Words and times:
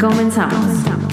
Comenzamos. 0.00 1.03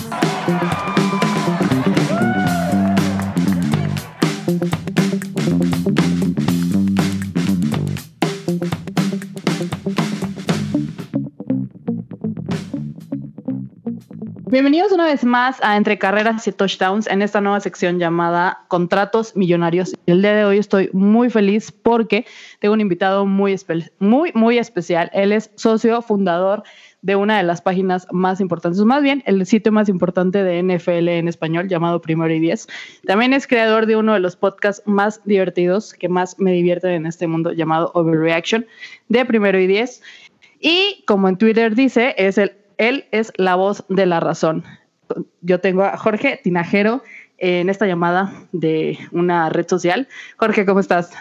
Bienvenidos 14.52 14.92
una 14.92 15.06
vez 15.06 15.24
más 15.24 15.64
a 15.64 15.78
Entre 15.78 15.98
Carreras 15.98 16.46
y 16.46 16.52
Touchdowns 16.52 17.08
en 17.08 17.22
esta 17.22 17.40
nueva 17.40 17.62
sección 17.62 18.00
llamada 18.00 18.66
Contratos 18.68 19.34
Millonarios. 19.38 19.96
El 20.08 20.22
día 20.22 20.36
de 20.36 20.44
hoy 20.44 20.58
estoy 20.58 20.90
muy 20.92 21.30
feliz 21.30 21.72
porque 21.72 22.26
tengo 22.60 22.74
un 22.74 22.82
invitado 22.82 23.26
muy, 23.26 23.56
muy, 24.00 24.34
muy 24.34 24.58
especial. 24.58 25.10
Él 25.14 25.32
es 25.32 25.52
socio 25.56 26.02
fundador 26.02 26.64
de 27.02 27.16
una 27.16 27.38
de 27.38 27.44
las 27.44 27.62
páginas 27.62 28.08
más 28.12 28.42
importantes, 28.42 28.82
más 28.82 29.02
bien 29.02 29.24
el 29.26 29.46
sitio 29.46 29.72
más 29.72 29.88
importante 29.88 30.44
de 30.44 30.62
NFL 30.62 31.08
en 31.08 31.30
español 31.30 31.70
llamado 31.70 32.02
Primero 32.02 32.34
y 32.34 32.42
Diez. 32.42 32.68
También 33.08 33.32
es 33.32 33.48
creador 33.48 33.86
de 33.86 33.96
uno 33.96 34.16
de 34.16 34.20
los 34.20 34.36
podcasts 34.36 34.84
más 34.86 35.24
divertidos 35.24 35.94
que 35.94 36.10
más 36.10 36.38
me 36.40 36.52
divierten 36.52 36.92
en 36.92 37.06
este 37.06 37.26
mundo 37.26 37.54
llamado 37.54 37.90
Overreaction 37.94 38.66
de 39.08 39.24
Primero 39.24 39.58
y 39.62 39.68
Diez. 39.68 40.02
Y 40.60 41.06
como 41.08 41.30
en 41.30 41.38
Twitter 41.38 41.74
dice, 41.74 42.16
es 42.18 42.38
el 42.38 42.61
él 42.82 43.06
es 43.12 43.32
la 43.38 43.56
voz 43.56 43.86
de 43.90 44.08
la 44.08 44.20
razón. 44.20 44.64
Yo 45.42 45.60
tengo 45.60 45.84
a 45.84 45.98
Jorge 45.98 46.40
Tinajero 46.44 47.04
en 47.38 47.70
esta 47.70 47.86
llamada 47.86 48.34
de 48.52 48.98
una 49.12 49.50
red 49.50 49.68
social. 49.68 50.08
Jorge, 50.38 50.66
¿cómo 50.66 50.80
estás? 50.80 51.12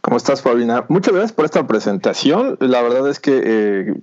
¿Cómo 0.00 0.16
estás, 0.16 0.40
Paulina? 0.40 0.86
Muchas 0.88 1.12
gracias 1.12 1.32
por 1.32 1.44
esta 1.44 1.66
presentación. 1.66 2.56
La 2.60 2.80
verdad 2.80 3.08
es 3.08 3.20
que 3.20 3.42
eh, 3.44 3.94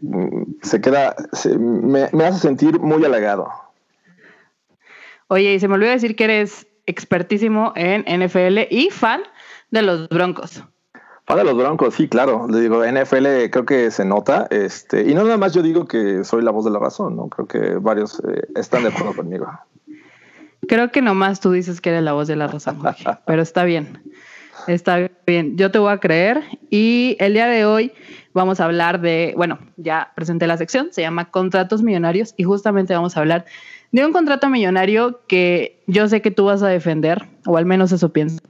se 0.61 0.79
queda, 0.79 1.15
me, 1.59 2.07
me, 2.13 2.25
hace 2.25 2.39
sentir 2.39 2.79
muy 2.79 3.03
halagado. 3.03 3.49
Oye, 5.27 5.55
y 5.55 5.59
se 5.59 5.67
me 5.67 5.73
olvidó 5.73 5.91
decir 5.91 6.15
que 6.15 6.25
eres 6.25 6.67
expertísimo 6.85 7.73
en 7.75 8.01
NFL 8.01 8.59
y 8.69 8.89
fan 8.91 9.21
de 9.71 9.81
los 9.81 10.07
Broncos. 10.09 10.63
Para 11.27 11.43
los 11.43 11.57
Broncos, 11.57 11.95
sí, 11.95 12.07
claro. 12.07 12.47
Le 12.49 12.61
digo, 12.61 12.85
NFL 12.85 13.49
creo 13.51 13.65
que 13.65 13.91
se 13.91 14.05
nota. 14.05 14.47
Este, 14.49 15.11
y 15.11 15.13
no 15.13 15.25
nada 15.25 15.37
más 15.37 15.53
yo 15.53 15.61
digo 15.61 15.85
que 15.85 16.23
soy 16.23 16.41
la 16.41 16.51
voz 16.51 16.63
de 16.63 16.71
la 16.71 16.79
razón, 16.79 17.17
¿no? 17.17 17.27
Creo 17.27 17.47
que 17.47 17.75
varios 17.81 18.21
eh, 18.21 18.47
están 18.55 18.83
de 18.83 18.89
acuerdo 18.89 19.13
conmigo. 19.13 19.45
Creo 20.69 20.89
que 20.89 21.01
nomás 21.01 21.41
tú 21.41 21.51
dices 21.51 21.81
que 21.81 21.89
eres 21.89 22.03
la 22.03 22.13
voz 22.13 22.29
de 22.29 22.37
la 22.37 22.47
razón, 22.47 22.81
pero 23.25 23.41
está 23.41 23.65
bien. 23.65 24.01
Está 24.67 25.09
bien, 25.25 25.57
yo 25.57 25.69
te 25.69 25.79
voy 25.79 25.91
a 25.91 25.97
creer. 25.97 26.43
Y 26.69 27.17
el 27.19 27.33
día 27.33 27.47
de 27.47 27.65
hoy 27.65 27.91
vamos 28.31 28.61
a 28.61 28.65
hablar 28.65 29.01
de, 29.01 29.33
bueno, 29.35 29.59
ya 29.75 30.13
presenté 30.15 30.47
la 30.47 30.55
sección, 30.55 30.87
se 30.91 31.01
llama 31.01 31.29
Contratos 31.29 31.83
Millonarios 31.83 32.35
y 32.37 32.43
justamente 32.43 32.93
vamos 32.93 33.17
a 33.17 33.19
hablar 33.19 33.43
de 33.91 34.05
un 34.05 34.13
contrato 34.13 34.47
millonario 34.47 35.19
que 35.27 35.83
yo 35.87 36.07
sé 36.07 36.21
que 36.21 36.31
tú 36.31 36.45
vas 36.45 36.63
a 36.63 36.69
defender, 36.69 37.27
o 37.45 37.57
al 37.57 37.65
menos 37.65 37.91
eso 37.91 38.13
pienso 38.13 38.41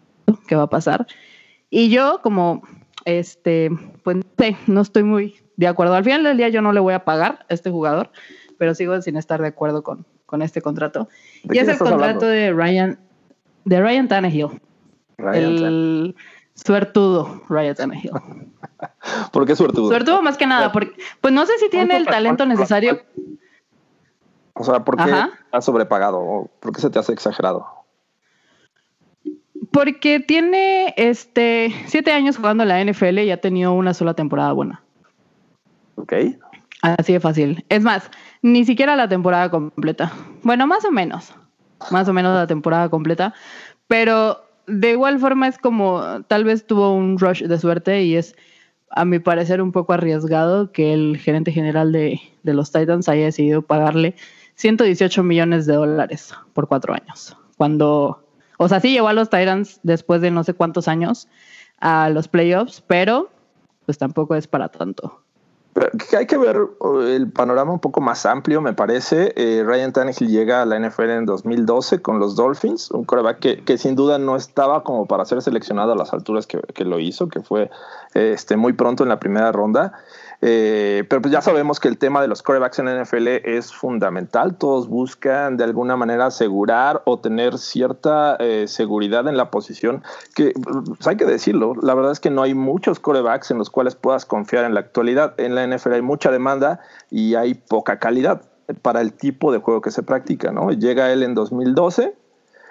que 0.48 0.55
va 0.55 0.64
a 0.64 0.70
pasar. 0.70 1.08
Y 1.69 1.89
yo, 1.89 2.21
como, 2.21 2.61
este, 3.05 3.69
pues 4.03 4.17
no 4.67 4.81
estoy 4.81 5.03
muy 5.03 5.35
de 5.57 5.67
acuerdo. 5.67 5.93
Al 5.95 6.03
final 6.03 6.23
del 6.23 6.37
día 6.37 6.49
yo 6.49 6.61
no 6.61 6.71
le 6.71 6.79
voy 6.79 6.93
a 6.93 7.03
pagar 7.03 7.45
a 7.49 7.53
este 7.53 7.69
jugador, 7.69 8.11
pero 8.57 8.73
sigo 8.75 9.01
sin 9.01 9.17
estar 9.17 9.41
de 9.41 9.47
acuerdo 9.47 9.83
con, 9.83 10.05
con 10.25 10.41
este 10.41 10.61
contrato. 10.61 11.09
Y 11.43 11.57
es 11.57 11.67
el 11.67 11.77
contrato 11.77 12.25
de 12.25 12.53
Ryan, 12.53 12.99
de 13.65 13.81
Ryan 13.81 14.08
Tannehill. 14.08 14.61
el 15.33 16.15
suertudo 16.53 17.43
Ryan 17.49 17.75
Tannehill. 17.75 18.11
¿Por 19.31 19.45
qué 19.45 19.55
suertudo? 19.55 19.89
Suertudo 19.89 20.21
más 20.21 20.37
que 20.37 20.47
nada, 20.47 20.71
porque, 20.71 20.93
pues 21.21 21.33
no 21.33 21.45
sé 21.45 21.58
si 21.59 21.69
tiene 21.69 21.97
el 21.97 22.05
talento 22.05 22.45
necesario. 22.45 23.02
O 24.53 24.63
sea, 24.63 24.83
¿por 24.83 24.97
qué 24.97 25.11
ha 25.52 25.61
sobrepagado? 25.61 26.49
¿Por 26.59 26.71
qué 26.73 26.81
se 26.81 26.89
te 26.89 26.99
hace 26.99 27.13
exagerado? 27.13 27.77
Porque 29.77 30.20
tiene 30.20 30.95
este 30.98 31.71
siete 31.86 32.11
años 32.11 32.38
jugando 32.38 32.64
en 32.64 32.70
la 32.70 32.83
NFL 32.83 33.20
y 33.20 33.30
ha 33.30 33.39
tenido 33.39 33.73
una 33.73 33.93
sola 33.93 34.15
temporada 34.15 34.52
buena. 34.52 34.82
Ok. 35.98 36.14
Así 36.82 37.14
de 37.14 37.20
fácil. 37.20 37.64
Es 37.70 37.83
más, 37.83 38.10
ni 38.42 38.66
siquiera 38.66 38.95
la 38.95 39.08
temporada 39.08 39.52
completa. 39.52 40.11
Bueno, 40.42 40.66
más 40.66 40.83
o 40.83 40.89
menos. 40.92 41.32
Más 41.92 42.10
o 42.10 42.14
menos 42.14 42.33
la 42.33 42.48
temporada 42.48 42.89
completa. 42.89 43.36
Pero 43.86 44.42
de 44.66 44.93
igual 44.93 45.20
forma 45.20 45.48
es 45.48 45.60
como 45.60 46.23
tal 46.23 46.43
vez 46.43 46.66
tuvo 46.66 46.95
un 46.95 47.20
rush 47.20 47.43
de 47.43 47.60
suerte 47.60 48.02
y 48.02 48.16
es 48.16 48.36
a 48.89 49.05
mi 49.05 49.20
parecer 49.20 49.61
un 49.61 49.71
poco 49.71 49.93
arriesgado 49.93 50.71
que 50.71 50.95
el 50.95 51.17
gerente 51.17 51.52
general 51.52 51.92
de, 51.92 52.20
de 52.42 52.54
los 52.55 52.71
Titans 52.71 53.10
haya 53.10 53.26
decidido 53.26 53.61
pagarle 53.61 54.16
118 54.55 55.21
millones 55.21 55.67
de 55.67 55.76
dólares 55.76 56.33
por 56.54 56.67
cuatro 56.67 56.95
años. 56.95 57.37
Cuando 57.58 58.27
o 58.57 58.67
sea, 58.67 58.79
sí 58.79 58.91
llevó 58.91 59.07
a 59.07 59.13
los 59.13 59.29
Titans 59.29 59.79
después 59.83 60.21
de 60.21 60.31
no 60.31 60.43
sé 60.43 60.53
cuántos 60.53 60.87
años 60.87 61.27
a 61.79 62.09
los 62.09 62.27
playoffs, 62.27 62.83
pero 62.85 63.29
pues 63.85 63.97
tampoco 63.97 64.35
es 64.35 64.47
para 64.47 64.69
tanto. 64.69 65.21
hay 66.17 66.25
que 66.25 66.37
ver 66.37 66.57
el 67.07 67.31
panorama 67.31 67.71
un 67.71 67.79
poco 67.79 68.01
más 68.01 68.25
amplio, 68.25 68.61
me 68.61 68.73
parece. 68.73 69.33
Eh, 69.35 69.63
Ryan 69.63 69.93
Tannehill 69.93 70.27
llega 70.27 70.63
a 70.63 70.65
la 70.65 70.79
NFL 70.79 71.09
en 71.11 71.25
2012 71.25 72.01
con 72.01 72.19
los 72.19 72.35
Dolphins, 72.35 72.91
un 72.91 73.05
coreback 73.05 73.63
que, 73.63 73.77
sin 73.77 73.95
duda 73.95 74.17
no 74.17 74.35
estaba 74.35 74.83
como 74.83 75.05
para 75.05 75.23
ser 75.25 75.41
seleccionado 75.41 75.93
a 75.93 75.95
las 75.95 76.11
alturas 76.13 76.47
que, 76.47 76.59
que 76.73 76.83
lo 76.83 76.99
hizo, 76.99 77.29
que 77.29 77.41
fue 77.41 77.69
este, 78.15 78.57
muy 78.57 78.73
pronto 78.73 79.03
en 79.03 79.09
la 79.09 79.19
primera 79.19 79.51
ronda. 79.51 79.93
Eh, 80.42 81.03
pero 81.09 81.21
pues 81.21 81.31
ya 81.31 81.42
sabemos 81.42 81.80
que 81.80 81.87
el 81.87 81.98
tema 81.98 82.21
de 82.21 82.27
los 82.27 82.43
corebacks 82.43 82.77
en 82.80 82.86
la 82.86 83.03
NFL 83.03 83.27
es 83.43 83.73
fundamental. 83.73 84.55
Todos 84.55 84.87
buscan 84.87 85.58
de 85.58 85.64
alguna 85.64 85.95
manera 85.95 86.27
asegurar 86.27 87.02
o 87.05 87.20
tener 87.20 87.58
cierta 87.58 88.36
eh, 88.39 88.67
seguridad 88.67 89.27
en 89.27 89.37
la 89.37 89.49
posición. 89.49 90.03
Que 90.36 90.53
pues, 90.53 91.08
hay 91.08 91.17
que 91.17 91.25
decirlo, 91.25 91.73
la 91.81 91.95
verdad 91.95 92.11
es 92.11 92.20
que 92.20 92.30
no 92.30 92.43
hay 92.43 92.53
muchos 92.53 92.99
corebacks 92.99 93.52
en 93.52 93.58
los 93.58 93.70
cuales 93.70 93.95
puedas 93.95 94.25
confiar 94.25 94.65
en 94.65 94.73
la 94.73 94.81
actualidad. 94.81 95.33
En 95.39 95.55
la 95.55 95.65
NFL 95.65 95.93
hay 95.93 96.02
mucha 96.02 96.31
demanda 96.31 96.81
y 97.09 97.36
hay 97.36 97.55
poca 97.55 97.98
calidad 97.98 98.43
para 98.81 99.02
el 99.02 99.14
tipo 99.14 99.52
de 99.52 99.59
juego 99.59 99.81
que 99.81 99.92
se 99.92 100.04
practica. 100.04 100.52
¿no? 100.52 100.71
Llega 100.71 101.11
él 101.11 101.23
en 101.23 101.33
2012. 101.33 102.14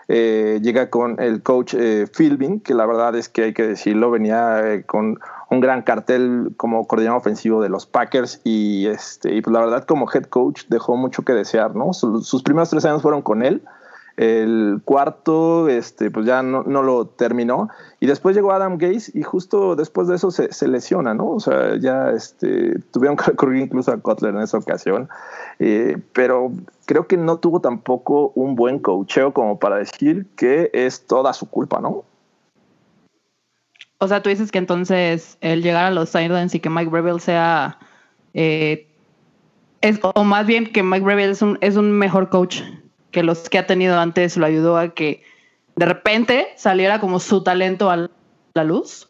Eh, 0.09 0.60
llega 0.62 0.88
con 0.88 1.21
el 1.21 1.43
coach 1.43 1.75
Philbin, 2.16 2.60
que 2.60 2.75
la 2.75 2.87
verdad 2.87 3.16
es 3.16 3.28
que 3.28 3.43
hay 3.43 3.53
que 3.53 3.66
decirlo, 3.66 4.12
venía 4.12 4.84
con 4.87 5.19
un 5.49 5.61
gran 5.61 5.83
cartel 5.83 6.53
como 6.57 6.87
coordinador 6.87 7.21
ofensivo 7.21 7.62
de 7.62 7.69
los 7.69 7.87
Packers 7.87 8.41
y 8.45 8.87
este 8.87 9.34
y 9.34 9.43
pues 9.43 9.53
la 9.53 9.61
verdad 9.61 9.84
como 9.84 10.11
head 10.12 10.25
coach 10.25 10.65
dejó 10.69 10.97
mucho 10.97 11.23
que 11.23 11.33
desear, 11.33 11.77
¿no? 11.77 11.93
Sus, 11.93 12.43
primeros 12.43 12.71
tres 12.71 12.84
años 12.84 13.03
fueron 13.03 13.23
con 13.23 13.45
él. 13.45 13.62
El 14.17 14.81
cuarto, 14.83 15.69
este, 15.69 16.11
pues 16.11 16.25
ya 16.25 16.43
no, 16.43 16.62
no, 16.62 16.83
lo 16.83 17.05
terminó. 17.05 17.69
Y 18.01 18.07
después 18.07 18.34
llegó 18.34 18.51
Adam 18.51 18.79
Gaze 18.79 19.12
y 19.12 19.23
justo 19.23 19.77
después 19.77 20.09
de 20.09 20.15
eso 20.15 20.31
se, 20.31 20.51
se 20.55 20.69
lesiona, 20.69 21.12
¿no? 21.12 21.29
O 21.29 21.41
sea, 21.41 21.77
ya 21.77 22.13
este, 22.13 22.78
tuvieron 22.93 23.19
que 23.19 23.25
recurrir 23.25 23.65
incluso 23.65 23.93
a 23.93 23.99
Kotler 23.99 24.34
en 24.34 24.41
esa 24.41 24.57
ocasión. 24.57 25.11
Eh, 25.59 25.99
pero 26.15 26.51
creo 26.87 27.07
que 27.07 27.19
no 27.19 27.37
tuvo 27.37 27.61
tampoco 27.61 28.33
un 28.34 28.57
buen 28.57 28.78
coacheo 28.78 29.34
como 29.34 29.59
para 29.59 29.77
decir 29.77 30.27
que 30.34 30.71
es 30.73 31.07
toda 31.07 31.34
su 31.34 31.51
culpa, 31.51 31.81
¿no? 31.81 32.05
O 33.99 34.09
sea, 34.09 34.23
tú 34.23 34.29
dices 34.29 34.53
que 34.53 34.59
entonces 34.59 35.39
el 35.41 35.62
llegar 35.62 35.87
a 35.87 35.91
los 35.91 36.12
Titans 36.12 36.55
y 36.55 36.61
que 36.61 36.71
Mike 36.71 36.91
Rebel 36.91 37.21
sea. 37.21 37.78
Eh, 38.34 38.89
es, 39.81 40.01
o 40.03 40.25
más 40.25 40.47
bien 40.47 40.72
que 40.72 40.83
Mike 40.83 41.04
Rebel 41.04 41.31
es 41.31 41.43
un, 41.43 41.59
es 41.60 41.77
un 41.77 41.93
mejor 41.93 42.28
coach 42.28 42.60
que 43.10 43.22
los 43.22 43.48
que 43.48 43.59
ha 43.59 43.66
tenido 43.66 43.98
antes, 43.98 44.37
lo 44.37 44.45
ayudó 44.47 44.77
a 44.77 44.91
que 44.91 45.22
de 45.77 45.87
repente 45.87 46.48
saliera 46.57 47.01
como 47.01 47.21
su 47.21 47.43
talento 47.43 47.91
a 47.91 48.09
la 48.54 48.65
luz. 48.65 49.09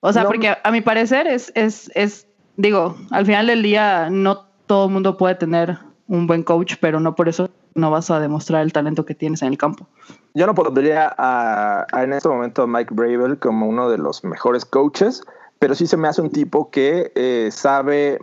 O 0.00 0.12
sea, 0.12 0.24
porque 0.24 0.56
a, 0.62 0.70
mi 0.70 0.80
parecer 0.80 1.26
es, 1.26 1.50
es, 1.56 1.90
es, 1.94 2.28
digo, 2.56 2.96
al 3.10 3.26
final 3.26 3.48
del 3.48 3.62
día 3.62 4.08
no 4.10 4.46
todo 4.66 4.86
el 4.86 4.92
mundo 4.92 5.16
puede 5.16 5.34
tener 5.34 5.78
un 6.06 6.26
buen 6.26 6.44
coach, 6.44 6.74
pero 6.80 7.00
no 7.00 7.16
por 7.16 7.28
eso 7.28 7.50
no 7.74 7.90
vas 7.90 8.10
a 8.10 8.20
demostrar 8.20 8.62
el 8.62 8.72
talento 8.72 9.04
que 9.04 9.14
tienes 9.14 9.42
en 9.42 9.48
el 9.48 9.58
campo. 9.58 9.86
Yo 10.34 10.46
no 10.46 10.54
pondría 10.54 11.14
a, 11.16 11.86
en 11.92 12.12
este 12.12 12.28
momento 12.28 12.62
a 12.62 12.66
Mike 12.66 12.94
Bravel 12.94 13.38
como 13.38 13.68
uno 13.68 13.90
de 13.90 13.98
los 13.98 14.24
mejores 14.24 14.64
coaches, 14.64 15.22
pero 15.58 15.74
sí 15.74 15.86
se 15.86 15.96
me 15.96 16.08
hace 16.08 16.20
un 16.20 16.30
tipo 16.30 16.70
que 16.70 17.12
eh, 17.14 17.48
sabe 17.50 18.18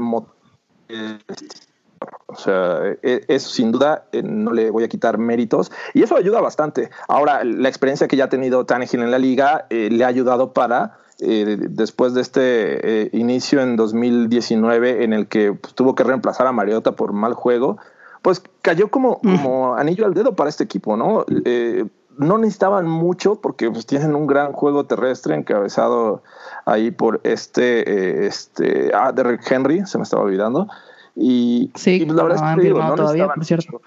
o 2.27 2.35
sea, 2.35 2.79
e, 3.01 3.25
eso 3.27 3.49
sin 3.49 3.71
duda 3.71 4.05
eh, 4.11 4.21
no 4.23 4.53
le 4.53 4.69
voy 4.69 4.83
a 4.83 4.87
quitar 4.87 5.17
méritos 5.17 5.71
y 5.93 6.03
eso 6.03 6.15
ayuda 6.15 6.41
bastante. 6.41 6.89
Ahora, 7.07 7.43
la 7.43 7.67
experiencia 7.67 8.07
que 8.07 8.15
ya 8.15 8.25
ha 8.25 8.29
tenido 8.29 8.65
Tannehill 8.65 9.01
en 9.01 9.11
la 9.11 9.19
liga 9.19 9.65
eh, 9.69 9.89
le 9.91 10.03
ha 10.03 10.07
ayudado 10.07 10.53
para 10.53 10.99
después 11.17 12.13
de 12.13 12.19
este 12.19 13.09
inicio 13.13 13.61
en 13.61 13.77
2019 13.77 15.05
en 15.05 15.13
el 15.13 15.27
que 15.27 15.53
pues, 15.53 15.73
tuvo 15.73 15.95
que 15.95 16.03
reemplazar 16.03 16.45
a 16.45 16.51
Mariota 16.51 16.91
por 16.91 17.13
mal 17.13 17.33
juego, 17.33 17.77
pues 18.25 18.41
cayó 18.63 18.87
como, 18.87 19.19
como 19.19 19.75
anillo 19.75 20.03
al 20.03 20.15
dedo 20.15 20.35
para 20.35 20.49
este 20.49 20.63
equipo, 20.63 20.97
¿no? 20.97 21.27
Eh, 21.45 21.85
no 22.17 22.39
necesitaban 22.39 22.89
mucho 22.89 23.35
porque 23.35 23.69
pues, 23.69 23.85
tienen 23.85 24.15
un 24.15 24.25
gran 24.25 24.51
juego 24.51 24.85
terrestre 24.85 25.35
encabezado 25.35 26.23
ahí 26.65 26.89
por 26.89 27.21
este, 27.23 27.81
eh, 27.87 28.25
este, 28.25 28.89
ah, 28.95 29.11
Derrick 29.11 29.43
Henry, 29.47 29.85
se 29.85 29.99
me 29.99 30.05
estaba 30.05 30.23
olvidando. 30.23 30.67
Y, 31.15 31.69
sí, 31.75 32.01
y 32.01 32.05
la 32.05 32.23
verdad 32.23 32.49
es 32.49 32.55
que 32.55 32.61
digo, 32.63 32.81
no 32.81 32.95
todavía, 32.95 33.27
por 33.27 33.45
cierto. 33.45 33.79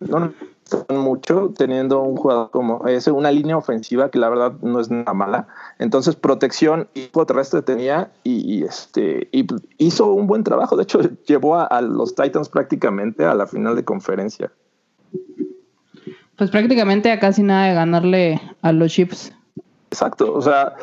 Mucho, 0.00 0.20
no 0.20 0.32
mucho 0.88 1.52
teniendo 1.56 2.02
un 2.02 2.16
jugador 2.16 2.50
como 2.50 2.86
ese, 2.86 3.10
una 3.10 3.30
línea 3.30 3.56
ofensiva 3.56 4.10
que 4.10 4.18
la 4.18 4.28
verdad 4.28 4.52
no 4.62 4.80
es 4.80 4.90
nada 4.90 5.14
mala. 5.14 5.48
Entonces, 5.78 6.16
protección 6.16 6.88
y 6.94 7.08
terrestre 7.26 7.62
tenía 7.62 8.10
y, 8.24 8.64
este 8.64 9.28
y 9.32 9.46
hizo 9.78 10.12
un 10.12 10.26
buen 10.26 10.44
trabajo. 10.44 10.76
De 10.76 10.82
hecho, 10.82 11.00
llevó 11.26 11.56
a, 11.56 11.64
a 11.64 11.80
los 11.80 12.14
Titans 12.14 12.48
prácticamente 12.48 13.24
a 13.24 13.34
la 13.34 13.46
final 13.46 13.76
de 13.76 13.84
conferencia. 13.84 14.50
Pues 16.36 16.50
prácticamente 16.50 17.10
a 17.10 17.18
casi 17.18 17.42
nada 17.42 17.68
de 17.68 17.74
ganarle 17.74 18.40
a 18.60 18.72
los 18.72 18.92
Chips. 18.92 19.32
Exacto, 19.90 20.34
o 20.34 20.42
sea, 20.42 20.76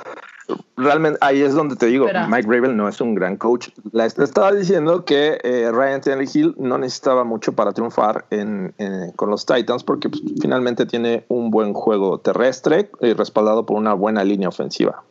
realmente 0.77 1.19
ahí 1.21 1.41
es 1.41 1.53
donde 1.53 1.75
te 1.75 1.87
digo, 1.87 2.07
Mike 2.27 2.47
Ravel 2.47 2.75
no 2.75 2.87
es 2.87 2.99
un 3.01 3.15
gran 3.15 3.37
coach. 3.37 3.69
La 3.91 4.05
estaba 4.05 4.51
diciendo 4.51 5.05
que 5.05 5.39
eh, 5.43 5.71
Ryan 5.71 6.01
Tannehill 6.01 6.55
no 6.57 6.77
necesitaba 6.77 7.23
mucho 7.23 7.53
para 7.53 7.71
triunfar 7.71 8.25
en, 8.29 8.73
con 9.15 9.29
los 9.29 9.45
Titans 9.45 9.83
porque 9.83 10.09
pues, 10.09 10.21
finalmente 10.41 10.85
tiene 10.85 11.25
un 11.27 11.51
buen 11.51 11.73
juego 11.73 12.19
terrestre 12.19 12.89
y 13.01 13.13
respaldado 13.13 13.65
por 13.65 13.77
una 13.77 13.93
buena 13.93 14.23
línea 14.23 14.49
ofensiva. 14.49 15.03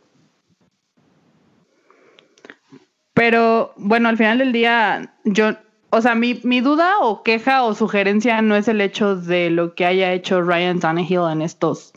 Pero 3.15 3.73
bueno, 3.77 4.09
al 4.09 4.17
final 4.17 4.39
del 4.39 4.53
día, 4.53 5.15
yo, 5.25 5.51
o 5.91 6.01
sea, 6.01 6.15
mi, 6.15 6.41
mi 6.45 6.61
duda 6.61 7.01
o 7.01 7.23
queja 7.23 7.63
o 7.63 7.75
sugerencia 7.75 8.41
no 8.43 8.57
es 8.57 8.69
el 8.69 8.81
hecho 8.81 9.17
de 9.17 9.51
lo 9.51 9.75
que 9.75 9.85
haya 9.85 10.13
hecho 10.13 10.41
Ryan 10.41 10.81
Tannehill 10.81 11.31
en 11.31 11.43
estos 11.43 11.93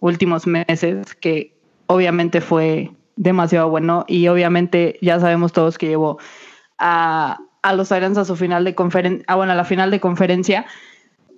últimos 0.00 0.46
meses, 0.46 1.14
que 1.14 1.55
obviamente 1.86 2.40
fue 2.40 2.92
demasiado 3.16 3.70
bueno 3.70 4.04
y 4.06 4.28
obviamente 4.28 4.98
ya 5.00 5.18
sabemos 5.18 5.52
todos 5.52 5.78
que 5.78 5.88
llevó 5.88 6.18
a, 6.78 7.38
los 7.74 7.88
Tyrants 7.88 8.18
a 8.18 8.24
su 8.24 8.36
final 8.36 8.64
de 8.64 8.74
conferencia, 8.74 9.24
ah, 9.28 9.36
bueno, 9.36 9.52
a 9.52 9.56
la 9.56 9.64
final 9.64 9.90
de 9.90 10.00
conferencia. 10.00 10.66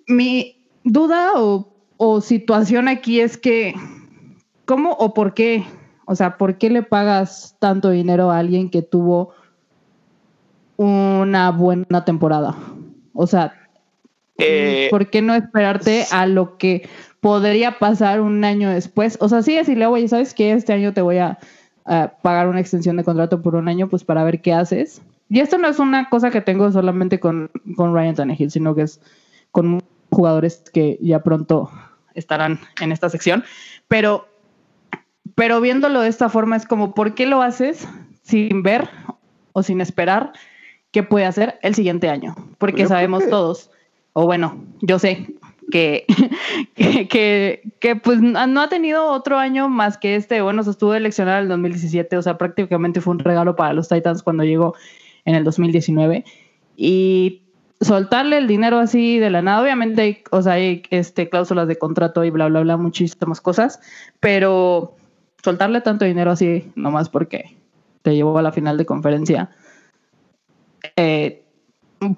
Mi 0.07 0.63
duda 0.85 1.33
o, 1.37 1.73
o 1.97 2.21
situación 2.21 2.89
aquí 2.89 3.21
es 3.21 3.39
que, 3.39 3.75
¿cómo 4.67 4.93
o 4.93 5.15
por 5.15 5.35
qué? 5.35 5.65
O 6.05 6.15
sea, 6.15 6.37
¿por 6.37 6.59
qué 6.59 6.71
le 6.71 6.83
pagas 6.83 7.57
tanto 7.59 7.91
dinero 7.91 8.31
a 8.31 8.39
alguien 8.39 8.71
que 8.71 8.83
tuvo 8.83 9.35
una 10.77 11.51
buena 11.51 12.05
temporada? 12.05 12.57
O 13.13 13.27
sea, 13.27 13.53
eh, 14.39 14.89
¿por 14.91 15.11
qué 15.11 15.21
no 15.21 15.35
esperarte 15.35 16.07
a 16.13 16.27
lo 16.27 16.57
que 16.59 16.89
podría 17.21 17.79
pasar 17.79 18.21
un 18.21 18.45
año 18.45 18.71
después. 18.71 19.19
O 19.21 19.29
sea, 19.29 19.43
sí 19.43 19.55
decirle, 19.55 19.87
oye, 19.87 20.09
¿sabes 20.09 20.35
qué? 20.35 20.53
Este 20.53 20.73
año 20.73 20.93
te 20.93 21.03
voy 21.03 21.19
a, 21.19 21.39
pagar 22.23 22.49
una 22.49 22.61
extensión 22.61 22.99
de 22.99 23.05
contrato 23.05 23.41
por 23.41 23.55
un 23.55 23.67
año, 23.67 23.89
pues 23.89 24.05
para 24.05 24.23
ver 24.23 24.43
qué 24.43 24.53
haces. 24.53 25.01
Y 25.31 25.41
esto 25.41 25.57
no 25.57 25.69
es 25.69 25.79
una 25.79 26.11
cosa 26.11 26.31
que 26.31 26.43
tengo 26.43 26.71
solamente 26.71 27.19
con, 27.19 27.51
con 27.77 27.95
Ryan 27.95 28.15
Tannehill, 28.15 28.51
sino 28.51 28.75
que 28.75 28.83
es 28.83 29.01
con 29.53 29.83
jugadores 30.11 30.63
que 30.73 30.99
ya 31.01 31.23
pronto 31.23 31.71
estarán 32.15 32.61
en 32.83 32.93
esta 32.93 33.09
sección. 33.09 33.43
Pero, 33.89 34.29
pero 35.35 35.63
viéndolo 35.63 36.03
de 36.03 36.09
esta 36.09 36.29
forma 36.29 36.57
es 36.57 36.67
como, 36.67 36.95
¿por 36.95 37.15
qué 37.15 37.25
lo 37.25 37.41
haces 37.41 37.89
sin 38.23 38.63
ver 38.63 38.91
o 39.55 39.63
sin 39.63 39.81
esperar 39.81 40.33
qué 40.91 41.03
puede 41.03 41.25
hacer 41.25 41.59
el 41.63 41.75
siguiente 41.75 42.11
año? 42.11 42.37
Porque 42.59 42.87
sabemos 42.87 43.27
todos, 43.31 43.71
o 44.13 44.27
bueno, 44.27 44.63
yo 44.83 44.99
sé, 44.99 45.27
que, 45.71 46.07
que, 47.09 47.63
que, 47.81 47.97
pues 47.97 48.21
no 48.21 48.61
ha 48.61 48.69
tenido 48.69 49.11
otro 49.11 49.39
año 49.39 49.69
más 49.69 49.99
que 49.99 50.17
este. 50.17 50.41
Bueno, 50.41 50.63
se 50.63 50.71
estuvo 50.71 50.95
eleccionado 50.95 51.39
en 51.39 51.45
el 51.45 51.49
2017, 51.49 52.17
o 52.17 52.23
sea, 52.23 52.39
prácticamente 52.39 53.01
fue 53.01 53.13
un 53.13 53.19
regalo 53.19 53.57
para 53.57 53.75
los 53.75 53.89
Titans 53.89 54.23
cuando 54.23 54.45
llegó 54.45 54.75
en 55.25 55.35
el 55.35 55.45
2019. 55.45 56.25
Y 56.77 57.43
soltarle 57.81 58.39
el 58.39 58.47
dinero 58.47 58.79
así 58.79 59.19
de 59.19 59.31
la 59.31 59.43
nada, 59.43 59.63
obviamente 59.63 60.03
hay, 60.03 60.23
o 60.31 60.43
sea, 60.43 60.55
hay 60.55 60.83
este, 60.91 61.29
cláusulas 61.29 61.69
de 61.69 61.77
contrato 61.77 62.25
y 62.25 62.31
bla, 62.31 62.49
bla, 62.49 62.61
bla, 62.61 62.77
muchísimas 62.77 63.41
cosas, 63.41 63.81
pero 64.21 64.97
soltarle 65.43 65.81
tanto 65.81 66.05
dinero 66.05 66.31
así, 66.31 66.73
nomás 66.75 67.09
porque 67.09 67.57
te 68.03 68.15
llevó 68.15 68.39
a 68.39 68.43
la 68.43 68.53
final 68.53 68.79
de 68.79 68.87
conferencia. 68.87 69.51
Eh, 70.97 71.43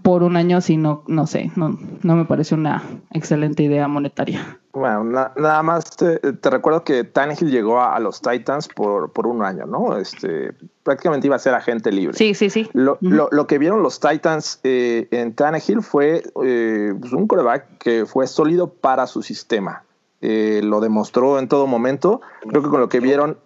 por 0.03 0.23
un 0.23 0.37
año, 0.37 0.61
si 0.61 0.77
no, 0.77 1.05
no 1.07 1.27
sé, 1.27 1.51
no, 1.57 1.79
no 2.03 2.17
me 2.17 2.25
parece 2.25 2.55
una 2.55 2.83
excelente 3.13 3.63
idea 3.63 3.89
monetaria. 3.89 4.59
Bueno, 4.73 5.03
nada 5.05 5.63
más 5.63 5.97
te, 5.97 6.21
recuerdo 6.49 6.85
que 6.85 7.03
Tannehill 7.03 7.51
llegó 7.51 7.81
a, 7.81 7.99
los 7.99 8.21
Titans 8.21 8.69
por, 8.69 9.13
por, 9.13 9.27
un 9.27 9.43
año, 9.43 9.67
¿no? 9.67 9.97
Este, 9.97 10.53
prácticamente 10.85 11.27
iba 11.27 11.37
a 11.37 11.41
ser 11.41 11.55
agente 11.55 11.91
libre. 11.91 12.17
Sí, 12.17 12.35
sí, 12.35 12.51
sí. 12.51 12.69
Lo, 12.73 12.99
lo, 13.01 13.47
que 13.49 13.59
vieron 13.59 13.83
los 13.83 13.99
Titans 13.99 14.61
eh, 14.63 15.09
en 15.11 15.35
Tannehill 15.35 15.83
fue 15.83 16.23
eh, 16.45 16.95
pues 17.01 17.13
un 17.13 17.27
coreback 17.27 17.79
que 17.79 18.07
fue 18.07 18.29
sólido 18.29 18.73
para 18.73 19.09
su 19.09 19.23
sistema. 19.23 19.83
Eh, 20.21 20.61
lo 20.63 20.81
demostró 20.81 21.39
en 21.41 21.49
todo 21.49 21.67
momento. 21.67 22.21
Creo 22.49 22.63
que 22.63 22.69
con 22.69 22.81
lo 22.81 22.89
que 22.89 23.01
vieron 23.01 23.39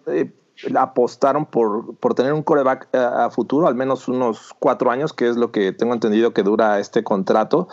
apostaron 0.75 1.45
por, 1.45 1.95
por 1.97 2.13
tener 2.13 2.33
un 2.33 2.43
coreback 2.43 2.93
a, 2.95 3.29
futuro, 3.29 3.67
al 3.67 3.75
menos 3.75 4.07
unos 4.07 4.53
cuatro 4.59 4.89
años, 4.91 5.13
que 5.13 5.27
es 5.27 5.35
lo 5.35 5.51
que 5.51 5.73
tengo 5.73 5.93
entendido 5.93 6.33
que 6.33 6.43
dura 6.43 6.79
este 6.79 7.03
contrato. 7.03 7.67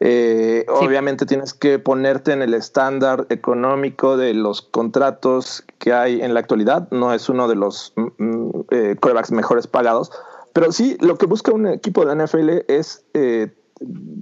Eh, 0.00 0.64
obviamente 0.68 1.26
tienes 1.26 1.54
que 1.54 1.78
ponerte 1.78 2.32
en 2.32 2.42
el 2.42 2.54
estándar 2.54 3.26
económico 3.28 4.16
de 4.16 4.34
los 4.34 4.62
contratos 4.62 5.64
que 5.78 5.92
hay 5.92 6.22
en 6.22 6.34
la 6.34 6.40
actualidad. 6.40 6.88
No 6.90 7.12
es 7.12 7.28
uno 7.28 7.48
de 7.48 7.54
los 7.54 7.92
mm, 7.96 8.24
mm, 8.24 8.64
eh, 8.70 8.96
corebacks 8.98 9.30
mejores 9.30 9.66
pagados, 9.66 10.10
pero 10.52 10.72
sí 10.72 10.96
lo 11.00 11.16
que 11.18 11.26
busca 11.26 11.52
un 11.52 11.66
equipo 11.66 12.04
de 12.04 12.14
la 12.14 12.24
NFL 12.24 12.64
es 12.68 13.04
eh, 13.14 13.54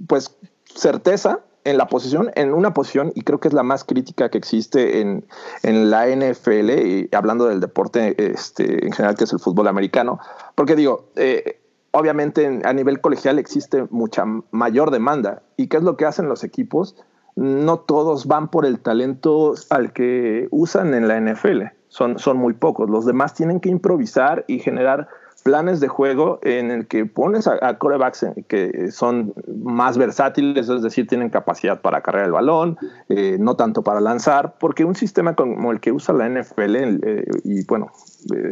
pues 0.07 0.37
certeza 0.65 1.39
en 1.63 1.77
la 1.77 1.87
posición, 1.87 2.31
en 2.35 2.53
una 2.53 2.73
posición, 2.73 3.11
y 3.15 3.21
creo 3.21 3.39
que 3.39 3.47
es 3.47 3.53
la 3.53 3.63
más 3.63 3.83
crítica 3.83 4.29
que 4.29 4.37
existe 4.37 5.01
en, 5.01 5.25
en 5.63 5.89
la 5.89 6.07
NFL, 6.07 6.69
y 6.69 7.09
hablando 7.13 7.45
del 7.47 7.59
deporte 7.59 8.15
este, 8.17 8.85
en 8.85 8.91
general, 8.91 9.15
que 9.15 9.25
es 9.25 9.33
el 9.33 9.39
fútbol 9.39 9.67
americano, 9.67 10.19
porque 10.55 10.75
digo, 10.75 11.09
eh, 11.15 11.59
obviamente 11.91 12.61
a 12.63 12.73
nivel 12.73 13.01
colegial 13.01 13.37
existe 13.37 13.85
mucha 13.89 14.25
mayor 14.51 14.91
demanda, 14.91 15.43
y 15.57 15.67
¿qué 15.67 15.77
es 15.77 15.83
lo 15.83 15.97
que 15.97 16.05
hacen 16.05 16.27
los 16.27 16.43
equipos? 16.43 16.95
No 17.35 17.79
todos 17.79 18.25
van 18.25 18.49
por 18.49 18.65
el 18.65 18.79
talento 18.79 19.53
al 19.69 19.93
que 19.93 20.47
usan 20.51 20.93
en 20.93 21.07
la 21.07 21.19
NFL, 21.19 21.63
son, 21.89 22.17
son 22.17 22.37
muy 22.37 22.53
pocos, 22.53 22.89
los 22.89 23.05
demás 23.05 23.33
tienen 23.33 23.59
que 23.59 23.69
improvisar 23.69 24.45
y 24.47 24.59
generar 24.59 25.07
planes 25.41 25.79
de 25.79 25.87
juego 25.87 26.39
en 26.43 26.71
el 26.71 26.87
que 26.87 27.05
pones 27.05 27.47
a, 27.47 27.77
corebacks 27.77 28.25
que 28.47 28.91
son 28.91 29.33
más 29.63 29.97
versátiles, 29.97 30.69
es 30.69 30.81
decir, 30.81 31.07
tienen 31.07 31.29
capacidad 31.29 31.81
para 31.81 32.01
cargar 32.01 32.25
el 32.25 32.31
balón, 32.31 32.77
eh, 33.09 33.37
no 33.39 33.55
tanto 33.55 33.83
para 33.83 33.99
lanzar, 33.99 34.55
porque 34.59 34.85
un 34.85 34.95
sistema 34.95 35.35
como 35.35 35.71
el 35.71 35.79
que 35.79 35.91
usa 35.91 36.13
la 36.13 36.29
NFL 36.29 36.75
eh, 36.75 37.25
y 37.43 37.65
bueno, 37.65 37.91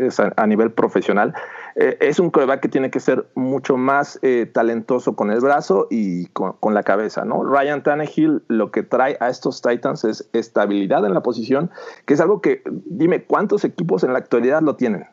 es 0.02 0.20
a, 0.20 0.48
nivel 0.48 0.72
profesional, 0.72 1.34
eh, 1.76 1.98
es 2.00 2.20
un 2.20 2.32
coreback 2.32 2.62
que 2.62 2.70
tiene 2.70 2.90
que 2.90 3.00
ser 3.00 3.28
mucho 3.36 3.78
más 3.78 4.20
talentoso 4.54 5.16
con 5.16 5.32
el 5.32 5.40
brazo 5.40 5.88
y 5.90 6.26
con, 6.28 6.54
con, 6.60 6.74
la 6.74 6.84
cabeza, 6.84 7.26
¿no? 7.26 7.44
Ryan 7.44 7.84
Tannehill 7.84 8.44
lo 8.48 8.72
que 8.72 8.84
trae 8.84 9.18
a 9.20 9.30
estos 9.30 9.62
Titans 9.62 10.04
es 10.04 10.30
estabilidad 10.34 11.06
en 11.06 11.14
la 11.14 11.22
posición, 11.22 11.70
que 12.06 12.16
es 12.16 12.22
algo 12.22 12.42
que, 12.42 12.64
dime, 12.86 13.24
¿cuántos 13.24 13.64
equipos 13.64 14.04
en 14.04 14.14
la 14.14 14.20
actualidad 14.20 14.62
lo 14.62 14.76
tienen? 14.76 15.06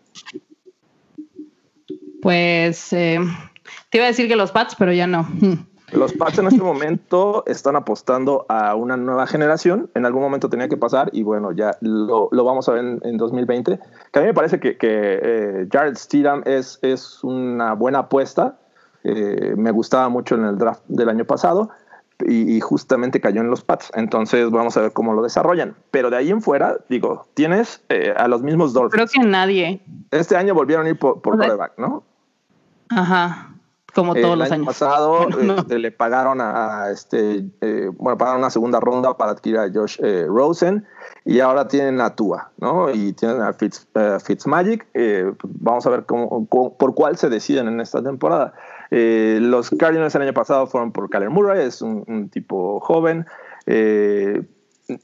Pues 2.26 2.92
eh, 2.92 3.21
te 3.88 3.99
iba 3.99 4.06
a 4.06 4.09
decir 4.09 4.26
que 4.26 4.35
los 4.35 4.50
Pats, 4.50 4.75
pero 4.76 4.92
ya 4.92 5.06
no. 5.06 5.28
Los 5.92 6.12
Pats 6.12 6.37
en 6.40 6.49
este 6.49 6.61
momento 6.61 7.45
están 7.47 7.76
apostando 7.76 8.45
a 8.49 8.75
una 8.75 8.97
nueva 8.97 9.28
generación. 9.28 9.88
En 9.95 10.04
algún 10.06 10.23
momento 10.23 10.50
tenía 10.50 10.68
que 10.68 10.76
pasar 10.76 11.09
y 11.12 11.23
bueno, 11.23 11.52
ya 11.52 11.76
lo, 11.83 12.28
vamos 12.33 12.68
a 12.68 12.73
ver 12.73 12.99
en, 13.00 13.16
2020. 13.16 13.78
Que 14.12 14.18
a 14.18 14.23
mí 14.23 14.26
me 14.26 14.35
parece 14.35 14.59
que, 14.59 14.76
eh, 14.83 15.68
Jared 15.71 15.95
Steedham 15.95 16.42
es, 16.47 16.80
es 16.83 17.23
una 17.23 17.75
buena 17.75 18.00
apuesta. 18.00 18.59
Eh, 19.04 19.54
me 19.56 19.71
gustaba 19.71 20.09
mucho 20.09 20.35
en 20.35 20.47
el 20.47 20.59
draft 20.59 20.83
del 20.88 21.09
año 21.09 21.26
pasado 21.26 21.71
y, 22.26 22.59
justamente 22.59 23.21
cayó 23.21 23.40
en 23.40 23.50
los 23.50 23.62
Pats. 23.62 23.92
Entonces 23.95 24.50
vamos 24.50 24.76
a 24.76 24.80
ver 24.80 24.92
cómo 24.92 25.14
lo 25.14 25.23
desarrollan. 25.23 25.76
Pero 25.92 26.11
de 26.11 26.16
ahí 26.16 26.30
en 26.33 26.42
fuera, 26.42 26.78
digo, 26.88 27.28
tienes 27.35 27.85
a 28.16 28.26
los 28.26 28.42
mismos 28.42 28.73
Dolphins. 28.73 29.12
Creo 29.12 29.23
que 29.23 29.28
nadie. 29.30 29.80
Este 30.11 30.35
año 30.35 30.54
volvieron 30.54 30.87
a 30.87 30.88
ir 30.88 30.99
por, 30.99 31.23
por 31.23 31.38
¿no? 31.78 32.02
Ajá, 32.88 33.57
como 33.97 34.14
todos 34.14 34.37
los 34.37 34.50
años. 34.52 34.66
pasado 34.66 35.28
este, 35.59 35.78
le 35.78 35.90
pagaron 35.90 36.40
a, 36.40 36.90
este, 36.93 37.47
eh, 37.61 37.90
bueno, 37.97 38.19
pagaron 38.19 38.40
una 38.40 38.50
segunda 38.50 38.78
ronda 38.78 39.16
para 39.16 39.33
adquirir 39.33 39.59
a 39.59 39.71
Josh 39.73 39.99
eh, 40.02 40.26
Rosen 40.28 40.87
y 41.25 41.40
ahora 41.40 41.66
tienen 41.66 42.00
a 42.00 42.14
Tua, 42.14 42.50
¿no? 42.59 42.90
Y 42.90 43.14
tienen 43.14 43.40
a 43.40 43.52
Fitz, 43.55 43.88
uh, 43.95 44.21
Fitzmagic. 44.21 44.87
Pues 44.93 45.35
vamos 45.43 45.87
a 45.87 45.90
ver 45.90 46.05
cómo, 46.05 46.47
por 46.47 46.95
cuál 46.95 47.16
se 47.16 47.28
deciden 47.28 47.69
en 47.69 47.81
esta 47.81 48.02
temporada. 48.02 48.52
los 48.90 49.71
Cardinals 49.71 50.14
el 50.14 50.23
año 50.23 50.35
pasado 50.35 50.66
fueron 50.66 50.93
por 50.93 51.09
Kyler 51.11 51.31
Murray, 51.31 51.66
es 51.66 51.83
un, 51.83 52.28
tipo 52.31 52.81
joven. 52.81 53.26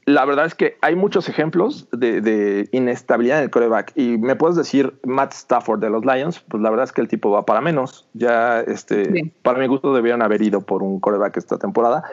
La 0.05 0.25
verdad 0.25 0.45
es 0.45 0.55
que 0.55 0.77
hay 0.81 0.95
muchos 0.95 1.27
ejemplos 1.27 1.87
de, 1.91 2.69
inestabilidad 2.71 3.39
en 3.39 3.45
el 3.45 3.49
coreback. 3.49 3.91
Y 3.95 4.17
me 4.17 4.35
puedes 4.35 4.55
decir 4.55 4.93
Matt 5.03 5.33
Stafford 5.33 5.79
de 5.79 5.89
los 5.89 6.05
Lions, 6.05 6.39
pues 6.39 6.61
la 6.63 6.69
verdad 6.69 6.85
es 6.85 6.91
que 6.91 7.01
el 7.01 7.07
tipo 7.07 7.31
va 7.31 7.45
para 7.45 7.61
menos. 7.61 8.07
Ya, 8.13 8.61
este, 8.61 9.33
para 9.41 9.59
mi 9.59 9.67
gusto, 9.67 9.93
debieron 9.93 10.21
haber 10.21 10.41
ido 10.41 10.61
por 10.61 10.83
un 10.83 10.99
coreback 10.99 11.37
esta 11.37 11.57
temporada. 11.57 12.03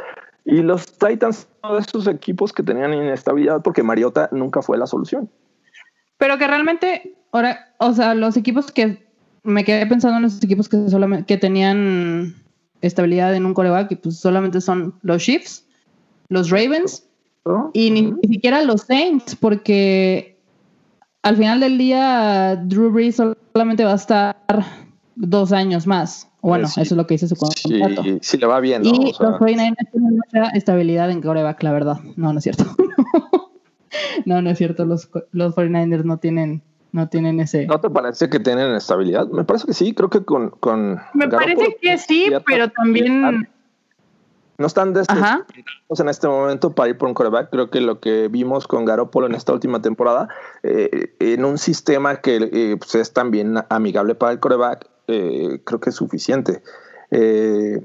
Y 0.44 0.62
los 0.62 0.86
Titans 0.98 1.48
son 1.62 1.74
de 1.74 1.80
esos 1.80 2.06
equipos 2.06 2.52
que 2.52 2.62
tenían 2.62 2.92
inestabilidad 2.94 3.62
porque 3.62 3.82
Mariota 3.82 4.28
nunca 4.32 4.62
fue 4.62 4.78
la 4.78 4.86
solución. 4.86 5.30
Pero 6.18 6.38
que 6.38 6.46
realmente, 6.46 7.14
ahora, 7.30 7.72
o 7.78 7.92
sea, 7.92 8.14
los 8.14 8.36
equipos 8.36 8.72
que 8.72 9.06
me 9.42 9.64
quedé 9.64 9.86
pensando 9.86 10.16
en 10.16 10.24
los 10.24 10.42
equipos 10.42 10.68
que 10.68 10.88
solamente 10.88 11.24
que 11.26 11.38
tenían 11.38 12.34
estabilidad 12.82 13.34
en 13.34 13.46
un 13.46 13.54
coreback 13.54 13.92
y 13.92 13.96
pues 13.96 14.18
solamente 14.18 14.60
son 14.60 14.94
los 15.02 15.22
Chiefs, 15.22 15.66
los 16.28 16.50
Ravens 16.50 17.09
y 17.72 17.90
ni, 17.90 18.14
siquiera 18.28 18.62
los 18.62 18.82
Saints, 18.82 19.36
porque 19.36 20.38
al 21.22 21.36
final 21.36 21.60
del 21.60 21.78
día 21.78 22.56
Drew 22.56 22.90
Brees 22.90 23.16
solamente 23.16 23.84
va 23.84 23.92
a 23.92 23.96
estar 23.96 24.36
dos 25.16 25.52
años 25.52 25.86
más. 25.86 26.28
Bueno, 26.42 26.66
eso 26.66 26.80
es 26.80 26.92
lo 26.92 27.06
que 27.06 27.14
dice 27.14 27.28
su 27.28 27.36
contrato. 27.36 28.02
Sí, 28.02 28.18
sí 28.22 28.38
le 28.38 28.46
va 28.46 28.60
bien. 28.60 28.84
Y 28.84 29.12
los 29.12 29.18
49ers 29.18 29.90
tienen 29.92 30.16
mucha 30.16 30.48
estabilidad 30.54 31.10
en 31.10 31.20
coreback, 31.20 31.62
la 31.62 31.72
verdad. 31.72 31.98
No, 32.16 32.32
no 32.32 32.38
es 32.38 32.44
cierto. 32.44 32.64
no, 34.24 34.40
no 34.40 34.48
es 34.48 34.56
cierto. 34.56 34.86
Los, 34.86 35.10
los 35.32 35.54
49ers 35.54 36.04
no 36.04 36.18
tienen 36.18 36.62
no 36.92 37.08
tienen 37.08 37.40
ese. 37.40 37.66
¿No 37.66 37.80
te 37.80 37.90
parece 37.90 38.28
que 38.28 38.40
tienen 38.40 38.74
estabilidad? 38.74 39.28
Me 39.28 39.44
parece 39.44 39.66
que 39.66 39.74
sí, 39.74 39.94
creo 39.94 40.10
que 40.10 40.24
con. 40.24 40.50
con 40.50 41.00
Me 41.14 41.28
parece 41.28 41.76
que 41.80 41.98
sí, 41.98 42.26
pero 42.46 42.70
también. 42.70 43.48
No 44.60 44.66
están 44.66 44.94
en 44.94 46.08
este 46.10 46.28
momento 46.28 46.72
para 46.74 46.90
ir 46.90 46.98
por 46.98 47.08
un 47.08 47.14
coreback. 47.14 47.48
Creo 47.48 47.70
que 47.70 47.80
lo 47.80 47.98
que 47.98 48.28
vimos 48.28 48.66
con 48.66 48.84
Garoppolo 48.84 49.26
en 49.26 49.34
esta 49.34 49.54
última 49.54 49.80
temporada, 49.80 50.28
eh, 50.62 51.14
en 51.18 51.46
un 51.46 51.56
sistema 51.56 52.16
que 52.16 52.50
eh, 52.52 52.76
pues 52.76 52.94
es 52.94 53.14
también 53.14 53.54
amigable 53.70 54.14
para 54.14 54.32
el 54.32 54.38
coreback, 54.38 54.86
eh, 55.08 55.62
creo 55.64 55.80
que 55.80 55.88
es 55.88 55.96
suficiente. 55.96 56.62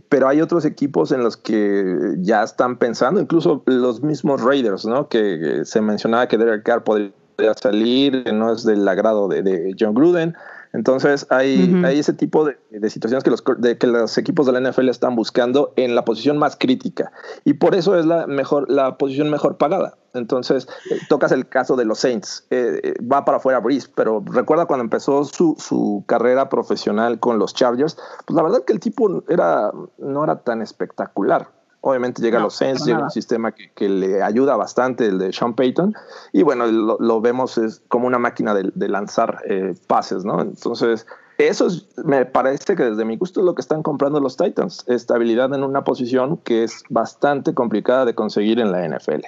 pero 0.10 0.28
hay 0.28 0.42
otros 0.42 0.66
equipos 0.66 1.14
en 1.14 1.24
los 1.24 1.38
que 1.38 2.16
ya 2.18 2.44
están 2.44 2.78
pensando, 2.78 3.22
incluso 3.22 3.64
los 3.66 4.04
mismos 4.04 4.44
Raiders, 4.44 4.86
¿no? 4.86 5.08
Que, 5.08 5.62
se 5.64 5.80
mencionaba 5.80 6.28
que 6.28 6.38
Derek 6.38 6.64
Carr 6.64 6.84
podría 6.84 7.14
salir, 7.56 8.34
no 8.34 8.52
es 8.52 8.66
del 8.66 8.86
agrado 8.86 9.30
de, 9.30 9.42
de 9.44 9.74
John 9.80 9.94
Gruden. 9.94 10.36
Entonces 10.76 11.26
hay, 11.30 11.74
hay 11.86 12.00
ese 12.00 12.12
tipo 12.12 12.44
de, 12.44 12.58
situaciones 12.90 13.24
que 13.24 13.30
los, 13.30 13.44
de, 13.60 13.78
que 13.78 13.88
los 13.88 14.18
equipos 14.18 14.46
de 14.46 14.52
la 14.52 14.70
NFL 14.70 14.90
están 14.90 15.16
buscando 15.16 15.72
en 15.78 15.96
la 15.96 16.04
posición 16.04 16.38
más 16.38 16.58
crítica 16.58 17.14
y 17.46 17.54
por 17.54 17.76
eso 17.76 17.98
es 17.98 18.06
la 18.06 18.28
mejor 18.28 18.70
la 18.70 18.98
posición 18.98 19.30
mejor 19.30 19.56
pagada. 19.56 19.98
Entonces 20.14 20.68
eh, 20.92 21.00
tocas 21.08 21.32
el 21.32 21.48
caso 21.48 21.78
de 21.78 21.86
los 21.86 22.00
Saints, 22.00 22.46
eh, 22.50 22.82
eh, 22.84 22.94
va 23.02 23.24
para 23.24 23.38
afuera 23.38 23.60
Breeze, 23.60 23.90
pero 23.96 24.22
recuerda 24.26 24.66
cuando 24.66 24.84
empezó 24.84 25.24
su, 25.24 25.56
su, 25.58 26.04
carrera 26.08 26.50
profesional 26.50 27.20
con 27.20 27.40
los 27.40 27.54
Chargers, 27.54 27.98
pues 28.26 28.36
la 28.36 28.44
verdad 28.44 28.66
que 28.66 28.74
el 28.74 28.82
tipo 28.82 29.24
era 29.30 29.72
no 29.98 30.24
era 30.26 30.42
tan 30.42 30.62
espectacular. 30.62 31.48
Obviamente 31.88 32.20
llega 32.20 32.40
a 32.40 32.42
los 32.42 32.56
Saints, 32.56 32.84
llega 32.84 33.04
un 33.04 33.12
sistema 33.12 33.52
que, 33.52 33.88
le 33.88 34.24
ayuda 34.24 34.58
bastante, 34.58 35.06
el 35.06 35.20
de 35.20 35.32
Sean 35.32 35.54
Payton, 35.54 35.94
y 36.34 36.42
bueno, 36.42 36.66
lo, 36.66 37.22
vemos 37.22 37.60
es 37.60 37.84
como 37.90 38.08
una 38.08 38.18
máquina 38.18 38.56
de, 38.56 38.88
lanzar 38.88 39.44
eh, 39.48 39.76
pases, 39.86 40.26
¿no? 40.26 40.42
Entonces, 40.42 41.06
eso 41.38 41.68
me 42.04 42.26
parece 42.26 42.76
que 42.76 42.86
desde 42.86 43.06
mi 43.06 43.18
gusto 43.18 43.42
es 43.42 43.46
lo 43.46 43.54
que 43.54 43.62
están 43.62 43.84
comprando 43.84 44.20
los 44.20 44.36
Titans, 44.36 44.84
estabilidad 44.88 45.54
en 45.54 45.64
una 45.64 45.84
posición 45.84 46.38
que 46.38 46.64
es 46.64 46.82
bastante 46.90 47.54
complicada 47.54 48.06
de 48.06 48.16
conseguir 48.16 48.60
en 48.60 48.72
la 48.72 48.88
NFL. 48.88 49.22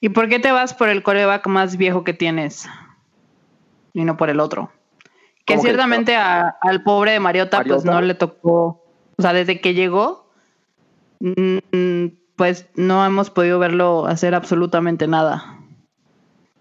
¿Y 0.00 0.08
por 0.08 0.30
qué 0.30 0.38
te 0.38 0.50
vas 0.50 0.72
por 0.72 0.88
el 0.88 1.02
coreback 1.02 1.46
más 1.46 1.76
viejo 1.76 2.04
que 2.04 2.14
tienes 2.14 2.66
y 3.92 4.04
no 4.04 4.16
por 4.16 4.30
el 4.30 4.40
otro? 4.40 4.70
Que 5.44 5.58
ciertamente 5.58 6.16
al 6.16 6.82
pobre 6.84 7.12
de 7.12 7.20
Mariota, 7.20 7.58
Mariota, 7.58 7.82
pues 7.82 7.84
no 7.84 8.00
le 8.00 8.14
tocó, 8.14 8.82
o 9.18 9.22
sea, 9.22 9.34
desde 9.34 9.60
que 9.60 9.74
llegó 9.74 10.23
pues 12.36 12.68
no 12.76 13.04
hemos 13.04 13.30
podido 13.30 13.58
verlo 13.58 14.06
hacer 14.06 14.34
absolutamente 14.34 15.06
nada. 15.06 15.60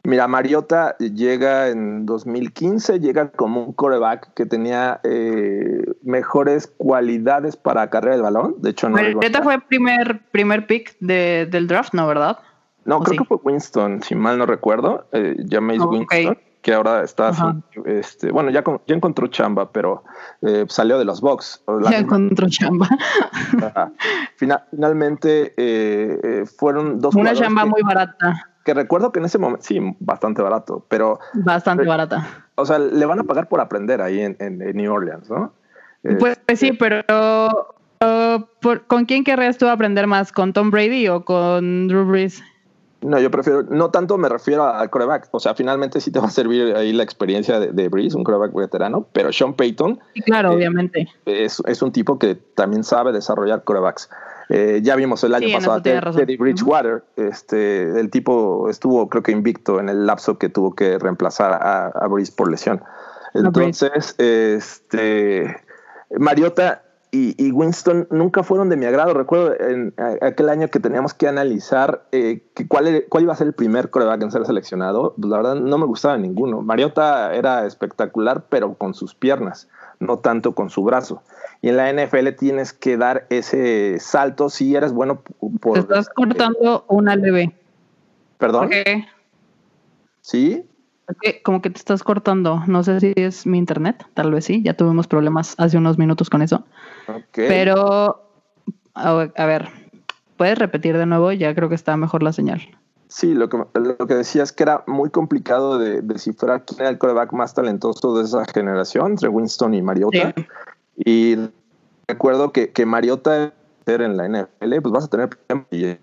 Mira, 0.06 0.28
Mariota 0.28 0.98
llega 0.98 1.70
en 1.70 2.06
2015, 2.06 3.00
llega 3.00 3.32
como 3.32 3.64
un 3.64 3.72
coreback 3.72 4.34
que 4.34 4.46
tenía 4.46 5.00
eh, 5.04 5.82
mejores 6.02 6.68
cualidades 6.68 7.56
para 7.56 7.90
carrera 7.90 8.16
del 8.16 8.24
balón. 8.24 8.56
De 8.58 8.72
hecho, 8.72 8.90
no. 8.90 8.96
Mariota 8.96 9.42
fue 9.42 9.62
primer, 9.62 10.22
primer 10.32 10.68
pick 10.68 10.98
del 11.00 11.68
draft, 11.68 11.94
¿no? 11.94 12.06
¿Verdad? 12.06 12.38
No, 12.84 13.00
creo 13.00 13.20
que 13.20 13.26
fue 13.26 13.38
Winston, 13.44 14.04
si 14.04 14.14
mal 14.14 14.38
no 14.38 14.46
recuerdo. 14.46 15.06
Eh, 15.14 15.38
Winston 15.40 16.38
que 16.64 16.74
ahora 16.74 17.04
está 17.04 17.32
este, 17.86 18.32
bueno, 18.32 18.50
ya, 18.50 18.64
ya 18.88 18.96
encontró 18.96 19.28
chamba, 19.28 19.72
pero 19.72 20.04
eh, 20.42 20.66
salió 20.70 20.98
de 20.98 21.04
los 21.04 21.20
box. 21.20 21.62
Ya 21.92 22.00
encontró 22.00 22.48
chamba. 22.50 22.88
finalmente 24.38 25.54
eh, 25.58 26.20
eh, 26.24 26.46
fueron 26.46 27.00
dos. 27.00 27.14
Una 27.16 27.34
chamba 27.34 27.66
muy 27.66 27.82
barata. 27.84 28.50
Que 28.64 28.74
recuerdo 28.74 29.12
que 29.12 29.20
en 29.20 29.26
ese 29.26 29.38
momento, 29.38 29.66
sí, 29.66 29.78
bastante 30.00 30.42
barato, 30.42 30.86
pero. 30.88 31.20
Bastante 31.34 31.86
barata. 31.86 32.46
O 32.56 32.66
sea, 32.66 32.80
le 32.80 33.06
van 33.06 33.20
a 33.20 33.24
pagar 33.24 33.50
por 33.50 33.60
aprender 33.60 34.02
ahí 34.02 34.22
en, 34.22 34.38
en, 34.40 34.58
New 34.58 34.92
Orleans, 34.92 35.30
¿no? 35.30 35.54
Pues, 36.18 36.40
pues 36.46 36.60
sí, 36.60 36.72
pero 36.72 37.04
¿con 38.88 39.06
quién 39.06 39.26
querrías 39.26 39.58
tú 39.58 39.68
aprender 39.68 40.08
más? 40.08 40.32
¿Con 40.32 40.54
Tom 40.54 40.72
Brady 40.72 41.10
o 41.10 41.26
con 41.26 41.90
Drew 41.90 42.06
Brees? 42.06 42.42
No, 43.04 43.20
yo 43.20 43.30
prefiero, 43.30 43.64
no 43.64 43.92
tanto 43.92 44.18
me 44.18 44.30
refiero 44.30 44.66
al 44.66 44.90
coreback, 44.90 45.28
o 45.32 45.40
sea, 45.40 45.54
finalmente 45.56 46.00
sí 46.00 46.12
te 46.12 46.20
va 46.20 46.28
a 46.28 46.32
servir 46.32 46.76
ahí 46.76 46.94
la 46.94 47.04
experiencia 47.04 47.60
de, 47.60 47.72
de 47.72 47.90
Breeze, 47.90 48.16
un 48.16 48.24
coreback 48.24 48.54
veterano, 48.54 49.08
pero 49.12 49.32
Sean 49.34 49.54
Payton. 49.54 50.00
claro, 50.26 50.52
eh, 50.52 50.56
obviamente. 50.56 51.08
Es, 51.26 51.62
es, 51.66 51.82
un 51.82 51.92
tipo 51.92 52.18
que 52.18 52.36
también 52.36 52.84
sabe 52.84 53.12
desarrollar 53.12 53.64
corebacks. 53.64 54.10
Eh, 54.50 54.82
ya 54.84 54.96
vimos 54.96 55.24
el 55.24 55.34
año 55.36 55.48
pasado 55.54 55.82
Teddy 55.82 56.38
Bridgewater, 56.38 57.04
este, 57.16 58.00
el 58.00 58.10
tipo 58.10 58.70
estuvo 58.70 59.10
creo 59.10 59.24
que 59.24 59.32
invicto 59.32 59.80
en 59.80 59.90
el 59.90 60.06
lapso 60.06 60.38
que 60.38 60.50
tuvo 60.50 60.76
que 60.76 61.00
reemplazar 61.00 61.54
a, 61.54 61.88
a 61.88 62.08
Breeze 62.08 62.34
por 62.36 62.50
lesión. 62.50 62.82
Entonces, 63.34 64.16
este, 64.20 65.56
Mariota 66.18 66.84
y, 67.16 67.52
Winston 67.52 68.08
nunca 68.10 68.42
fueron 68.42 68.70
de 68.70 68.76
mi 68.76 68.88
agrado. 68.88 69.14
Recuerdo 69.14 69.54
en 69.60 69.94
aquel 70.22 70.50
año 70.50 70.68
que 70.70 70.80
teníamos 70.80 71.14
que 71.14 71.28
analizar 71.28 72.08
eh, 72.12 72.42
cuál, 72.68 73.06
cuál 73.08 73.24
iba 73.24 73.34
a 73.34 73.36
ser 73.36 73.46
el 73.46 73.54
primer 73.54 73.92
coreback 73.92 74.24
en 74.24 74.32
ser 74.32 74.44
seleccionado. 74.48 75.14
Pues 75.16 75.30
la 75.30 75.38
verdad 75.38 75.56
no 75.56 75.78
me 75.78 75.86
gustaba 75.86 76.18
ninguno. 76.18 76.64
Mariota 76.64 77.36
era 77.36 77.68
espectacular, 77.68 78.46
pero 78.50 78.74
con 78.74 78.96
sus 78.96 79.14
piernas, 79.14 79.70
no 80.00 80.18
tanto 80.18 80.56
con 80.56 80.72
su 80.72 80.84
brazo. 80.84 81.22
Y 81.62 81.70
en 81.70 81.78
la 81.78 81.94
NFL 81.94 82.30
tienes 82.38 82.74
que 82.74 82.98
dar 82.98 83.28
ese 83.30 84.00
salto 84.00 84.50
si 84.50 84.76
eres 84.76 84.92
bueno 84.92 85.22
por... 85.62 85.74
Te 85.76 85.82
estás 85.82 86.10
cortando 86.10 86.84
una 86.88 87.16
leve. 87.16 87.56
¿Perdón? 88.40 88.72
¿Sí? 90.22 90.66
Como 91.44 91.62
que 91.62 91.70
te 91.70 91.78
estás 91.78 92.04
cortando. 92.04 92.64
No 92.68 92.84
sé 92.84 93.00
si 93.00 93.14
es 93.16 93.46
mi 93.46 93.58
internet, 93.58 94.06
tal 94.14 94.32
vez 94.32 94.46
sí. 94.46 94.62
Ya 94.64 94.76
tuvimos 94.76 95.08
problemas 95.08 95.56
hace 95.58 95.78
unos 95.78 95.98
minutos 95.98 96.30
con 96.30 96.42
eso. 96.42 96.64
Pero, 97.34 98.30
a, 98.94 99.46
ver, 99.46 99.70
¿puedes 100.38 100.58
repetir 100.58 100.98
de 100.98 101.06
nuevo? 101.06 101.32
Ya 101.32 101.54
creo 101.54 101.70
que 101.70 101.76
está 101.76 101.98
mejor 101.98 102.24
la 102.24 102.34
señal. 102.34 102.62
Sí, 103.08 103.34
lo 103.36 103.48
que, 103.48 103.58
lo 103.76 104.08
que 104.08 104.16
decía 104.16 104.42
es 104.42 104.52
que 104.52 104.64
era 104.64 104.84
muy 104.88 105.12
complicado 105.12 105.78
de 105.78 106.02
descifrar 106.02 106.66
quién 106.66 106.82
era 106.82 106.90
el 106.90 106.98
coreback 106.98 107.32
más 107.34 107.54
talentoso 107.54 108.18
de 108.18 108.24
esa 108.24 108.44
generación, 108.46 109.12
entre 109.12 109.30
Winston 109.30 109.74
y 109.76 109.82
Mariota. 109.84 110.34
Y 110.96 111.38
recuerdo 112.08 112.52
que, 112.52 112.72
que 112.72 112.86
Mariota 112.88 113.54
en 113.86 114.18
la 114.18 114.28
NFL, 114.28 114.82
pues 114.82 114.92
vas 114.92 115.04
a 115.06 115.08
tener 115.08 115.30
eh, 115.72 116.00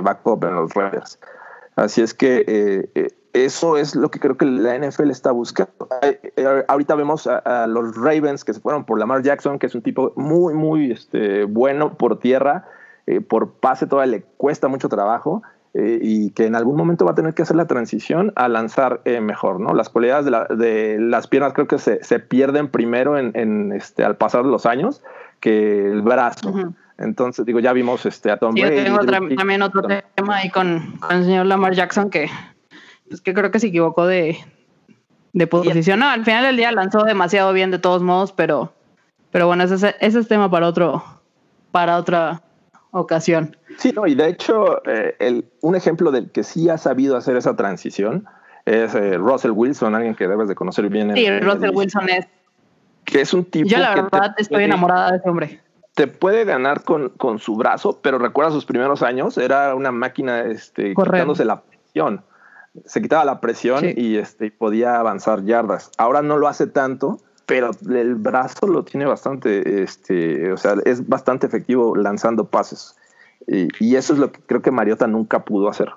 backup 0.00 0.44
en 0.44 0.54
los 0.54 0.74
Raiders. 0.74 1.18
Así 1.76 2.02
es 2.02 2.14
que 2.14 2.44
eh, 2.46 2.90
eh, 2.94 3.08
eso 3.44 3.76
es 3.76 3.94
lo 3.94 4.10
que 4.10 4.20
creo 4.20 4.36
que 4.36 4.44
la 4.44 4.78
NFL 4.78 5.10
está 5.10 5.30
buscando. 5.32 5.88
Eh, 6.02 6.64
ahorita 6.68 6.94
vemos 6.94 7.26
a, 7.26 7.66
los 7.66 7.96
Ravens 7.96 8.44
que 8.44 8.54
se 8.54 8.60
fueron 8.60 8.84
por 8.84 8.98
Lamar 8.98 9.22
Jackson, 9.22 9.58
que 9.58 9.66
es 9.66 9.74
un 9.74 9.82
tipo 9.82 10.12
muy, 10.16 10.54
muy 10.54 10.90
este, 10.90 11.44
bueno 11.44 11.94
por 11.94 12.18
tierra, 12.18 12.64
por 13.28 13.52
pase 13.52 13.86
todavía 13.86 14.16
le 14.16 14.22
cuesta 14.36 14.68
mucho 14.68 14.88
trabajo. 14.88 15.42
y 15.74 16.30
que 16.30 16.46
en 16.46 16.56
algún 16.56 16.76
momento 16.76 17.04
va 17.04 17.12
a 17.12 17.14
tener 17.14 17.34
que 17.34 17.42
hacer 17.42 17.56
la 17.56 17.66
transición 17.66 18.32
a 18.34 18.48
lanzar 18.48 19.02
mejor, 19.20 19.60
¿no? 19.60 19.74
Las 19.74 19.90
cualidades 19.90 20.24
de, 20.24 20.96
las 20.98 21.26
piernas 21.26 21.52
creo 21.52 21.66
que 21.66 21.78
se, 21.78 22.18
pierden 22.20 22.68
primero 22.68 23.18
en, 23.18 23.72
este, 23.72 24.02
al 24.02 24.16
pasar 24.16 24.46
los 24.46 24.64
años 24.64 25.02
que 25.40 25.90
el 25.90 26.00
brazo. 26.00 26.54
Entonces, 26.98 27.44
digo, 27.44 27.60
ya 27.60 27.72
vimos 27.72 28.06
este, 28.06 28.30
a 28.30 28.38
Tom 28.38 28.54
Brady. 28.54 28.76
Yo 28.76 28.84
tengo 28.84 29.36
también 29.36 29.62
otro 29.62 29.82
tema 29.82 30.36
ahí 30.36 30.50
con, 30.50 30.94
el 31.10 31.24
señor 31.24 31.46
Lamar 31.46 31.74
Jackson 31.74 32.08
que, 32.08 32.28
pues, 33.08 33.20
que 33.20 33.34
creo 33.34 33.50
que 33.50 33.60
se 33.60 33.68
equivocó 33.68 34.06
de, 34.06 34.38
de 35.32 35.46
posición. 35.46 36.00
No, 36.00 36.08
al 36.08 36.24
final 36.24 36.44
del 36.44 36.56
día 36.56 36.72
lanzó 36.72 37.04
demasiado 37.04 37.52
bien 37.52 37.70
de 37.70 37.78
todos 37.78 38.02
modos, 38.02 38.32
pero, 38.32 38.72
pero 39.30 39.46
bueno, 39.46 39.64
ese, 39.64 39.94
ese 40.00 40.18
es 40.18 40.28
tema 40.28 40.50
para 40.50 40.66
otro, 40.66 41.02
para 41.72 41.96
otra 41.96 42.42
ocasión. 42.90 43.56
Sí, 43.78 43.92
no, 43.94 44.06
y 44.06 44.14
de 44.14 44.28
hecho, 44.28 44.82
eh, 44.88 45.16
el, 45.18 45.44
un 45.60 45.76
ejemplo 45.76 46.10
del 46.10 46.30
que 46.30 46.42
sí 46.42 46.68
ha 46.68 46.78
sabido 46.78 47.16
hacer 47.16 47.36
esa 47.36 47.56
transición 47.56 48.26
es 48.64 48.94
eh, 48.94 49.16
Russell 49.18 49.52
Wilson, 49.52 49.94
alguien 49.94 50.14
que 50.14 50.26
debes 50.26 50.48
de 50.48 50.54
conocer 50.54 50.88
bien. 50.88 51.14
Sí, 51.14 51.28
Russell 51.40 51.70
Wilson 51.74 52.08
es. 52.08 52.26
Que 53.04 53.20
es 53.20 53.32
un 53.32 53.44
tipo. 53.44 53.68
Yo, 53.68 53.78
la 53.78 53.94
verdad, 53.94 54.34
estoy 54.36 54.64
enamorada 54.64 55.12
de 55.12 55.18
ese 55.18 55.28
hombre. 55.28 55.60
Te 55.94 56.08
puede 56.08 56.44
ganar 56.44 56.82
con, 56.82 57.10
con 57.10 57.38
su 57.38 57.54
brazo, 57.54 58.00
pero 58.02 58.18
recuerda 58.18 58.50
sus 58.50 58.66
primeros 58.66 59.02
años, 59.02 59.38
era 59.38 59.74
una 59.74 59.92
máquina 59.92 60.40
este, 60.40 60.94
quitándose 60.94 61.44
la 61.44 61.62
presión. 61.62 62.22
Se 62.84 63.00
quitaba 63.00 63.24
la 63.24 63.40
presión 63.40 63.84
y 63.96 64.16
este, 64.16 64.50
podía 64.50 64.98
avanzar 64.98 65.44
yardas. 65.44 65.90
Ahora 65.98 66.22
no 66.22 66.36
lo 66.36 66.48
hace 66.48 66.66
tanto, 66.66 67.20
pero 67.46 67.70
el 67.88 68.16
brazo 68.16 68.66
lo 68.66 68.84
tiene 68.84 69.06
bastante, 69.06 69.82
este, 69.82 70.52
o 70.52 70.56
sea, 70.56 70.74
es 70.84 71.08
bastante 71.08 71.46
efectivo 71.46 71.96
lanzando 71.96 72.48
pases. 72.48 72.96
Y, 73.46 73.94
eso 73.94 74.12
es 74.12 74.18
lo 74.18 74.32
que 74.32 74.40
creo 74.40 74.60
que 74.60 74.72
Mariota 74.72 75.06
nunca 75.06 75.44
pudo 75.44 75.68
hacer. 75.68 75.90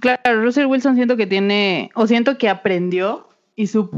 Claro, 0.00 0.42
Russell 0.42 0.66
Wilson 0.66 0.94
siento 0.94 1.16
que 1.16 1.26
tiene, 1.26 1.90
o 1.94 2.06
siento 2.06 2.38
que 2.38 2.48
aprendió 2.48 3.26
y 3.56 3.66
su, 3.66 3.90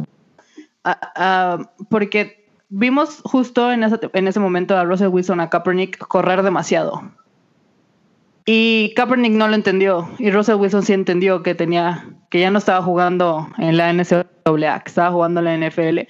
porque 1.91 2.49
vimos 2.71 3.21
justo 3.25 3.71
en 3.71 3.85
ese, 3.85 3.99
en 4.13 4.29
ese 4.29 4.41
momento 4.41 4.77
a 4.77 4.85
Russell 4.85 5.09
Wilson, 5.09 5.41
a 5.41 5.51
Kaepernick, 5.51 5.99
correr 5.99 6.43
demasiado. 6.43 7.03
Y 8.47 8.93
Kaepernick 8.95 9.33
no 9.33 9.49
lo 9.49 9.55
entendió. 9.55 10.09
Y 10.19 10.31
Russell 10.31 10.57
Wilson 10.57 10.83
sí 10.83 10.93
entendió 10.93 11.43
que 11.43 11.55
tenía, 11.55 12.07
que 12.31 12.41
ya 12.41 12.51
no 12.51 12.59
estaba 12.59 12.83
jugando 12.83 13.49
en 13.59 13.77
la 13.77 13.93
NCAA, 13.93 14.81
que 14.81 14.89
estaba 14.89 15.11
jugando 15.11 15.41
en 15.41 15.45
la 15.47 15.69
NFL 15.69 16.01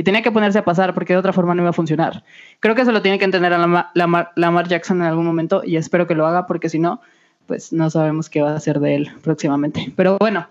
y 0.00 0.02
tenía 0.02 0.22
que 0.22 0.32
ponerse 0.32 0.58
a 0.58 0.64
pasar 0.64 0.94
porque 0.94 1.12
de 1.12 1.18
otra 1.18 1.34
forma 1.34 1.54
no 1.54 1.62
iba 1.62 1.68
a 1.68 1.74
funcionar. 1.74 2.24
Creo 2.60 2.74
que 2.74 2.80
eso 2.80 2.90
lo 2.90 3.02
tiene 3.02 3.18
que 3.18 3.26
entender 3.26 3.52
a 3.52 3.58
Lamar, 3.58 4.30
Lamar 4.34 4.66
Jackson 4.66 5.02
en 5.02 5.08
algún 5.08 5.26
momento 5.26 5.62
y 5.62 5.76
espero 5.76 6.06
que 6.06 6.14
lo 6.14 6.26
haga 6.26 6.46
porque 6.46 6.70
si 6.70 6.78
no, 6.78 7.02
pues 7.46 7.70
no 7.72 7.90
sabemos 7.90 8.30
qué 8.30 8.40
va 8.40 8.52
a 8.52 8.56
hacer 8.56 8.80
de 8.80 8.94
él 8.94 9.10
próximamente. 9.22 9.92
Pero 9.96 10.16
bueno, 10.18 10.46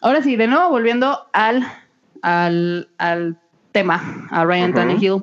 ahora 0.00 0.22
sí, 0.22 0.34
de 0.34 0.48
nuevo 0.48 0.70
volviendo 0.70 1.20
al, 1.32 1.64
al, 2.22 2.88
al 2.98 3.36
tema, 3.70 4.26
a 4.30 4.44
Ryan 4.44 4.74
Tannehill, 4.74 5.22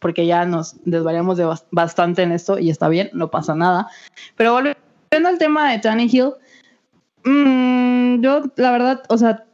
porque 0.00 0.26
ya 0.26 0.44
nos 0.44 0.76
desvariamos 0.84 1.36
de 1.36 1.52
bastante 1.70 2.22
en 2.22 2.32
esto 2.32 2.58
y 2.58 2.70
está 2.70 2.88
bien, 2.88 3.10
no 3.12 3.30
pasa 3.30 3.54
nada. 3.54 3.88
Pero 4.36 4.52
volviendo 4.52 5.28
al 5.28 5.38
tema 5.38 5.70
de 5.70 5.78
Tannehill, 5.78 6.34
mmm, 7.24 8.20
yo 8.22 8.42
la 8.56 8.70
verdad, 8.70 9.02
o 9.08 9.18
sea, 9.18 9.44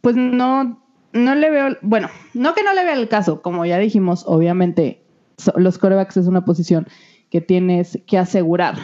pues 0.00 0.16
no 0.16 0.82
no 1.12 1.34
le 1.34 1.50
veo, 1.50 1.76
bueno, 1.82 2.08
no 2.34 2.54
que 2.54 2.62
no 2.62 2.74
le 2.74 2.84
vea 2.84 2.94
el 2.94 3.08
caso, 3.08 3.40
como 3.42 3.64
ya 3.64 3.78
dijimos, 3.78 4.24
obviamente 4.26 5.02
los 5.56 5.78
corebacks 5.78 6.16
es 6.16 6.26
una 6.26 6.44
posición 6.44 6.86
que 7.30 7.40
tienes 7.40 7.98
que 8.06 8.18
asegurar. 8.18 8.76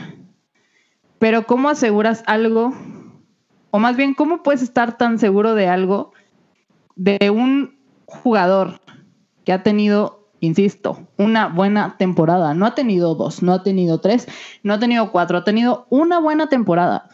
Pero 1.19 1.47
¿cómo 1.47 1.69
aseguras 1.69 2.25
algo? 2.27 2.73
O 3.71 3.79
más 3.79 3.97
bien, 3.97 4.15
¿cómo 4.15 4.43
puedes 4.43 4.63
estar 4.63 4.99
tan 4.99 5.19
seguro 5.19 5.55
de 5.55 5.69
algo 5.69 6.13
de 6.97 7.31
un 7.31 7.79
jugador 8.07 8.81
que 9.45 9.53
ha 9.53 9.63
tenido, 9.63 10.22
insisto, 10.43 11.07
una 11.17 11.47
buena 11.47 11.97
temporada? 11.99 12.53
No 12.53 12.67
ha 12.67 12.75
tenido 12.75 13.15
dos, 13.15 13.43
no 13.43 13.53
ha 13.55 13.63
tenido 13.63 14.01
tres, 14.01 14.27
no 14.65 14.75
ha 14.75 14.79
tenido 14.81 15.13
cuatro, 15.13 15.39
ha 15.39 15.45
tenido 15.45 15.87
una 15.89 16.19
buena 16.19 16.49
temporada. 16.49 17.09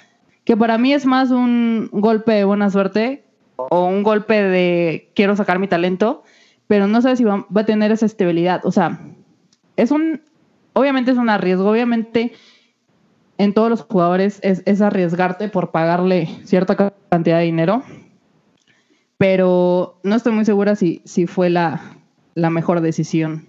Que 0.45 0.57
para 0.57 0.79
mí 0.79 0.95
es 0.95 1.05
más 1.05 1.31
un 1.31 1.91
golpe 1.93 2.33
de 2.33 2.45
buena 2.45 2.71
suerte 2.71 3.25
o 3.57 3.85
un 3.85 4.03
golpe 4.03 4.43
de 4.43 5.13
quiero 5.15 5.37
sacar 5.37 5.59
mi 5.59 5.69
talento, 5.69 6.23
pero 6.69 6.87
no 6.87 7.03
sabes 7.03 7.19
si 7.19 7.25
va, 7.25 7.47
a 7.55 7.65
tener 7.65 7.93
esa 7.93 8.07
estabilidad. 8.07 8.65
O 8.65 8.73
sea, 8.73 8.99
es 9.77 9.91
un, 9.91 10.23
obviamente 10.73 11.11
es 11.11 11.19
un 11.19 11.29
arriesgo, 11.29 11.71
obviamente 11.71 12.33
en 13.37 13.53
todos 13.53 13.69
los 13.69 13.83
jugadores 13.83 14.41
es, 14.43 14.81
arriesgarte 14.81 15.49
por 15.51 15.71
pagarle 15.71 16.29
cierta 16.45 16.95
cantidad 17.11 17.39
de 17.39 17.45
dinero, 17.45 17.83
pero 19.19 20.01
no 20.03 20.17
estoy 20.17 20.33
muy 20.33 20.47
segura 20.47 20.77
si, 20.77 21.03
si 21.05 21.27
fue 21.27 21.51
la, 21.51 21.98
la 22.39 22.51
mejor 22.51 22.81
decisión. 22.81 23.47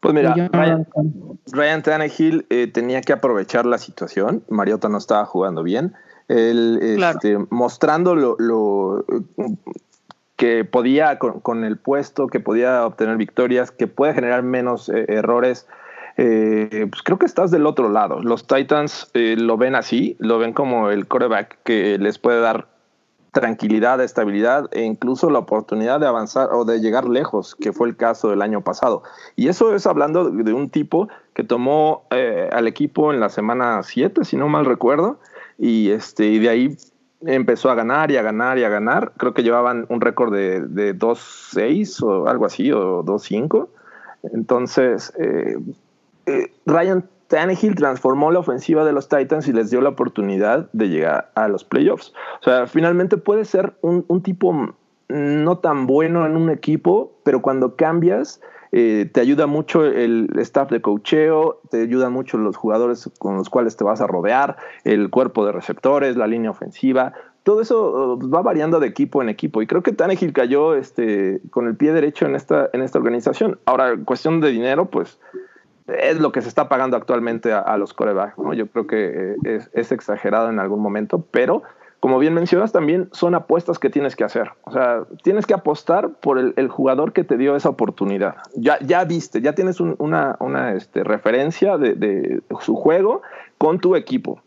Pues 0.00 0.14
mira, 0.14 0.34
Ryan, 1.52 1.82
Tannehill 1.82 2.46
eh, 2.50 2.66
tenía 2.66 3.00
que 3.00 3.12
aprovechar 3.12 3.66
la 3.66 3.78
situación. 3.78 4.42
Mariota 4.48 4.88
no 4.88 4.98
estaba 4.98 5.24
jugando 5.24 5.62
bien 5.62 5.94
él 6.28 6.78
este, 6.82 7.38
mostrando 7.50 8.14
lo, 8.14 9.04
que 10.36 10.64
podía 10.64 11.18
con, 11.18 11.64
el 11.64 11.76
puesto, 11.78 12.26
que 12.26 12.40
podía 12.40 12.84
obtener 12.84 13.16
victorias, 13.16 13.70
que 13.70 13.86
puede 13.86 14.14
generar 14.14 14.42
menos 14.42 14.88
eh, 14.88 15.06
errores. 15.08 15.66
Eh, 16.18 16.86
pues 16.90 17.02
creo 17.02 17.18
que 17.18 17.26
estás 17.26 17.50
del 17.50 17.66
otro 17.66 17.90
lado. 17.90 18.22
Los 18.22 18.46
Titans 18.46 19.10
eh, 19.14 19.36
lo 19.38 19.56
ven 19.56 19.74
así, 19.74 20.16
lo 20.18 20.38
ven 20.38 20.52
como 20.52 20.90
el 20.90 21.06
coreback 21.06 21.58
que 21.62 21.98
les 21.98 22.18
puede 22.18 22.40
dar 22.40 22.66
tranquilidad, 23.36 24.00
estabilidad 24.00 24.66
e 24.72 24.82
incluso 24.82 25.28
la 25.28 25.40
oportunidad 25.40 26.00
de 26.00 26.06
avanzar 26.06 26.54
o 26.54 26.64
de 26.64 26.80
llegar 26.80 27.06
lejos, 27.06 27.54
que 27.54 27.74
fue 27.74 27.86
el 27.86 27.94
caso 27.94 28.30
del 28.30 28.40
año 28.40 28.62
pasado. 28.62 29.02
Y 29.36 29.48
eso 29.48 29.74
es 29.74 29.86
hablando 29.86 30.30
de 30.30 30.54
un 30.54 30.70
tipo 30.70 31.08
que 31.34 31.44
tomó 31.44 32.06
al 32.10 32.66
equipo 32.66 33.12
en 33.12 33.20
la 33.20 33.28
semana 33.28 33.82
7, 33.82 34.24
si 34.24 34.38
no 34.38 34.48
mal 34.48 34.64
recuerdo, 34.64 35.18
y, 35.58 35.90
este, 35.90 36.24
y 36.28 36.38
de 36.38 36.48
ahí 36.48 36.76
empezó 37.26 37.68
a 37.68 37.74
ganar 37.74 38.10
y 38.10 38.16
a 38.16 38.22
ganar 38.22 38.56
y 38.56 38.64
a 38.64 38.70
ganar. 38.70 39.12
Creo 39.18 39.34
que 39.34 39.42
llevaban 39.42 39.84
un 39.90 40.00
récord 40.00 40.32
de, 40.32 40.62
de 40.62 40.98
2-6 40.98 42.02
o 42.04 42.28
algo 42.28 42.46
así, 42.46 42.72
o 42.72 43.04
2-5. 43.04 43.68
Entonces, 44.32 45.12
eh, 45.18 45.58
eh, 46.24 46.52
Ryan 46.64 47.06
Tannehill 47.28 47.74
transformó 47.74 48.30
la 48.30 48.38
ofensiva 48.38 48.84
de 48.84 48.92
los 48.92 49.08
Titans 49.08 49.48
y 49.48 49.52
les 49.52 49.70
dio 49.70 49.80
la 49.80 49.90
oportunidad 49.90 50.68
de 50.72 50.88
llegar 50.88 51.30
a 51.34 51.48
los 51.48 51.64
playoffs. 51.64 52.12
O 52.40 52.44
sea, 52.44 52.66
finalmente 52.66 53.16
puede 53.16 53.44
ser 53.44 53.74
un, 53.80 54.04
tipo 54.22 54.74
no 55.08 55.58
tan 55.58 55.86
bueno 55.86 56.26
en 56.26 56.36
un 56.36 56.50
equipo, 56.50 57.12
pero 57.24 57.42
cuando 57.42 57.76
cambias 57.76 58.40
eh, 58.72 59.08
te 59.12 59.20
ayuda 59.20 59.46
mucho 59.46 59.84
el 59.84 60.28
staff 60.36 60.70
de 60.70 60.80
cocheo, 60.80 61.60
te 61.70 61.82
ayuda 61.82 62.10
mucho 62.10 62.38
los 62.38 62.56
jugadores 62.56 63.10
con 63.18 63.36
los 63.36 63.48
cuales 63.48 63.76
te 63.76 63.84
vas 63.84 64.00
a 64.00 64.06
rodear, 64.06 64.56
el 64.84 65.10
cuerpo 65.10 65.46
de 65.46 65.52
receptores, 65.52 66.16
la 66.16 66.26
línea 66.26 66.50
ofensiva. 66.50 67.12
Todo 67.42 67.60
eso 67.60 68.16
uh, 68.16 68.30
va 68.30 68.42
variando 68.42 68.80
de 68.80 68.88
equipo 68.88 69.22
en 69.22 69.28
equipo 69.28 69.62
y 69.62 69.68
creo 69.68 69.82
que 69.82 69.92
Tannehill 69.92 70.32
cayó 70.32 70.74
este, 70.74 71.40
con 71.50 71.68
el 71.68 71.76
pie 71.76 71.92
derecho 71.92 72.26
en 72.26 72.34
esta, 72.34 72.68
en 72.72 72.82
esta 72.82 72.98
organización. 72.98 73.58
Ahora, 73.66 73.96
cuestión 74.04 74.40
de 74.40 74.50
dinero, 74.50 74.90
pues 74.90 75.20
es 75.88 76.18
lo 76.20 76.32
que 76.32 76.42
se 76.42 76.48
está 76.48 76.68
pagando 76.68 76.96
actualmente 76.96 77.52
a, 77.52 77.76
los 77.76 77.94
corebacks. 77.94 78.38
¿no? 78.38 78.52
Yo 78.54 78.66
creo 78.66 78.86
que 78.86 79.36
eh, 79.44 79.60
es, 79.72 79.92
exagerado 79.92 80.50
en 80.50 80.58
algún 80.58 80.80
momento, 80.80 81.24
pero 81.30 81.62
como 82.00 82.18
bien 82.18 82.34
mencionas, 82.34 82.72
también 82.72 83.08
son 83.12 83.34
apuestas 83.34 83.78
que 83.78 83.90
tienes 83.90 84.16
que 84.16 84.24
hacer. 84.24 84.50
O 84.64 84.72
sea, 84.72 85.04
tienes 85.22 85.46
que 85.46 85.54
apostar 85.54 86.10
por 86.20 86.38
el, 86.38 86.68
jugador 86.68 87.12
que 87.12 87.24
te 87.24 87.36
dio 87.36 87.56
esa 87.56 87.68
oportunidad. 87.68 88.36
Ya, 88.54 88.78
ya 88.80 89.04
viste, 89.04 89.40
ya 89.40 89.54
tienes 89.54 89.80
una, 89.80 90.36
una 90.40 90.74
este, 90.74 91.02
referencia 91.02 91.78
de, 91.78 92.42
su 92.60 92.76
juego 92.76 93.22
con 93.58 93.80
tu 93.80 93.96
equipo. 93.96 94.42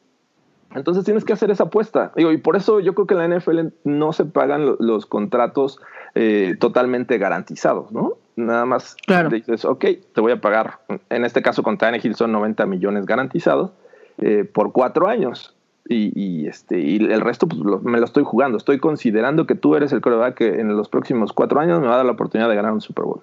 Entonces 0.75 1.03
tienes 1.03 1.25
que 1.25 1.33
hacer 1.33 1.49
esa 1.49 1.63
apuesta. 1.63 2.11
Digo, 2.15 2.31
y 2.31 2.37
por 2.37 2.55
eso 2.55 2.79
yo 2.79 2.93
creo 2.93 3.07
que 3.07 3.15
en 3.15 3.29
la 3.29 3.39
NFL 3.39 3.59
no 3.83 4.13
se 4.13 4.25
pagan 4.25 4.75
los, 4.79 5.07
contratos 5.07 5.81
eh, 6.13 6.55
totalmente 6.59 7.17
garantizados, 7.17 7.91
¿no? 7.91 8.17
Nada 8.39 8.65
más 8.65 8.95
dices, 9.31 9.65
ok, 9.65 9.85
te 10.13 10.21
voy 10.21 10.31
a 10.31 10.41
pagar, 10.41 10.79
en 11.09 11.25
este 11.25 11.41
caso 11.41 11.63
con 11.63 11.77
Tannehill 11.77 12.15
son 12.15 12.31
90 12.31 12.65
millones 12.65 13.05
garantizados 13.05 13.71
eh, 14.17 14.43
por 14.43 14.71
cuatro 14.71 15.07
años 15.07 15.55
y, 15.91 16.47
este, 16.47 16.79
y 16.79 16.97
el 16.97 17.21
resto 17.21 17.47
pues, 17.47 17.81
me 17.81 17.97
lo 17.99 18.05
estoy 18.05 18.23
jugando. 18.23 18.57
Estoy 18.57 18.77
considerando 18.77 19.47
que 19.47 19.55
tú 19.55 19.75
eres 19.75 19.91
el 19.91 20.01
coreback 20.01 20.35
que 20.35 20.59
en 20.59 20.77
los 20.77 20.87
próximos 20.87 21.33
cuatro 21.33 21.59
años 21.59 21.81
me 21.81 21.87
va 21.87 21.93
a 21.93 21.97
dar 21.97 22.05
la 22.05 22.11
oportunidad 22.11 22.47
de 22.47 22.55
ganar 22.55 22.73
un 22.73 22.81
Super 22.81 23.05
Bowl. 23.05 23.21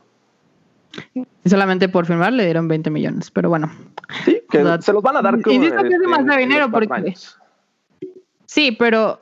Y 1.15 1.49
solamente 1.49 1.89
por 1.89 2.07
firmar 2.07 2.33
le 2.33 2.45
dieron 2.45 2.67
20 2.67 2.91
millones, 2.91 3.31
pero 3.31 3.49
bueno. 3.49 3.71
Sí, 4.25 4.43
que 4.51 4.65
se 4.81 4.93
los 4.93 5.03
van 5.03 5.17
a 5.17 5.23
dar. 5.23 5.41
Como, 5.41 5.61
digo 5.61 5.77
que 5.83 5.95
es 5.95 6.01
demasiado 6.01 6.39
dinero 6.39 6.71
porque... 6.71 7.15
Sí, 8.47 8.73
pero 8.73 9.21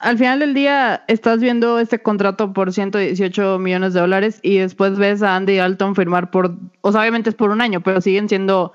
al 0.00 0.16
final 0.16 0.40
del 0.40 0.54
día 0.54 1.04
estás 1.08 1.40
viendo 1.40 1.78
este 1.78 2.02
contrato 2.02 2.54
por 2.54 2.72
118 2.72 3.58
millones 3.58 3.92
de 3.92 4.00
dólares 4.00 4.40
y 4.42 4.56
después 4.56 4.98
ves 4.98 5.22
a 5.22 5.36
Andy 5.36 5.56
Dalton 5.56 5.94
firmar 5.94 6.30
por, 6.30 6.56
o 6.80 6.90
sea, 6.90 7.02
obviamente 7.02 7.28
es 7.28 7.36
por 7.36 7.50
un 7.50 7.60
año, 7.60 7.82
pero 7.82 8.00
siguen 8.00 8.28
siendo 8.28 8.72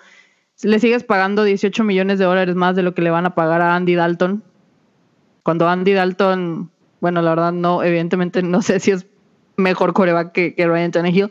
le 0.61 0.79
sigues 0.79 1.03
pagando 1.03 1.43
18 1.43 1.83
millones 1.83 2.19
de 2.19 2.25
dólares 2.25 2.55
más 2.55 2.75
de 2.75 2.83
lo 2.83 2.93
que 2.93 3.01
le 3.01 3.09
van 3.09 3.25
a 3.25 3.35
pagar 3.35 3.61
a 3.61 3.75
Andy 3.75 3.95
Dalton. 3.95 4.43
Cuando 5.43 5.67
Andy 5.67 5.93
Dalton, 5.93 6.69
bueno, 7.01 7.21
la 7.21 7.31
verdad 7.31 7.51
no, 7.51 7.83
evidentemente 7.83 8.41
no 8.41 8.61
sé 8.61 8.79
si 8.79 8.91
es 8.91 9.07
mejor 9.57 9.93
coreback 9.93 10.31
que, 10.31 10.55
que 10.55 10.67
Ryan 10.67 10.91
Tannehill, 10.91 11.29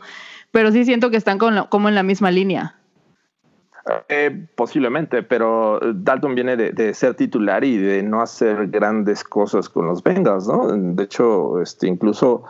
pero 0.51 0.71
sí 0.71 0.85
siento 0.85 1.09
que 1.09 1.17
están 1.17 1.37
como 1.37 1.89
en 1.89 1.95
la 1.95 2.03
misma 2.03 2.31
línea. 2.31 2.75
Eh, 4.09 4.47
posiblemente, 4.55 5.21
pero 5.21 5.79
Dalton 5.79 6.33
viene 6.33 6.57
de, 6.57 6.93
ser 6.95 7.13
titular 7.13 7.63
y 7.63 7.77
de 7.77 8.01
no 8.01 8.19
hacer 8.19 8.67
grandes 8.67 9.23
cosas 9.23 9.69
con 9.69 9.85
los 9.85 10.01
Bengals, 10.01 10.47
¿no? 10.47 10.67
De 10.75 11.03
hecho, 11.03 11.61
este, 11.61 11.87
incluso 11.87 12.43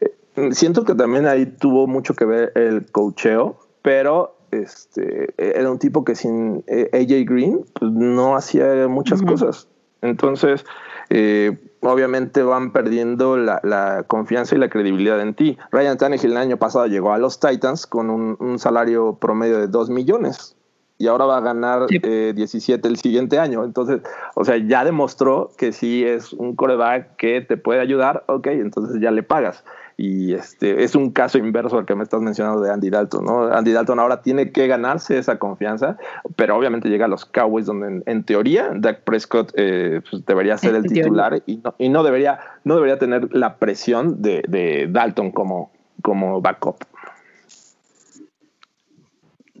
eh, 0.00 0.52
siento 0.52 0.84
que 0.84 0.94
también 0.94 1.26
ahí 1.26 1.46
tuvo 1.46 1.86
mucho 1.86 2.12
que 2.12 2.26
ver 2.26 2.52
el 2.56 2.84
cocheo, 2.92 3.58
pero 3.80 4.36
este, 4.50 5.32
era 5.38 5.70
un 5.70 5.78
tipo 5.78 6.04
que 6.04 6.14
sin 6.14 6.62
eh, 6.66 6.90
AJ 6.92 7.26
Green 7.26 7.64
pues, 7.78 7.90
no 7.92 8.36
hacía 8.36 8.86
muchas 8.86 9.22
cosas. 9.22 9.66
Entonces, 10.02 10.66
eh, 11.08 11.56
obviamente 11.80 12.42
van 12.42 12.72
perdiendo 12.72 13.36
la, 13.36 14.04
confianza 14.06 14.54
y 14.54 14.58
la 14.58 14.68
credibilidad 14.68 15.20
en 15.20 15.34
ti. 15.34 15.58
Ryan 15.70 15.98
Tannehill 15.98 16.32
el 16.32 16.36
año 16.36 16.56
pasado 16.56 16.86
llegó 16.86 17.12
a 17.12 17.18
los 17.18 17.40
Titans 17.40 17.86
con 17.86 18.10
un, 18.10 18.58
salario 18.58 19.16
promedio 19.16 19.58
de 19.58 19.68
2 19.68 19.90
millones 19.90 20.56
y 20.98 21.06
ahora 21.06 21.24
va 21.24 21.38
a 21.38 21.40
ganar 21.40 21.86
17 21.86 22.86
eh, 22.86 22.90
el 22.90 22.96
siguiente 22.98 23.38
año. 23.38 23.64
Entonces, 23.64 24.02
o 24.34 24.44
sea, 24.44 24.58
ya 24.58 24.84
demostró 24.84 25.50
que 25.56 25.72
sí 25.72 26.04
es 26.04 26.32
un 26.34 26.54
coreback 26.56 27.16
que 27.16 27.40
te 27.40 27.56
puede 27.56 27.80
ayudar, 27.80 28.24
ok, 28.26 28.48
entonces 28.48 29.00
ya 29.00 29.10
le 29.10 29.22
pagas. 29.22 29.64
Y 30.02 30.32
este 30.32 30.82
es 30.82 30.94
un 30.94 31.10
caso 31.10 31.36
inverso 31.36 31.76
al 31.76 31.84
que 31.84 31.94
me 31.94 32.02
estás 32.02 32.22
mencionando 32.22 32.62
de 32.62 32.70
Andy 32.70 32.88
Dalton, 32.88 33.22
¿no? 33.22 33.52
Andy 33.52 33.72
Dalton 33.72 33.98
ahora 33.98 34.22
tiene 34.22 34.50
que 34.50 34.66
ganarse 34.66 35.18
esa 35.18 35.38
confianza, 35.38 35.98
pero 36.36 36.56
obviamente 36.56 36.88
llega 36.88 37.04
a 37.04 37.08
los 37.08 37.26
Cowboys 37.26 37.66
donde 37.66 38.02
en, 38.06 38.24
teoría 38.24 38.70
Dak 38.74 39.04
Prescott 39.04 39.52
eh, 39.56 40.00
pues, 40.08 40.24
debería 40.24 40.56
ser 40.56 40.74
el 40.74 40.84
titular 40.84 41.42
y 41.44 41.58
no, 41.58 41.74
y 41.76 41.90
no, 41.90 42.02
debería, 42.02 42.40
no 42.64 42.76
debería 42.76 42.98
tener 42.98 43.28
la 43.36 43.58
presión 43.58 44.22
de, 44.22 44.88
Dalton 44.90 45.32
como, 45.32 45.70
como 46.00 46.40
backup. 46.40 46.82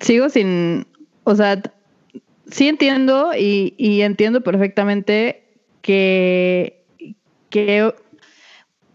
Sigo 0.00 0.30
sin, 0.30 0.86
o 1.24 1.34
sea, 1.34 1.60
sí 2.46 2.66
entiendo 2.66 3.32
y, 3.36 3.74
y 3.76 4.00
entiendo 4.00 4.40
perfectamente 4.40 5.44
que, 5.82 6.82
que 7.50 7.92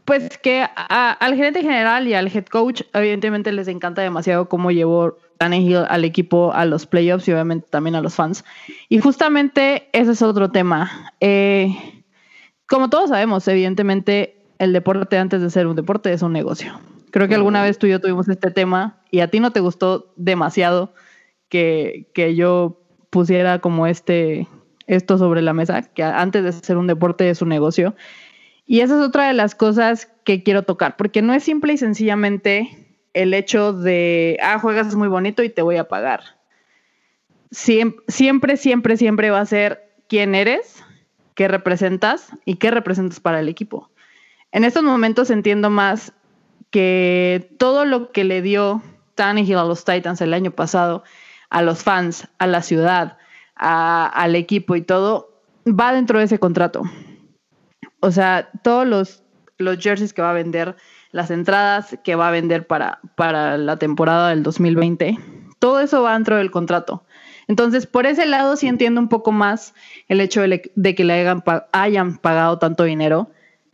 pues 0.05 0.37
que 0.37 0.63
al 0.75 1.35
gerente 1.35 1.61
general 1.61 2.07
y 2.07 2.13
al 2.13 2.27
head 2.27 2.45
coach, 2.45 2.83
evidentemente 2.93 3.51
les 3.51 3.67
encanta 3.67 4.03
demasiado 4.03 4.47
cómo 4.47 4.69
llevó 4.69 5.17
Tannehill 5.39 5.85
al 5.89 6.05
equipo 6.05 6.53
a 6.53 6.65
los 6.65 6.85
playoffs 6.85 7.27
y 7.27 7.33
obviamente 7.33 7.67
también 7.69 7.95
a 7.95 8.01
los 8.01 8.13
fans. 8.13 8.45
Y 8.87 8.99
justamente 8.99 9.89
ese 9.93 10.11
es 10.11 10.21
otro 10.21 10.51
tema. 10.51 11.11
Eh, 11.19 11.75
como 12.67 12.89
todos 12.89 13.09
sabemos, 13.09 13.47
evidentemente 13.47 14.43
el 14.59 14.73
deporte 14.73 15.17
antes 15.17 15.41
de 15.41 15.49
ser 15.49 15.65
un 15.65 15.75
deporte 15.75 16.13
es 16.13 16.21
un 16.21 16.33
negocio. 16.33 16.79
Creo 17.11 17.27
que 17.27 17.35
alguna 17.35 17.63
vez 17.63 17.79
tú 17.79 17.87
y 17.87 17.91
yo 17.91 17.99
tuvimos 17.99 18.27
este 18.29 18.51
tema 18.51 19.01
y 19.09 19.21
a 19.21 19.29
ti 19.29 19.39
no 19.39 19.51
te 19.51 19.59
gustó 19.59 20.13
demasiado 20.17 20.93
que, 21.49 22.11
que 22.13 22.35
yo 22.35 22.81
pusiera 23.09 23.59
como 23.59 23.87
este 23.87 24.47
esto 24.87 25.17
sobre 25.17 25.41
la 25.41 25.53
mesa, 25.53 25.81
que 25.81 26.03
antes 26.03 26.43
de 26.43 26.51
ser 26.51 26.77
un 26.77 26.87
deporte 26.87 27.29
es 27.29 27.41
un 27.41 27.49
negocio. 27.49 27.95
Y 28.65 28.82
esa 28.82 28.95
es 28.95 29.01
otra 29.01 29.28
de 29.28 29.34
las 29.34 29.56
cosas 29.56 30.10
que 30.23 30.43
quiero 30.43 30.63
tocar, 30.63 30.97
porque 30.97 31.21
no 31.21 31.34
es 31.34 31.43
simple 31.43 31.73
y 31.73 31.78
sencillamente 31.78 32.86
el 33.13 33.34
hecho 33.34 33.73
de, 33.73 34.38
ah, 34.41 34.60
juegas 34.60 34.93
muy 34.95 35.08
bonito 35.08 35.43
y 35.43 35.49
te 35.49 35.62
voy 35.62 35.78
a 35.78 35.88
pagar. 35.88 36.21
Siempre, 37.51 38.04
siempre, 38.58 38.97
siempre, 38.97 39.30
va 39.30 39.39
a 39.39 39.45
ser 39.45 39.93
quién 40.10 40.36
eres, 40.36 40.84
qué 41.36 41.47
representas 41.47 42.32
y 42.43 42.56
qué 42.56 42.71
representas 42.71 43.19
para 43.19 43.39
el 43.39 43.47
equipo. 43.47 43.89
En 44.51 44.63
estos 44.63 44.84
momentos 44.84 45.30
entiendo 45.30 45.69
más 45.69 46.12
que 46.71 47.56
todo 47.58 47.86
lo 47.86 48.12
que 48.12 48.23
le 48.23 48.41
dio 48.41 48.82
Tannehill 49.15 49.58
a 49.58 49.63
los 49.63 49.86
Titans 49.86 50.19
el 50.21 50.34
año 50.34 50.51
pasado, 50.51 51.04
a 51.49 51.62
los 51.62 51.84
fans, 51.84 52.28
a 52.39 52.47
la 52.47 52.62
ciudad, 52.62 53.17
al 53.56 54.36
equipo 54.36 54.75
y 54.75 54.82
todo, 54.82 55.41
va 55.65 55.93
dentro 55.93 56.19
de 56.19 56.25
ese 56.25 56.39
contrato. 56.39 56.84
O 58.05 58.11
sea, 58.11 58.51
todos 58.61 58.85
los, 58.85 59.23
los 59.57 59.79
jerseys 59.79 60.13
que 60.13 60.21
va 60.21 60.29
a 60.29 60.33
vender, 60.33 60.75
las 61.11 61.31
entradas 61.31 61.97
que 62.03 62.13
va 62.13 62.27
a 62.27 62.31
vender 62.31 62.67
para, 62.67 62.99
para 63.15 63.57
la 63.57 63.77
temporada 63.77 64.29
del 64.29 64.43
2020, 64.43 65.17
todo 65.57 65.79
eso 65.79 66.03
va 66.03 66.13
dentro 66.13 66.37
del 66.37 66.51
contrato. 66.51 67.03
Entonces, 67.47 67.87
por 67.87 68.05
ese 68.05 68.27
lado 68.27 68.57
sí 68.57 68.67
entiendo 68.67 69.01
un 69.01 69.09
poco 69.09 69.31
más 69.31 69.73
el 70.07 70.21
hecho 70.21 70.41
de, 70.41 70.61
que 70.95 71.03
le 71.03 71.13
hayan, 71.13 71.43
hayan, 71.71 72.17
pagado 72.17 72.59
tanto 72.59 72.83
dinero, 72.83 73.31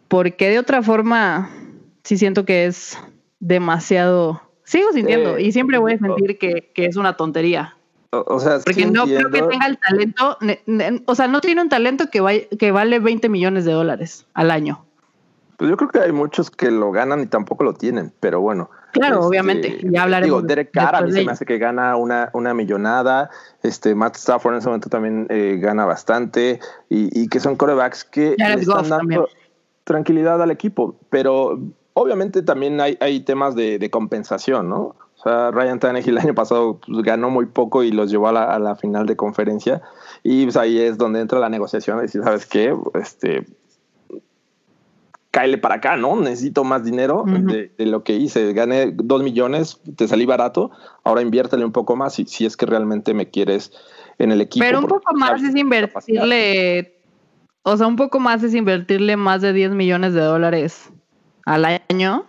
porque 0.08 0.50
de 0.50 0.60
otra 0.60 0.82
forma 0.82 1.50
sí 2.06 2.17
siento 2.17 2.46
que 2.46 2.67
es 2.67 2.98
demasiado... 3.41 4.41
Sigo 4.63 4.94
sintiendo 4.94 5.39
y 5.39 5.52
siempre 5.52 5.78
voy 5.78 5.96
a 5.96 5.98
sentir 5.98 6.38
que, 6.38 6.72
que 6.74 6.86
es 6.86 6.96
una 6.96 7.17
tontería. 7.17 7.76
O, 8.13 8.39
sea, 8.41 8.60
Porque 8.60 8.86
no 8.88 9.06
creo 9.06 9.32
que 9.32 9.41
tenga 9.41 9.67
el 9.67 9.78
talento, 9.78 10.38
o 11.06 11.15
sea, 11.15 11.28
no 11.28 11.39
tiene 11.39 11.62
un 11.62 11.69
talento 11.69 12.10
que, 12.12 12.50
que 12.60 12.71
vale 12.71 13.00
20 13.00 13.30
millones 13.30 13.63
de 13.63 13.71
dólares 13.71 14.26
al 14.34 14.52
año. 14.52 14.84
Pues 15.56 15.69
yo 15.69 15.78
creo 15.78 15.89
que 15.91 16.00
hay 16.00 16.12
muchos 16.12 16.52
que 16.52 16.71
lo 16.71 16.91
ganan 16.91 17.21
y 17.21 17.28
tampoco 17.28 17.63
lo 17.63 17.74
tienen, 17.74 18.12
pero 18.19 18.41
bueno. 18.41 18.69
Claro, 18.91 19.15
este, 19.15 19.28
obviamente, 19.28 19.80
ya 19.84 20.04
hablaremos. 20.04 20.39
Digo, 20.39 20.47
Derek 20.47 20.71
Carr 20.71 20.95
a 20.95 21.02
mí 21.04 21.12
se 21.13 21.24
me 21.24 21.32
hace 21.32 21.45
que 21.45 21.58
gana 21.58 21.95
una, 21.95 22.32
una 22.34 22.54
millonada, 22.54 23.30
este 23.63 23.95
Matt 23.95 24.17
Stafford 24.17 24.56
en 24.56 24.58
ese 24.58 24.67
momento 24.67 24.89
también 24.89 25.28
eh, 25.30 25.58
gana 25.62 25.86
bastante 25.86 26.60
y, 26.89 27.30
que 27.30 27.39
son 27.39 27.56
corebacks 27.56 28.04
que 28.04 28.36
están 28.38 28.89
dando 28.89 29.30
tranquilidad 29.86 30.41
al 30.41 30.52
equipo, 30.52 30.97
pero 31.10 31.60
obviamente 31.93 32.41
también 32.41 32.82
hay, 32.82 32.97
hay 33.00 33.21
temas 33.21 33.56
de, 33.56 33.80
de 33.80 33.89
compensación, 33.89 34.67
¿no? 34.67 34.95
O 35.22 35.30
sea, 35.30 35.52
Ryan 35.52 35.80
Tannehill 35.80 36.18
el 36.18 36.18
año 36.18 36.34
pasado 36.34 36.80
pues, 36.84 37.04
ganó 37.04 37.30
muy 37.30 37.46
poco 37.46 37.84
y 37.84 37.92
los 37.92 38.10
llevó 38.10 38.30
a 38.30 38.60
la, 38.60 38.76
final 38.76 39.06
de 39.06 39.16
conferencia. 39.16 39.82
Y 40.24 40.46
pues, 40.46 40.58
ahí 40.58 40.80
es 40.80 40.98
donde 40.98 41.20
entra 41.20 41.38
la 41.38 41.50
negociación 41.50 41.98
de 41.98 42.04
decir, 42.04 42.24
¿sabes 42.24 42.48
qué? 42.48 42.76
Este, 42.96 43.46
cáele 45.30 45.60
para 45.60 45.76
acá, 45.76 45.96
¿no? 45.96 46.20
Necesito 46.20 46.64
más 46.64 46.84
dinero 46.84 47.24
de, 47.28 47.72
lo 47.78 48.04
que 48.04 48.16
hice. 48.16 48.52
Gané 48.54 48.92
dos 48.92 49.22
millones, 49.22 49.80
te 49.96 50.08
salí 50.08 50.26
barato, 50.26 50.72
ahora 51.04 51.22
inviértele 51.22 51.66
un 51.66 51.72
poco 51.72 51.96
más 51.96 52.16
si, 52.16 52.26
si 52.26 52.48
es 52.48 52.58
que 52.58 52.66
realmente 52.66 53.14
me 53.14 53.30
quieres 53.30 53.72
en 54.18 54.32
el 54.32 54.42
equipo. 54.42 54.66
Pero 54.66 54.80
un 54.80 54.88
poco 54.88 55.14
más 55.14 55.44
es 55.44 55.56
invertirle, 55.56 56.96
o 57.62 57.78
sea, 57.78 57.86
un 57.86 57.96
poco 57.96 58.20
más 58.20 58.42
es 58.42 58.56
invertirle 58.56 59.18
más 59.18 59.44
de 59.44 59.54
10 59.54 59.72
millones 59.72 60.16
de 60.16 60.22
dólares 60.22 60.90
al 61.46 61.80
año 61.90 62.26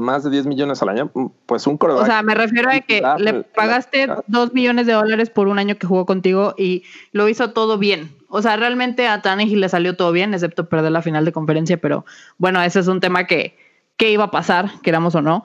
más 0.00 0.24
de 0.24 0.30
10 0.30 0.46
millones 0.46 0.82
al 0.82 0.88
año, 0.88 1.10
mm, 1.14 1.26
pues 1.46 1.66
un 1.66 1.76
coreback. 1.76 2.02
O 2.02 2.06
sea, 2.06 2.22
me 2.22 2.34
refiero 2.34 2.70
a 2.70 2.80
que 2.80 3.02
le 3.18 3.42
pagaste 3.42 4.08
2 4.26 4.52
millones 4.52 4.86
de 4.86 4.94
dólares 4.94 5.30
por 5.30 5.48
un 5.48 5.58
año 5.58 5.76
que 5.76 5.86
jugó 5.86 6.06
contigo 6.06 6.54
y 6.58 6.82
lo 7.12 7.28
hizo 7.28 7.50
todo 7.50 7.78
bien. 7.78 8.16
O 8.28 8.42
sea, 8.42 8.56
realmente 8.56 9.06
a 9.06 9.22
Tannehill 9.22 9.60
le 9.60 9.68
salió 9.68 9.96
todo 9.96 10.12
bien, 10.12 10.34
excepto 10.34 10.68
perder 10.68 10.92
la 10.92 11.02
final 11.02 11.24
de 11.24 11.32
conferencia, 11.32 11.76
pero 11.78 12.04
bueno, 12.38 12.62
ese 12.62 12.80
es 12.80 12.88
un 12.88 13.00
tema 13.00 13.26
que, 13.26 13.56
que 13.96 14.10
iba 14.10 14.24
a 14.24 14.30
pasar, 14.30 14.70
queramos 14.82 15.14
o 15.14 15.22
no. 15.22 15.44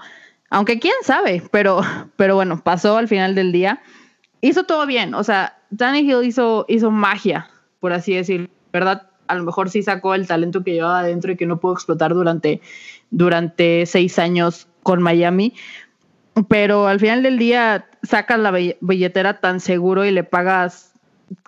Aunque 0.50 0.80
quién 0.80 0.96
sabe, 1.04 1.44
pero, 1.52 1.82
pero 2.16 2.36
bueno, 2.36 2.62
pasó 2.64 2.98
al 2.98 3.08
final 3.08 3.36
del 3.36 3.52
día. 3.52 3.82
Hizo 4.42 4.64
todo 4.64 4.86
bien, 4.86 5.16
o 5.16 5.24
sea, 5.24 5.58
Tannehill 5.76 6.24
hizo, 6.24 6.66
hizo 6.68 6.92
magia, 6.92 7.50
por 7.80 7.94
así 7.94 8.14
decir, 8.14 8.50
¿verdad? 8.72 9.10
A 9.28 9.36
lo 9.36 9.44
mejor 9.44 9.70
sí 9.70 9.84
sacó 9.84 10.16
el 10.16 10.28
talento 10.28 10.64
que 10.64 10.74
llevaba 10.74 11.00
adentro 11.00 11.32
y 11.32 11.38
que 11.38 11.46
no 11.46 11.60
pudo 11.60 11.74
explotar 11.74 12.14
durante 12.14 12.62
durante 13.12 13.86
seis 13.86 14.20
años 14.20 14.68
con 14.84 15.02
Miami, 15.02 15.54
pero 16.48 16.88
al 16.88 17.00
final 17.00 17.24
del 17.24 17.38
día 17.38 17.88
sacas 18.04 18.40
la 18.40 18.52
billetera 18.52 19.40
tan 19.40 19.60
seguro 19.60 20.06
y 20.06 20.12
le 20.12 20.24
pagas, 20.24 20.94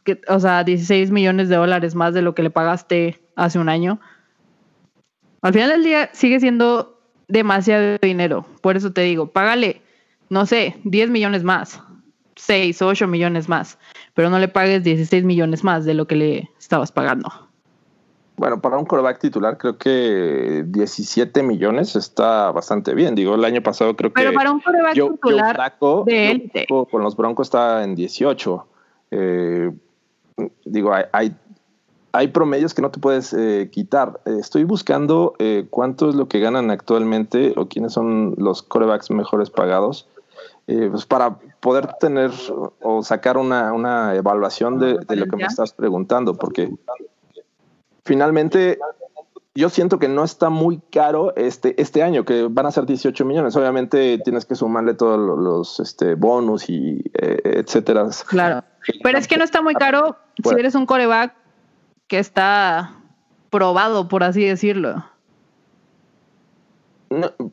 que, 0.03 0.21
o 0.27 0.39
sea, 0.39 0.63
16 0.63 1.11
millones 1.11 1.49
de 1.49 1.57
dólares 1.57 1.93
más 1.93 2.13
de 2.13 2.21
lo 2.21 2.33
que 2.33 2.43
le 2.43 2.49
pagaste 2.49 3.19
hace 3.35 3.59
un 3.59 3.69
año. 3.69 3.99
Al 5.41 5.53
final 5.53 5.69
del 5.69 5.83
día 5.83 6.09
sigue 6.13 6.39
siendo 6.39 6.99
demasiado 7.27 7.97
dinero. 8.01 8.45
Por 8.61 8.77
eso 8.77 8.93
te 8.93 9.01
digo, 9.01 9.27
págale, 9.27 9.81
no 10.29 10.45
sé, 10.45 10.77
10 10.85 11.09
millones 11.09 11.43
más, 11.43 11.81
6 12.37 12.81
o 12.81 12.87
8 12.87 13.07
millones 13.07 13.49
más, 13.49 13.77
pero 14.13 14.29
no 14.29 14.39
le 14.39 14.47
pagues 14.47 14.83
16 14.83 15.23
millones 15.25 15.63
más 15.63 15.85
de 15.85 15.93
lo 15.93 16.07
que 16.07 16.15
le 16.15 16.49
estabas 16.57 16.91
pagando. 16.91 17.46
Bueno, 18.37 18.61
para 18.61 18.77
un 18.77 18.85
coreback 18.85 19.17
titular 19.17 19.57
creo 19.57 19.79
que 19.79 20.63
17 20.67 21.41
millones 21.41 21.95
está 21.95 22.51
bastante 22.51 22.93
bien. 22.93 23.15
Digo, 23.15 23.33
el 23.33 23.43
año 23.43 23.63
pasado 23.63 23.95
creo 23.95 24.13
que... 24.13 24.21
Pero 24.21 24.33
para 24.33 24.51
un 24.51 24.59
coreback 24.59 24.93
titular 24.93 25.73
de 26.05 26.67
Con 26.69 27.01
los 27.01 27.17
Broncos 27.17 27.47
está 27.47 27.83
en 27.83 27.95
18. 27.95 28.67
Eh, 29.09 29.71
digo, 30.65 30.93
hay, 31.11 31.35
hay, 32.11 32.27
promedios 32.27 32.75
que 32.75 32.83
no 32.83 32.91
te 32.91 32.99
puedes 32.99 33.33
eh, 33.33 33.69
quitar. 33.71 34.21
estoy 34.25 34.65
buscando 34.65 35.33
eh, 35.39 35.65
cuánto 35.71 36.07
es 36.07 36.13
lo 36.13 36.27
que 36.27 36.39
ganan 36.39 36.69
actualmente 36.69 37.55
o 37.57 37.67
quiénes 37.67 37.93
son 37.93 38.35
los 38.37 38.61
corebacks 38.61 39.09
mejores 39.09 39.49
pagados. 39.49 40.07
pues 40.67 41.07
para 41.07 41.39
poder 41.59 41.87
tener 41.99 42.29
o 42.83 43.01
sacar 43.01 43.37
una, 43.37 43.73
una 43.73 44.13
evaluación 44.13 44.77
de, 44.77 44.99
de 44.99 45.15
lo 45.15 45.25
que 45.25 45.37
me 45.37 45.45
estás 45.45 45.73
preguntando, 45.73 46.35
porque 46.35 46.71
finalmente 48.07 48.79
yo 49.53 49.69
siento 49.69 49.99
que 49.99 50.07
no 50.07 50.23
está 50.23 50.49
muy 50.49 50.79
caro 50.91 51.35
este, 51.35 51.79
este 51.81 52.01
año, 52.01 52.25
que 52.25 52.47
van 52.49 52.65
a 52.67 52.71
ser 52.71 52.85
18 52.85 53.25
millones. 53.25 53.55
Obviamente 53.55 54.19
tienes 54.23 54.45
que 54.45 54.55
sumarle 54.55 54.93
todos 54.93 55.19
los, 55.19 55.79
este, 55.79 56.15
bonus 56.15 56.69
y 56.69 57.03
eh, 57.13 57.41
etcétera. 57.43 58.07
Claro. 58.27 58.63
Pero 59.03 59.17
es 59.17 59.27
que 59.27 59.37
no 59.37 59.43
está 59.43 59.61
muy 59.61 59.73
caro 59.73 60.15
si 60.43 60.55
eres 60.55 60.75
un 60.75 60.85
coreback 60.85 61.33
que 62.07 62.19
está 62.19 62.97
probado, 63.49 64.07
por 64.07 64.23
así 64.23 64.45
decirlo. 64.45 65.03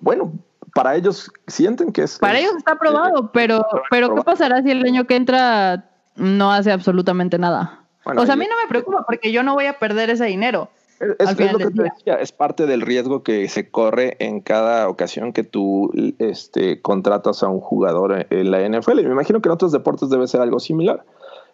bueno, 0.01 0.33
para 0.75 0.95
ellos 0.97 1.33
sienten 1.47 1.91
que 1.91 2.03
es. 2.03 2.19
Para 2.19 2.39
ellos 2.39 2.53
está 2.57 2.73
aprobado, 2.73 3.33
pero, 3.33 3.67
pero 3.91 4.15
¿qué 4.15 4.23
pasará 4.23 4.63
si 4.63 4.71
el 4.71 4.85
año 4.85 5.07
que 5.07 5.17
entra 5.17 5.91
no 6.17 6.53
hace 6.53 6.71
absolutamente 6.71 7.39
nada? 7.39 7.84
O 8.05 8.25
sea, 8.25 8.35
a 8.35 8.37
mí 8.37 8.47
no 8.49 8.57
me 8.63 8.69
preocupa 8.69 9.05
porque 9.07 9.33
yo 9.33 9.43
no 9.43 9.55
voy 9.55 9.67
a 9.67 9.79
perder 9.79 10.11
ese 10.11 10.25
dinero. 10.25 10.69
Es, 11.01 11.39
lo 11.53 11.59
que 11.59 11.67
te 11.67 11.83
decía, 11.83 12.15
es 12.15 12.33
parte 12.33 12.67
del 12.67 12.81
riesgo 12.81 13.23
que 13.23 13.49
se 13.49 13.69
corre 13.69 14.17
en 14.21 14.41
cada 14.41 14.89
ocasión 14.89 15.33
que 15.33 15.43
tú 15.43 15.91
este, 16.19 16.81
contratas 16.81 17.43
a 17.43 17.49
un 17.49 17.61
jugador 17.61 18.27
en 18.31 18.51
la 18.51 18.67
NFL. 18.67 19.01
Y 19.01 19.05
me 19.05 19.11
imagino 19.11 19.43
que 19.43 19.49
en 19.49 19.55
otros 19.55 19.73
deportes 19.73 20.09
debe 20.09 20.27
ser 20.29 20.41
algo 20.41 20.61
similar. 20.61 21.05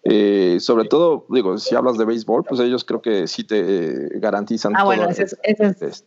Eh, 0.04 0.58
sobre 0.60 0.86
todo, 0.88 1.26
digo, 1.28 1.58
si 1.58 1.74
hablas 1.74 1.98
de 1.98 2.04
béisbol, 2.04 2.44
pues 2.44 2.60
ellos 2.60 2.84
creo 2.84 3.02
que 3.02 3.26
sí 3.26 3.44
te 3.44 3.60
eh, 3.60 4.08
garantizan. 4.14 4.74
Ah, 4.76 4.84
bueno, 4.84 5.08
ese 5.08 5.24
es, 5.24 6.04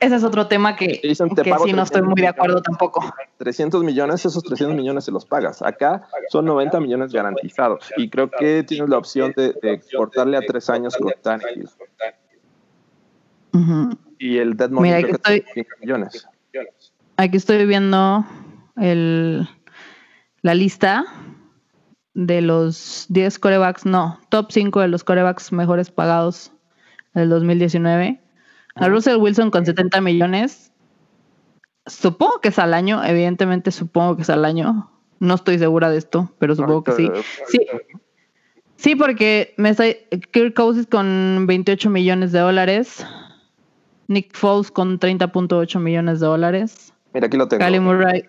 ese 0.00 0.14
es, 0.14 0.24
otro 0.24 0.46
tema 0.46 0.76
que, 0.76 1.00
que 1.00 1.14
sí 1.14 1.72
no 1.72 1.82
estoy 1.82 2.02
muy 2.02 2.20
de 2.20 2.28
acuerdo 2.28 2.62
tampoco. 2.62 3.04
300 3.38 3.82
millones, 3.82 4.24
esos 4.24 4.42
300 4.42 4.76
millones 4.76 5.04
se 5.04 5.10
los 5.10 5.26
pagas. 5.26 5.62
Acá 5.62 6.06
son 6.30 6.44
90 6.44 6.80
millones 6.80 7.12
garantizados. 7.12 7.90
Y 7.96 8.08
creo 8.08 8.30
que 8.30 8.62
tienes 8.62 8.88
la 8.88 8.98
opción 8.98 9.32
de, 9.36 9.54
de 9.60 9.72
exportarle 9.72 10.36
a 10.36 10.40
tres 10.40 10.70
años 10.70 10.96
con 10.96 11.12
Tannehill. 11.22 11.68
Y 14.18 14.38
el 14.38 14.56
Dead 14.56 14.70
Money 14.70 14.94
Mira, 14.94 15.08
estoy, 15.08 15.44
millones. 15.80 16.26
Aquí 17.16 17.36
estoy 17.36 17.66
viendo 17.66 18.24
el, 18.76 19.48
la 20.42 20.54
lista 20.54 21.04
de 22.14 22.40
los 22.40 23.06
10 23.08 23.38
corebacks, 23.38 23.86
no, 23.86 24.20
top 24.28 24.50
5 24.50 24.80
de 24.80 24.88
los 24.88 25.04
corebacks 25.04 25.52
mejores 25.52 25.90
pagados 25.90 26.52
del 27.12 27.28
2019. 27.28 28.23
A 28.74 28.88
Russell 28.88 29.16
Wilson 29.16 29.50
con 29.50 29.64
70 29.64 30.00
millones. 30.00 30.72
Supongo 31.86 32.40
que 32.40 32.48
es 32.48 32.58
al 32.58 32.74
año, 32.74 33.04
evidentemente 33.04 33.70
supongo 33.70 34.16
que 34.16 34.22
es 34.22 34.30
al 34.30 34.44
año. 34.44 34.90
No 35.20 35.34
estoy 35.34 35.58
segura 35.58 35.90
de 35.90 35.98
esto, 35.98 36.32
pero 36.38 36.54
supongo 36.54 36.84
que 36.84 36.92
sí. 36.92 37.10
Sí, 37.48 37.58
sí 38.76 38.96
porque 38.96 39.54
me 39.56 39.70
está 39.70 39.84
Kirk 40.32 40.54
Cousins 40.54 40.86
con 40.86 41.46
28 41.46 41.90
millones 41.90 42.32
de 42.32 42.40
dólares. 42.40 43.06
Nick 44.08 44.34
Foles 44.34 44.70
con 44.70 44.98
30.8 44.98 45.78
millones 45.78 46.20
de 46.20 46.26
dólares. 46.26 46.92
Mira, 47.12 47.26
aquí 47.26 47.36
lo 47.36 47.48
tengo. 47.48 47.60
Cali 47.60 47.80
Murray 47.80 48.24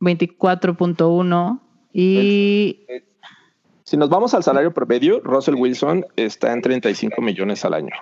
24.1 0.00 1.60
y... 1.92 2.80
Si 3.84 3.96
nos 3.96 4.10
vamos 4.10 4.34
al 4.34 4.44
salario 4.44 4.72
promedio, 4.74 5.20
Russell 5.20 5.54
Wilson 5.54 6.04
está 6.16 6.52
en 6.52 6.60
35 6.60 7.22
millones 7.22 7.64
al 7.64 7.72
año. 7.72 7.94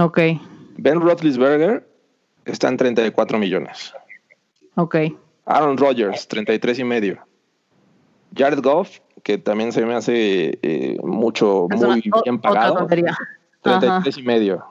Ok. 0.00 0.18
Ben 0.76 1.00
Roethlisberger 1.00 1.86
está 2.44 2.68
en 2.68 2.76
34 2.76 3.38
millones. 3.38 3.94
Ok. 4.76 4.96
Aaron 5.46 5.76
Rodgers, 5.76 6.26
33 6.28 6.78
y 6.78 6.84
medio. 6.84 7.18
Jared 8.36 8.60
Goff, 8.60 8.98
que 9.22 9.38
también 9.38 9.72
se 9.72 9.84
me 9.84 9.94
hace 9.94 10.58
eh, 10.62 10.96
mucho, 11.02 11.68
muy 11.70 12.10
bien 12.24 12.40
pagado. 12.40 12.86
33 12.86 14.18
y 14.18 14.22
medio. 14.22 14.64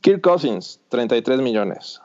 Kirk 0.00 0.20
Cousins, 0.20 0.80
33 0.88 1.40
millones. 1.40 2.00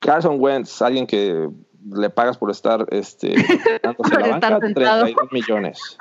Carson 0.00 0.36
Wentz, 0.38 0.80
alguien 0.82 1.06
que 1.06 1.48
le 1.90 2.10
pagas 2.10 2.36
por 2.38 2.50
estar 2.50 2.86
este 2.90 3.34
por 3.96 4.20
la 4.20 4.28
banca, 4.28 4.58
32 4.58 5.12
millones. 5.32 5.98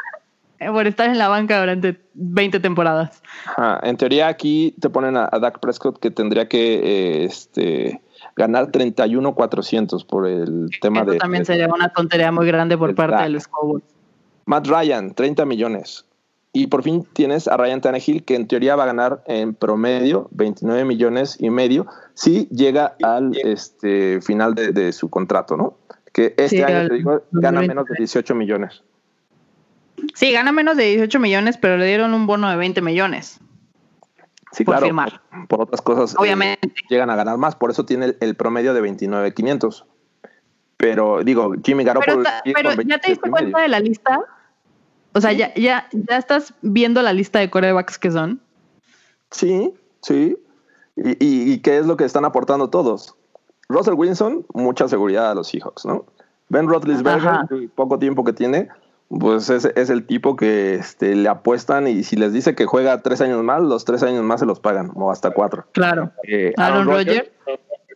Eh, 0.60 0.72
por 0.72 0.88
estar 0.88 1.10
en 1.10 1.18
la 1.18 1.28
banca 1.28 1.60
durante 1.60 2.00
20 2.14 2.60
temporadas. 2.60 3.22
En 3.84 3.98
teoría 3.98 4.28
aquí 4.28 4.76
te 4.80 4.90
ponen 4.90 5.16
a, 5.16 5.30
Dak 5.40 5.60
Prescott 5.60 6.00
que 6.00 6.10
tendría 6.10 6.48
que 6.48 6.76
eh, 6.76 7.26
este 7.26 8.02
ganar 8.36 8.72
31 8.72 9.36
400 9.36 10.04
por 10.06 10.28
el 10.28 10.70
tema 10.82 11.02
Eso 11.02 11.12
de 11.12 11.18
también 11.18 11.46
sería 11.46 11.68
una 11.68 11.90
tontería 11.90 12.32
muy 12.32 12.48
grande 12.48 12.78
por 12.78 12.94
parte 12.96 13.24
de 13.24 13.30
los 13.30 13.48
Cowboys. 13.48 13.84
Matt 14.46 14.68
Ryan 14.68 15.14
30 15.14 15.46
millones. 15.46 16.06
Y 16.54 16.68
por 16.68 16.82
fin 16.82 17.06
tienes 17.14 17.48
a 17.48 17.58
Ryan 17.58 17.82
Tannehill, 17.82 18.24
que 18.24 18.34
en 18.34 18.48
teoría 18.48 18.76
va 18.76 18.84
a 18.84 18.88
ganar 18.88 19.24
en 19.28 19.54
promedio 19.54 20.28
29 20.32 20.86
millones 20.86 21.38
y 21.40 21.52
medio 21.52 21.86
si 22.16 22.48
llega 22.48 22.96
al 23.04 23.38
este, 23.44 24.22
final 24.22 24.56
de, 24.56 24.92
su 24.92 25.10
contrato, 25.10 25.56
¿no? 25.56 25.76
Que 26.12 26.34
este 26.38 26.64
año, 26.64 26.88
te 26.88 26.96
digo, 26.96 27.22
gana 27.32 27.62
menos 27.62 27.86
de 27.86 27.96
18 28.00 28.34
millones. 28.34 28.82
Sí, 30.14 30.32
gana 30.32 30.52
menos 30.52 30.78
de 30.78 30.86
18 30.86 31.20
millones, 31.20 31.58
pero 31.58 31.78
le 31.78 31.86
dieron 31.86 32.14
un 32.14 32.28
bono 32.28 32.50
de 32.50 32.56
20 32.56 32.82
millones. 32.82 33.40
Sí, 34.52 34.64
por 34.64 34.74
claro, 34.74 34.86
firmar. 34.86 35.22
Por, 35.48 35.62
otras 35.62 35.82
cosas. 35.82 36.14
Eh, 36.14 36.18
Obviamente. 36.20 36.74
llegan 36.90 37.10
a 37.10 37.16
ganar 37.16 37.38
más, 37.38 37.56
por 37.56 37.72
eso 37.72 37.86
tiene 37.86 38.16
el, 38.20 38.36
promedio 38.36 38.74
de 38.74 38.82
29,500. 38.82 39.86
Pero 40.78 41.24
digo, 41.24 41.54
Jimmy 41.64 41.84
Garoppolo. 41.84 42.24
Pero, 42.44 42.70
pero 42.70 42.82
¿ya 42.84 43.00
te 43.00 43.12
diste 43.12 43.30
cuenta 43.30 43.60
de 43.60 43.68
la 43.68 43.80
lista? 43.80 44.20
O 45.14 45.22
sea, 45.22 45.32
ya, 45.34 45.54
ya, 45.56 45.88
ya 45.92 46.18
estás 46.18 46.54
viendo 46.62 47.02
la 47.02 47.14
lista 47.14 47.40
de 47.40 47.50
corebacks 47.50 47.98
que 47.98 48.12
son. 48.12 48.40
Sí, 49.32 49.74
sí. 50.02 50.38
Y, 50.96 51.54
y, 51.54 51.60
qué 51.60 51.78
es 51.78 51.86
lo 51.86 51.98
que 51.98 52.06
están 52.06 52.26
aportando 52.26 52.70
todos? 52.70 53.16
Russell 53.70 53.94
Wilson, 53.96 54.46
mucha 54.54 54.88
seguridad 54.88 55.32
a 55.32 55.36
los 55.36 55.48
Seahawks, 55.48 55.86
¿no? 55.86 56.06
Ben 56.50 56.68
Roethlisberger, 56.68 57.70
poco 57.76 58.00
tiempo 58.00 58.24
que 58.24 58.34
tiene, 58.34 58.70
pues 59.10 59.50
es, 59.50 59.66
es 59.66 59.90
el 59.90 60.06
tipo 60.06 60.36
que 60.36 60.76
este, 60.76 61.16
le 61.16 61.30
apuestan 61.30 61.88
y 61.88 62.04
si 62.04 62.16
les 62.16 62.34
dice 62.34 62.56
que 62.56 62.66
juega 62.66 63.02
tres 63.02 63.22
años 63.22 63.42
más, 63.44 63.62
los 63.62 63.86
tres 63.86 64.04
años 64.04 64.24
más 64.24 64.40
se 64.42 64.46
los 64.46 64.60
pagan, 64.60 64.92
o 64.96 65.12
hasta 65.12 65.32
cuatro. 65.32 65.66
Claro. 65.72 66.12
Eh, 66.28 66.54
Aaron, 66.58 66.88
Rodgers 66.88 67.30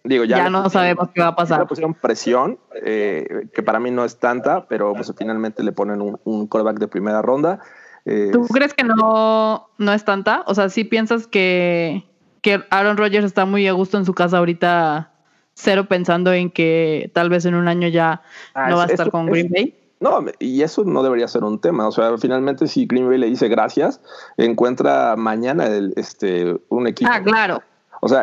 Digo, 0.03 0.23
ya, 0.23 0.49
no 0.49 0.67
sabemos 0.69 1.09
qué 1.13 1.21
va 1.21 1.27
a 1.27 1.35
pasar. 1.35 1.59
Le 1.59 1.67
pusieron 1.67 1.93
presión, 1.93 2.57
eh, 2.83 3.47
que 3.53 3.61
para 3.61 3.79
mí 3.79 3.91
no 3.91 4.03
es 4.03 4.17
tanta, 4.17 4.65
pero 4.67 4.93
pues 4.93 5.13
finalmente 5.15 5.61
le 5.61 5.73
ponen 5.73 6.01
un, 6.01 6.19
un 6.23 6.47
callback 6.47 6.79
de 6.79 6.87
primera 6.87 7.21
ronda. 7.21 7.59
¿Tú 8.03 8.47
crees 8.47 8.73
que 8.73 8.83
no, 8.83 9.69
no 9.77 9.93
es 9.93 10.03
tanta? 10.03 10.43
O 10.47 10.55
sea, 10.55 10.69
¿sí 10.69 10.85
piensas 10.85 11.27
que, 11.27 12.03
que 12.41 12.63
Aaron 12.71 12.97
Rodgers 12.97 13.25
está 13.25 13.45
muy 13.45 13.67
a 13.67 13.73
gusto 13.73 13.99
en 13.99 14.05
su 14.05 14.15
casa 14.15 14.39
ahorita, 14.39 15.11
cero 15.53 15.85
pensando 15.87 16.33
en 16.33 16.49
que 16.49 17.11
tal 17.13 17.29
vez 17.29 17.45
en 17.45 17.53
un 17.53 17.67
año 17.67 17.87
ya 17.87 18.23
ah, 18.55 18.69
no 18.69 18.77
va 18.77 18.85
a 18.85 18.87
estar 18.87 19.11
con 19.11 19.27
Green 19.27 19.49
Bay? 19.51 19.80
No, 20.01 20.25
y 20.39 20.63
eso 20.63 20.83
no 20.83 21.03
debería 21.03 21.27
ser 21.27 21.43
un 21.45 21.59
tema. 21.59 21.87
O 21.87 21.91
sea, 21.91 22.17
finalmente 22.17 22.67
si 22.67 22.85
Green 22.85 23.07
Bay 23.07 23.17
le 23.17 23.27
dice 23.27 23.47
gracias, 23.47 24.01
encuentra 24.35 25.15
mañana 25.15 25.67
el, 25.67 25.93
este, 25.95 26.59
un 26.69 26.87
equipo. 26.87 27.09
Ah, 27.13 27.21
claro 27.23 27.61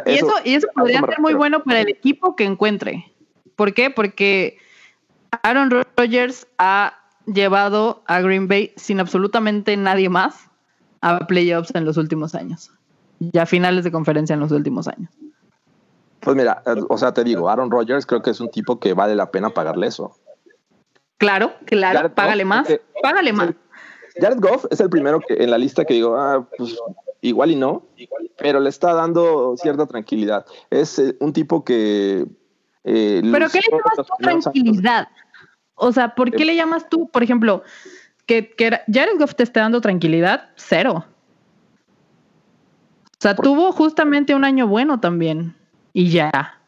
y 0.06 0.14
eso, 0.14 0.32
y 0.44 0.54
eso 0.54 0.68
podría 0.74 1.00
ser 1.00 1.20
muy 1.20 1.34
bueno 1.34 1.62
para 1.62 1.80
el 1.80 1.88
equipo 1.88 2.34
que 2.34 2.44
encuentre. 2.44 3.12
¿Por 3.54 3.74
qué? 3.74 3.90
Porque 3.90 4.58
Aaron 5.42 5.70
Rodgers 5.70 6.46
ha 6.58 6.94
llevado 7.26 8.02
a 8.06 8.20
Green 8.20 8.48
Bay 8.48 8.72
sin 8.76 9.00
absolutamente 9.00 9.76
nadie 9.76 10.08
más 10.08 10.48
a 11.00 11.26
playoffs 11.26 11.72
en 11.74 11.84
los 11.84 11.96
últimos 11.96 12.34
años 12.34 12.72
y 13.20 13.36
a 13.38 13.46
finales 13.46 13.84
de 13.84 13.92
conferencia 13.92 14.34
en 14.34 14.40
los 14.40 14.50
últimos 14.50 14.88
años. 14.88 15.10
Pues 16.20 16.36
mira, 16.36 16.62
o 16.88 16.98
sea, 16.98 17.14
te 17.14 17.22
digo, 17.22 17.48
Aaron 17.48 17.70
Rodgers 17.70 18.04
creo 18.04 18.22
que 18.22 18.30
es 18.30 18.40
un 18.40 18.50
tipo 18.50 18.80
que 18.80 18.94
vale 18.94 19.14
la 19.14 19.30
pena 19.30 19.50
pagarle 19.50 19.86
eso. 19.86 20.16
Claro, 21.18 21.54
claro, 21.64 22.14
págale 22.14 22.44
más, 22.44 22.68
págale 23.02 23.32
más. 23.32 23.50
Jared 24.20 24.38
Goff 24.40 24.64
es 24.70 24.80
el 24.80 24.88
primero 24.88 25.20
que 25.20 25.34
en 25.34 25.50
la 25.50 25.58
lista 25.58 25.84
que 25.84 25.94
digo, 25.94 26.16
ah, 26.16 26.48
pues 26.56 26.76
igual 27.20 27.50
y 27.50 27.56
no, 27.56 27.86
pero 28.38 28.60
le 28.60 28.68
está 28.68 28.94
dando 28.94 29.56
cierta 29.56 29.86
tranquilidad. 29.86 30.46
Es 30.70 30.98
eh, 30.98 31.16
un 31.20 31.32
tipo 31.32 31.64
que... 31.64 32.26
Eh, 32.84 33.22
pero 33.32 33.48
¿qué 33.48 33.60
le 33.60 33.70
llamas 33.70 33.96
tú 33.96 34.12
tranquilidad? 34.20 35.08
O 35.74 35.92
sea, 35.92 36.14
¿por 36.14 36.30
qué 36.30 36.44
le 36.44 36.56
llamas 36.56 36.88
tú, 36.88 37.08
por 37.08 37.22
ejemplo, 37.22 37.62
que, 38.26 38.50
que 38.50 38.70
Jared 38.92 39.18
Goff 39.18 39.34
te 39.34 39.42
está 39.42 39.60
dando 39.60 39.80
tranquilidad? 39.80 40.50
Cero. 40.56 41.04
O 43.12 43.20
sea, 43.20 43.34
tuvo 43.34 43.72
justamente 43.72 44.34
un 44.34 44.44
año 44.44 44.68
bueno 44.68 45.00
también. 45.00 45.56
Y 45.92 46.10
ya. 46.10 46.60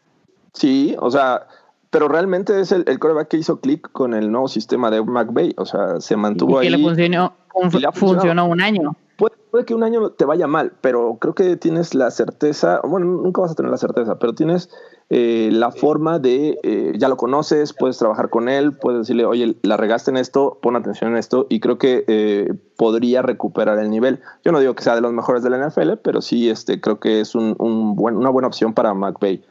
Sí, 0.52 0.96
o 0.98 1.10
sea, 1.10 1.46
pero 1.90 2.08
realmente 2.08 2.60
es 2.60 2.72
el, 2.72 2.84
el 2.86 2.98
coreback 2.98 3.28
que 3.28 3.36
hizo 3.36 3.60
clic 3.60 3.90
con 3.92 4.14
el 4.14 4.30
nuevo 4.30 4.48
sistema 4.48 4.90
de 4.90 5.02
McVay. 5.02 5.54
O 5.56 5.66
sea, 5.66 6.00
se 6.00 6.16
mantuvo 6.16 6.58
ahí. 6.58 6.68
Y 6.68 6.70
le 6.70 6.78
funcionó, 6.78 7.34
funcionó 7.92 8.46
un 8.46 8.60
año 8.60 8.96
puede 9.50 9.64
que 9.64 9.74
un 9.74 9.82
año 9.82 10.10
te 10.10 10.24
vaya 10.24 10.46
mal, 10.46 10.72
pero 10.80 11.18
creo 11.20 11.34
que 11.34 11.56
tienes 11.56 11.94
la 11.94 12.10
certeza, 12.10 12.80
bueno, 12.84 13.06
nunca 13.06 13.42
vas 13.42 13.52
a 13.52 13.54
tener 13.54 13.70
la 13.70 13.76
certeza, 13.76 14.18
pero 14.18 14.34
tienes 14.34 14.70
eh, 15.10 15.50
la 15.52 15.72
forma 15.72 16.18
de, 16.18 16.58
eh, 16.62 16.92
ya 16.96 17.08
lo 17.08 17.16
conoces, 17.16 17.72
puedes 17.72 17.98
trabajar 17.98 18.30
con 18.30 18.48
él, 18.48 18.72
puedes 18.72 19.00
decirle, 19.00 19.24
oye, 19.24 19.56
la 19.62 19.76
regaste 19.76 20.10
en 20.10 20.16
esto, 20.16 20.58
pon 20.62 20.76
atención 20.76 21.10
en 21.10 21.16
esto, 21.16 21.46
y 21.48 21.60
creo 21.60 21.78
que 21.78 22.04
eh, 22.06 22.54
podría 22.76 23.22
recuperar 23.22 23.78
el 23.78 23.90
nivel. 23.90 24.20
Yo 24.44 24.52
no 24.52 24.60
digo 24.60 24.74
que 24.74 24.84
sea 24.84 24.94
de 24.94 25.00
los 25.00 25.12
mejores 25.12 25.42
de 25.42 25.50
la 25.50 25.66
NFL, 25.66 25.94
pero 26.02 26.22
sí 26.22 26.48
este, 26.48 26.80
creo 26.80 27.00
que 27.00 27.20
es 27.20 27.34
un, 27.34 27.54
buen, 27.96 28.16
una 28.16 28.30
buena 28.30 28.48
opción 28.48 28.72
para 28.72 28.94
McVay. 28.94 29.42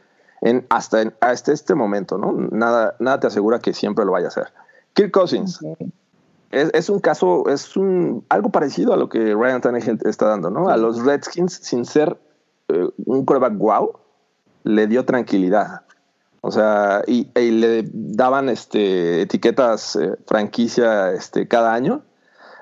En, 0.41 0.65
hasta, 0.69 1.13
hasta 1.19 1.51
este 1.51 1.75
momento, 1.75 2.17
¿no? 2.17 2.33
Nada, 2.51 2.95
nada 2.99 3.19
te 3.19 3.27
asegura 3.27 3.59
que 3.59 3.73
siempre 3.73 4.05
lo 4.05 4.13
vaya 4.13 4.27
a 4.27 4.29
hacer. 4.29 4.53
Kirk 4.93 5.11
Cousins, 5.11 5.59
es, 6.51 6.89
un 6.89 6.99
caso, 6.99 7.47
es 7.49 7.77
un 7.77 8.25
algo 8.29 8.49
parecido 8.49 8.93
a 8.93 8.97
lo 8.97 9.09
que 9.09 9.33
Ryan 9.35 9.61
Tannehill 9.61 9.99
está 10.05 10.27
dando, 10.27 10.49
¿no? 10.49 10.69
A 10.69 10.77
los 10.77 11.03
Redskins, 11.03 11.53
sin 11.53 11.85
ser 11.85 12.17
eh, 12.69 12.89
un 13.05 13.25
quarterback 13.25 13.57
wow, 13.57 13.91
le 14.63 14.87
dio 14.87 15.05
tranquilidad. 15.05 15.81
O 16.41 16.51
sea, 16.51 17.03
y, 17.05 17.29
y 17.35 17.51
le 17.51 17.83
daban 17.93 18.49
este, 18.49 19.21
etiquetas 19.21 19.95
eh, 19.97 20.15
franquicia 20.25 21.11
este, 21.11 21.47
cada 21.47 21.73
año 21.73 22.01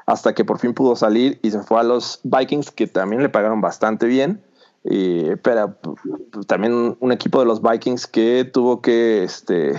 hasta 0.07 0.33
que 0.33 0.45
por 0.45 0.57
fin 0.57 0.73
pudo 0.73 0.95
salir 0.95 1.37
y 1.43 1.51
se 1.51 1.61
fue 1.61 1.79
a 1.79 1.83
los 1.83 2.21
Vikings, 2.23 2.71
que 2.71 2.87
también 2.87 3.21
le 3.21 3.29
pagaron 3.29 3.61
bastante 3.61 4.07
bien. 4.07 4.41
Y, 4.83 5.35
pero 5.37 5.75
también 6.47 6.95
un 6.99 7.11
equipo 7.11 7.39
de 7.39 7.45
los 7.45 7.61
Vikings 7.61 8.07
que 8.07 8.45
tuvo 8.45 8.81
que 8.81 9.23
este, 9.23 9.73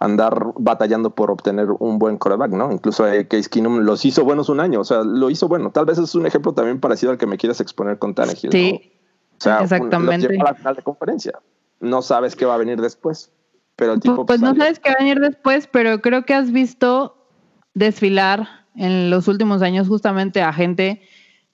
andar 0.00 0.52
batallando 0.58 1.14
por 1.14 1.30
obtener 1.30 1.68
un 1.78 1.98
buen 1.98 2.16
coreback, 2.16 2.52
¿no? 2.52 2.72
Incluso 2.72 3.06
eh, 3.06 3.26
Case 3.28 3.50
Keenum 3.50 3.80
los 3.80 4.04
hizo 4.04 4.24
buenos 4.24 4.48
un 4.48 4.60
año, 4.60 4.80
o 4.80 4.84
sea, 4.84 5.02
lo 5.02 5.28
hizo 5.30 5.48
bueno. 5.48 5.70
Tal 5.70 5.84
vez 5.84 5.98
es 5.98 6.14
un 6.14 6.26
ejemplo 6.26 6.52
también 6.52 6.80
parecido 6.80 7.12
al 7.12 7.18
que 7.18 7.26
me 7.26 7.36
quieres 7.36 7.60
exponer 7.60 7.98
con 7.98 8.14
Tannehill. 8.14 8.50
Sí, 8.50 8.72
¿no? 8.72 8.78
o 8.78 9.40
sea, 9.40 9.60
exactamente. 9.60 10.34
Un, 10.34 10.40
a 10.40 10.44
la 10.44 10.54
final 10.54 10.76
de 10.76 10.82
conferencia. 10.82 11.32
No 11.80 12.00
sabes 12.00 12.34
qué 12.34 12.46
va 12.46 12.54
a 12.54 12.58
venir 12.58 12.80
después, 12.80 13.32
pero 13.76 13.92
el 13.92 14.00
tipo... 14.00 14.24
Pues, 14.26 14.40
pues 14.40 14.40
no 14.40 14.56
sabes 14.56 14.78
qué 14.78 14.90
va 14.90 14.96
a 14.98 15.02
venir 15.02 15.20
después, 15.20 15.66
pero 15.66 16.00
creo 16.00 16.24
que 16.24 16.34
has 16.34 16.50
visto 16.50 17.28
desfilar 17.74 18.48
en 18.74 19.10
los 19.10 19.28
últimos 19.28 19.60
años 19.62 19.88
justamente 19.88 20.40
a 20.40 20.52
gente 20.52 21.02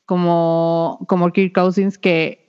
como, 0.06 1.04
como 1.08 1.32
Kirk 1.32 1.52
Cousins 1.52 1.98
que, 1.98 2.41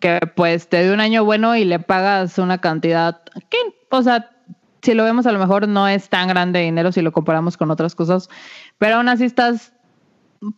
que 0.00 0.18
pues 0.34 0.68
te 0.68 0.82
dio 0.82 0.92
un 0.94 1.00
año 1.00 1.24
bueno 1.24 1.54
y 1.54 1.64
le 1.64 1.78
pagas 1.78 2.38
una 2.38 2.58
cantidad 2.58 3.22
que, 3.48 3.58
o 3.90 4.02
sea, 4.02 4.30
si 4.82 4.94
lo 4.94 5.04
vemos 5.04 5.26
a 5.26 5.32
lo 5.32 5.38
mejor 5.38 5.68
no 5.68 5.86
es 5.86 6.08
tan 6.08 6.26
grande 6.28 6.60
dinero 6.60 6.90
si 6.90 7.02
lo 7.02 7.12
comparamos 7.12 7.56
con 7.56 7.70
otras 7.70 7.94
cosas, 7.94 8.28
pero 8.78 8.96
aún 8.96 9.08
así 9.08 9.24
estás, 9.24 9.72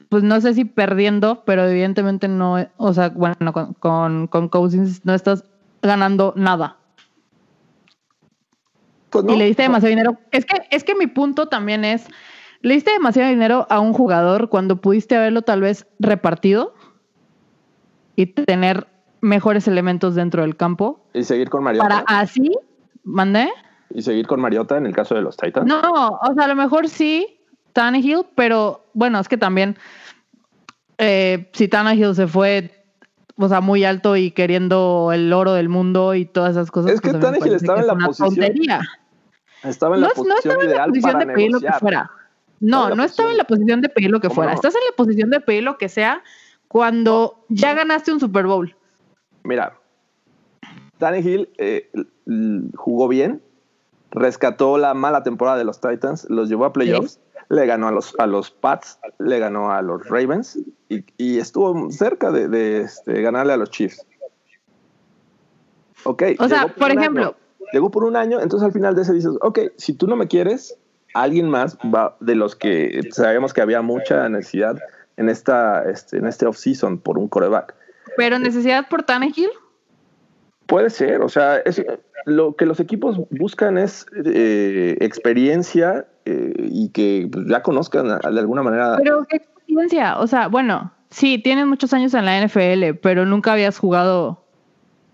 pues 0.08 0.22
no 0.22 0.40
sé 0.40 0.54
si 0.54 0.64
perdiendo, 0.64 1.42
pero 1.44 1.66
evidentemente 1.66 2.28
no, 2.28 2.56
o 2.76 2.94
sea, 2.94 3.10
bueno, 3.10 3.52
con, 3.52 3.74
con, 3.74 4.26
con 4.28 4.48
Cousins 4.48 5.04
no 5.04 5.12
estás 5.12 5.44
ganando 5.82 6.32
nada. 6.36 6.76
Pues 9.10 9.24
no, 9.24 9.34
y 9.34 9.36
le 9.36 9.46
diste 9.46 9.64
demasiado 9.64 9.90
dinero. 9.90 10.18
Es 10.30 10.46
que, 10.46 10.62
es 10.70 10.84
que 10.84 10.94
mi 10.94 11.06
punto 11.06 11.48
también 11.48 11.84
es, 11.84 12.06
le 12.60 12.74
diste 12.74 12.92
demasiado 12.92 13.28
dinero 13.28 13.66
a 13.68 13.80
un 13.80 13.92
jugador 13.92 14.48
cuando 14.48 14.80
pudiste 14.80 15.16
haberlo 15.16 15.42
tal 15.42 15.60
vez 15.60 15.86
repartido 15.98 16.74
y 18.14 18.26
tener 18.26 18.86
mejores 19.22 19.66
elementos 19.66 20.14
dentro 20.14 20.42
del 20.42 20.56
campo. 20.56 21.00
Y 21.14 21.22
seguir 21.24 21.48
con 21.48 21.62
Mariota. 21.62 21.88
Para 21.88 22.20
así, 22.20 22.52
mandé. 23.04 23.48
Y 23.94 24.02
seguir 24.02 24.26
con 24.26 24.40
Mariota 24.40 24.76
en 24.76 24.84
el 24.84 24.94
caso 24.94 25.14
de 25.14 25.22
los 25.22 25.38
Titans. 25.38 25.66
No, 25.66 25.80
o 25.80 26.34
sea, 26.34 26.44
a 26.44 26.48
lo 26.48 26.56
mejor 26.56 26.88
sí, 26.88 27.38
Tannehill, 27.72 28.26
pero 28.34 28.84
bueno, 28.92 29.18
es 29.18 29.28
que 29.28 29.38
también 29.38 29.78
eh, 30.98 31.50
si 31.52 31.68
Tannehill 31.68 32.14
se 32.14 32.26
fue, 32.26 32.84
o 33.36 33.48
sea, 33.48 33.60
muy 33.60 33.84
alto 33.84 34.16
y 34.16 34.32
queriendo 34.32 35.10
el 35.12 35.32
oro 35.32 35.54
del 35.54 35.68
mundo 35.68 36.14
y 36.14 36.26
todas 36.26 36.52
esas 36.52 36.70
cosas. 36.70 36.92
Es 36.92 37.00
que 37.00 37.10
pues 37.10 37.22
Tannehill 37.22 37.54
estaba 37.54 37.80
en 37.80 37.86
la 37.86 37.94
posición. 37.94 38.28
Tontería. 38.28 38.80
Estaba 39.62 39.94
en 39.94 40.02
la 40.02 40.08
no, 40.08 40.14
posición 40.14 40.34
no 40.34 40.38
estaba 40.38 40.64
en 40.64 40.76
la 40.76 40.86
posición 40.86 41.18
de 41.18 41.26
pedir 41.26 41.52
lo 41.52 41.60
que 41.60 41.72
fuera. 41.78 42.10
No, 42.58 42.94
no 42.94 43.04
estaba 43.04 43.30
en 43.30 43.36
la 43.36 43.44
posición 43.44 43.80
de 43.80 43.88
pedir 43.88 44.10
lo 44.10 44.20
que 44.20 44.28
¿Cómo 44.28 44.36
fuera. 44.36 44.50
no? 44.52 44.54
Estás 44.56 44.74
en 44.74 44.80
la 44.88 44.96
posición 44.96 45.30
de 45.30 45.40
pedir 45.40 45.62
lo 45.62 45.78
que 45.78 45.88
sea 45.88 46.22
cuando 46.68 47.44
ya 47.48 47.74
ganaste 47.74 48.12
un 48.12 48.20
Super 48.20 48.46
Bowl. 48.46 48.74
Mira, 49.44 49.78
Tannehill 50.98 51.48
eh, 51.58 51.90
jugó 52.76 53.08
bien, 53.08 53.42
rescató 54.10 54.78
la 54.78 54.94
mala 54.94 55.22
temporada 55.22 55.58
de 55.58 55.64
los 55.64 55.80
Titans, 55.80 56.28
los 56.30 56.48
llevó 56.48 56.64
a 56.64 56.72
playoffs, 56.72 57.18
le 57.48 57.66
ganó 57.66 57.88
a 57.88 57.92
los, 57.92 58.14
a 58.18 58.26
los 58.26 58.50
Pats, 58.50 58.98
le 59.18 59.38
ganó 59.38 59.72
a 59.72 59.82
los 59.82 60.08
Ravens 60.08 60.58
y, 60.88 61.04
y 61.16 61.38
estuvo 61.38 61.90
cerca 61.90 62.30
de, 62.30 62.48
de, 62.48 62.82
este, 62.82 63.20
ganarle 63.22 63.52
a 63.52 63.56
los 63.56 63.70
Chiefs. 63.70 64.06
Ok. 66.04 66.22
O 66.38 66.48
sea, 66.48 66.68
por 66.68 66.90
ejemplo- 66.90 67.22
año, 67.22 67.36
llegó 67.72 67.90
por 67.90 68.04
un 68.04 68.16
año, 68.16 68.40
entonces 68.40 68.66
al 68.66 68.72
final 68.72 68.94
de 68.94 69.02
ese 69.02 69.12
dices, 69.12 69.32
ok, 69.40 69.58
si 69.76 69.94
tú 69.94 70.06
no 70.06 70.16
me 70.16 70.28
quieres, 70.28 70.78
alguien 71.14 71.48
más 71.48 71.76
va 71.78 72.16
de 72.20 72.34
los 72.34 72.56
que 72.56 73.00
sabemos 73.12 73.52
que 73.52 73.60
había 73.60 73.82
mucha 73.82 74.28
necesidad 74.28 74.78
en 75.16 75.28
esta 75.28 75.82
este, 75.90 76.18
en 76.18 76.26
este 76.26 76.46
offseason 76.46 76.98
por 76.98 77.18
un 77.18 77.28
coreback. 77.28 77.74
Pero 78.16 78.38
necesidad 78.38 78.88
por 78.88 79.02
Tannehill. 79.02 79.50
Puede 80.66 80.90
ser, 80.90 81.20
o 81.22 81.28
sea, 81.28 81.58
es, 81.58 81.82
lo 82.24 82.54
que 82.56 82.66
los 82.66 82.80
equipos 82.80 83.18
buscan 83.30 83.78
es 83.78 84.06
eh, 84.24 84.96
experiencia 85.00 86.06
eh, 86.24 86.52
y 86.56 86.88
que 86.90 87.28
ya 87.46 87.62
conozcan 87.62 88.08
de 88.08 88.40
alguna 88.40 88.62
manera. 88.62 88.96
Pero 89.02 89.24
qué 89.28 89.36
experiencia. 89.36 90.18
O 90.18 90.26
sea, 90.26 90.48
bueno, 90.48 90.92
sí, 91.10 91.38
tienes 91.38 91.66
muchos 91.66 91.92
años 91.92 92.14
en 92.14 92.24
la 92.24 92.40
NFL, 92.40 92.98
pero 93.02 93.26
nunca 93.26 93.52
habías 93.52 93.78
jugado 93.78 94.44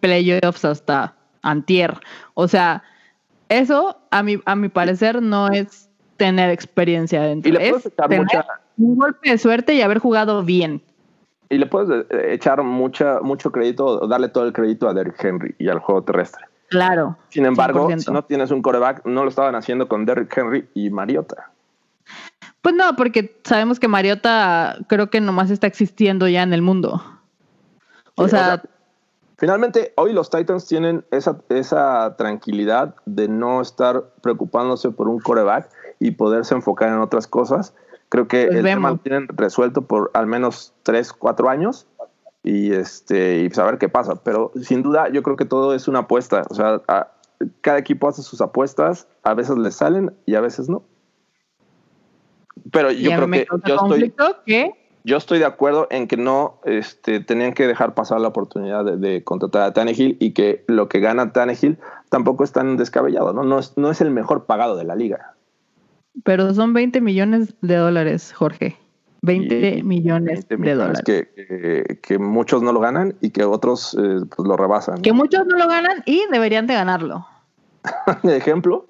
playoffs 0.01 0.65
hasta 0.65 1.17
antier. 1.43 1.95
O 2.35 2.47
sea, 2.47 2.83
eso 3.49 3.99
a 4.11 4.23
mi, 4.23 4.41
a 4.45 4.55
mi 4.55 4.69
parecer 4.69 5.23
no 5.23 5.49
es 5.49 5.89
tener 6.17 6.51
experiencia 6.51 7.23
dentro. 7.23 7.49
y 7.49 7.53
le 7.53 7.71
puedes 7.71 7.87
Es 7.87 7.97
tener 7.97 8.21
mucha 8.21 8.47
un 8.79 8.97
golpe 8.97 9.31
de 9.31 9.39
suerte 9.39 9.75
y 9.75 9.83
haber 9.83 9.99
jugado 9.99 10.45
bien. 10.45 10.83
Y 11.49 11.59
le 11.59 11.67
puedes 11.67 12.07
eh, 12.11 12.33
echar 12.33 12.63
mucha 12.63 13.21
mucho 13.21 13.53
crédito, 13.53 14.07
darle 14.07 14.29
todo 14.29 14.45
el 14.45 14.53
crédito 14.53 14.89
a 14.89 14.95
Derrick 14.95 15.23
Henry 15.23 15.55
y 15.59 15.69
al 15.69 15.79
juego 15.79 16.03
terrestre. 16.03 16.45
Claro. 16.69 17.17
Sin 17.31 17.47
embargo, 17.47 17.89
100%. 17.89 17.99
si 18.01 18.13
no 18.13 18.25
tienes 18.25 18.51
un 18.51 18.63
coreback, 18.63 19.05
no 19.07 19.23
lo 19.25 19.31
estaban 19.31 19.55
haciendo 19.55 19.89
con 19.89 20.05
Derrick 20.05 20.37
Henry 20.37 20.69
y 20.75 20.91
Mariota. 20.91 21.51
Pues 22.61 22.75
no, 22.75 22.95
porque 22.97 23.39
sabemos 23.45 23.81
que 23.81 23.89
Mariota 23.89 24.77
creo 24.89 25.09
que 25.09 25.21
nomás 25.21 25.51
está 25.51 25.67
existiendo 25.67 26.29
ya 26.29 26.43
en 26.43 26.53
el 26.53 26.61
mundo. 26.61 27.03
O 28.17 28.25
Sí, 28.25 28.31
sea, 28.31 28.63
Finalmente, 29.39 29.93
hoy 29.95 30.13
los 30.13 30.31
Titans 30.31 30.67
tienen 30.67 31.05
esa, 31.13 31.39
esa 31.49 32.17
tranquilidad 32.17 32.97
de 33.07 33.29
no 33.29 33.61
estar 33.61 34.03
preocupándose 34.21 34.91
por 34.91 35.09
un 35.09 35.21
coreback 35.21 35.71
y 36.01 36.11
poderse 36.11 36.57
enfocar 36.57 36.89
en 36.89 36.99
otras 36.99 37.29
cosas. 37.29 37.73
Creo 38.09 38.27
que 38.29 38.47
Pues 38.47 38.57
el 38.59 38.65
tema 38.65 38.91
lo 38.91 38.97
tienen 38.99 39.29
resuelto 39.29 39.83
por 39.83 40.11
al 40.15 40.27
menos 40.27 40.73
tres, 40.83 41.13
cuatro 41.13 41.49
años 41.51 41.87
y 42.43 42.73
este 42.73 43.41
y 43.41 43.51
saber 43.51 43.79
qué 43.79 43.89
pasa. 43.89 44.17
Pero 44.23 44.53
sin 44.63 44.83
duda, 44.83 45.09
yo 45.11 45.23
creo 45.23 45.37
que 45.37 45.45
todo 45.45 45.75
es 45.75 45.89
una 45.89 46.01
apuesta. 46.01 46.43
O 46.49 46.55
sea, 46.55 46.81
a- 46.89 47.13
cada 47.61 47.79
equipo 47.79 48.09
hace 48.09 48.23
sus 48.23 48.41
apuestas, 48.41 49.07
a 49.23 49.35
veces 49.35 49.57
les 49.59 49.75
salen 49.77 50.13
y 50.27 50.35
a 50.35 50.41
veces 50.41 50.69
no. 50.69 50.83
Pero 52.73 52.91
yo 52.91 53.11
creo 53.17 53.27
que 53.31 53.47
yo 53.69 53.75
estoy, 53.77 54.01
que 54.47 54.73
yo 55.05 55.17
estoy 55.17 55.39
de 55.39 55.45
acuerdo 55.45 55.87
en 55.91 56.09
que 56.09 56.17
no 56.17 56.59
este, 56.65 57.21
tenían 57.21 57.53
que 57.55 57.67
dejar 57.67 57.95
pasar 57.95 58.21
la 58.21 58.29
oportunidad 58.29 58.85
de, 58.85 58.97
de 58.97 59.23
contratar 59.25 59.63
a 59.63 59.73
Tannehill 59.73 60.17
y 60.21 60.33
que 60.33 60.65
lo 60.67 60.89
que 60.89 61.01
gana 61.01 61.33
Tannehill 61.33 61.79
tampoco 62.11 62.43
es 62.45 62.53
tan 62.53 62.77
descabellado, 62.77 63.33
¿no? 63.33 63.45
No 63.45 63.59
es, 63.59 63.77
no 63.79 63.91
es 63.91 64.01
el 64.01 64.11
mejor 64.11 64.45
pagado 64.45 64.77
de 64.77 64.85
la 64.85 64.97
liga. 64.97 65.35
Pero 66.25 66.53
son 66.55 66.73
20 66.73 67.01
millones 67.01 67.55
de 67.61 67.77
dólares, 67.77 68.33
Jorge. 68.33 68.77
20 69.23 69.79
Y- 69.79 69.83
millones 69.83 70.47
20 70.49 70.49
de 70.49 70.57
millones 70.59 70.79
dólares. 70.79 71.03
Que, 71.05 71.29
que, 71.35 71.99
que 72.01 72.19
muchos 72.19 72.63
no 72.63 72.73
lo 72.73 72.81
ganan 72.81 73.17
y 73.21 73.31
que 73.31 73.45
otros 73.45 73.95
eh, 74.01 74.21
pues 74.35 74.49
lo 74.49 74.57
rebasan. 74.57 74.97
¿no? 74.97 75.03
Que 75.03 75.13
muchos 75.13 75.45
no 75.47 75.57
lo 75.59 75.67
ganan 75.69 76.03
y 76.07 76.23
deberían 76.31 76.67
de 76.67 76.75
ganarlo. 76.75 77.27
De 78.23 78.37
ejemplo, 78.37 78.87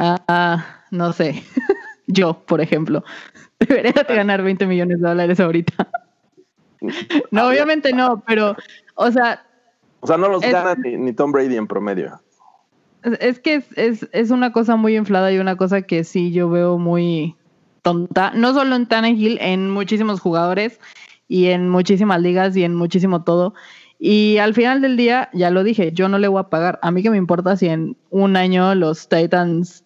Ah, 0.00 0.64
no 0.92 1.12
sé. 1.12 1.42
Yo, 2.06 2.40
por 2.46 2.60
ejemplo. 2.60 3.02
Debería 3.58 3.90
de 4.06 4.14
ganar 4.14 4.42
20 4.42 4.66
millones 4.66 5.00
de 5.00 5.08
dólares 5.08 5.40
ahorita. 5.40 5.88
No, 7.32 7.48
obviamente 7.48 7.92
no, 7.92 8.22
pero, 8.24 8.54
o 8.94 9.10
sea, 9.10 9.42
o 9.98 10.06
sea, 10.06 10.16
no 10.16 10.28
los 10.28 10.44
Es- 10.44 10.52
gana 10.52 10.76
ni, 10.76 10.96
ni 10.96 11.12
Tom 11.12 11.32
Brady 11.32 11.56
en 11.56 11.66
promedio. 11.66 12.20
Es- 13.20 13.40
que 13.40 13.54
es, 13.56 13.64
es, 13.76 14.08
es 14.12 14.30
una 14.30 14.52
cosa 14.52 14.76
muy 14.76 14.96
inflada 14.96 15.32
y 15.32 15.38
una 15.38 15.56
cosa 15.56 15.82
que 15.82 16.04
sí 16.04 16.32
yo 16.32 16.48
veo 16.50 16.78
muy 16.78 17.34
tonta. 17.82 18.32
No 18.34 18.54
solo 18.54 18.76
en 18.76 18.86
Tannehill, 18.86 19.38
en 19.40 19.70
muchísimos 19.70 20.20
jugadores 20.20 20.78
y 21.28 21.46
en 21.46 21.68
muchísimas 21.68 22.20
ligas 22.20 22.56
y 22.56 22.64
en 22.64 22.74
muchísimo 22.74 23.22
todo. 23.24 23.54
Y 23.98 24.38
al 24.38 24.54
final 24.54 24.80
del 24.80 24.96
día, 24.96 25.28
ya 25.32 25.50
lo 25.50 25.64
dije, 25.64 25.92
yo 25.92 26.08
no 26.08 26.18
le 26.18 26.28
voy 26.28 26.40
a 26.40 26.44
pagar. 26.50 26.78
A 26.82 26.90
mí 26.90 27.02
que 27.02 27.10
me 27.10 27.16
importa 27.16 27.56
si 27.56 27.66
en 27.68 27.96
un 28.10 28.36
año 28.36 28.74
los 28.74 29.08
Titans 29.08 29.84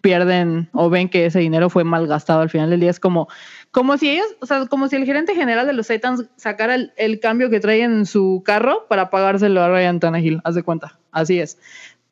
pierden 0.00 0.68
o 0.72 0.88
ven 0.90 1.08
que 1.08 1.26
ese 1.26 1.40
dinero 1.40 1.68
fue 1.70 1.82
mal 1.82 2.06
gastado 2.06 2.40
al 2.40 2.50
final 2.50 2.70
del 2.70 2.78
día. 2.80 2.90
Es 2.90 3.00
como, 3.00 3.26
como 3.72 3.98
si 3.98 4.10
ellos, 4.10 4.26
o 4.40 4.46
sea, 4.46 4.66
como 4.66 4.86
si 4.88 4.94
el 4.94 5.04
gerente 5.04 5.34
general 5.34 5.66
de 5.66 5.72
los 5.72 5.88
Titans 5.88 6.26
sacara 6.36 6.76
el, 6.76 6.92
el 6.96 7.18
cambio 7.18 7.50
que 7.50 7.58
trae 7.58 7.82
en 7.82 8.06
su 8.06 8.42
carro 8.44 8.86
para 8.88 9.10
pagárselo 9.10 9.60
a 9.60 9.68
Ryan 9.68 9.98
Tannehill. 9.98 10.40
Haz 10.44 10.54
de 10.54 10.62
cuenta. 10.62 10.98
Así 11.10 11.40
es. 11.40 11.58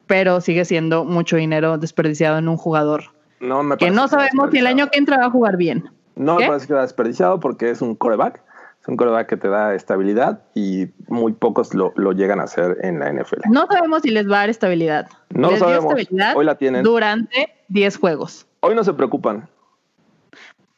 Pero 0.07 0.41
sigue 0.41 0.65
siendo 0.65 1.05
mucho 1.05 1.37
dinero 1.37 1.79
desperdiciado 1.79 2.39
en 2.39 2.49
un 2.49 2.57
jugador 2.57 3.05
No 3.41 3.63
me 3.63 3.77
que 3.77 3.91
no 3.91 4.09
sabemos 4.09 4.51
si 4.51 4.59
el 4.59 4.67
año 4.67 4.89
que 4.89 4.99
entra 4.99 5.19
va 5.19 5.27
a 5.27 5.31
jugar 5.31 5.57
bien. 5.57 5.91
No 6.15 6.37
me 6.37 6.47
parece 6.47 6.67
que 6.67 6.75
va 6.75 6.83
desperdiciado 6.83 7.41
porque 7.41 7.71
es 7.71 7.83
un 7.83 7.95
coreback. 7.95 8.43
Es 8.81 8.89
un 8.89 8.97
coreback 8.97 9.29
que 9.29 9.37
te 9.37 9.49
da 9.49 9.75
estabilidad 9.75 10.45
y 10.55 10.87
muy 11.09 11.33
pocos 11.33 11.75
lo, 11.75 11.93
lo 11.97 12.13
llegan 12.13 12.41
a 12.41 12.45
hacer 12.45 12.79
en 12.83 13.01
la 13.01 13.13
NFL. 13.13 13.43
No 13.51 13.67
sabemos 13.67 14.03
si 14.03 14.11
les 14.11 14.31
va 14.31 14.37
a 14.37 14.41
dar 14.41 14.51
estabilidad. 14.51 15.09
No 15.31 15.51
les 15.51 15.59
dio 15.59 15.67
sabemos. 15.67 15.99
estabilidad 15.99 16.37
Hoy 16.37 16.45
la 16.45 16.55
tienen. 16.55 16.85
durante 16.85 17.55
10 17.69 17.97
juegos. 17.99 18.47
Hoy 18.61 18.75
no 18.75 18.85
se 18.85 18.95
preocupan. 18.95 19.49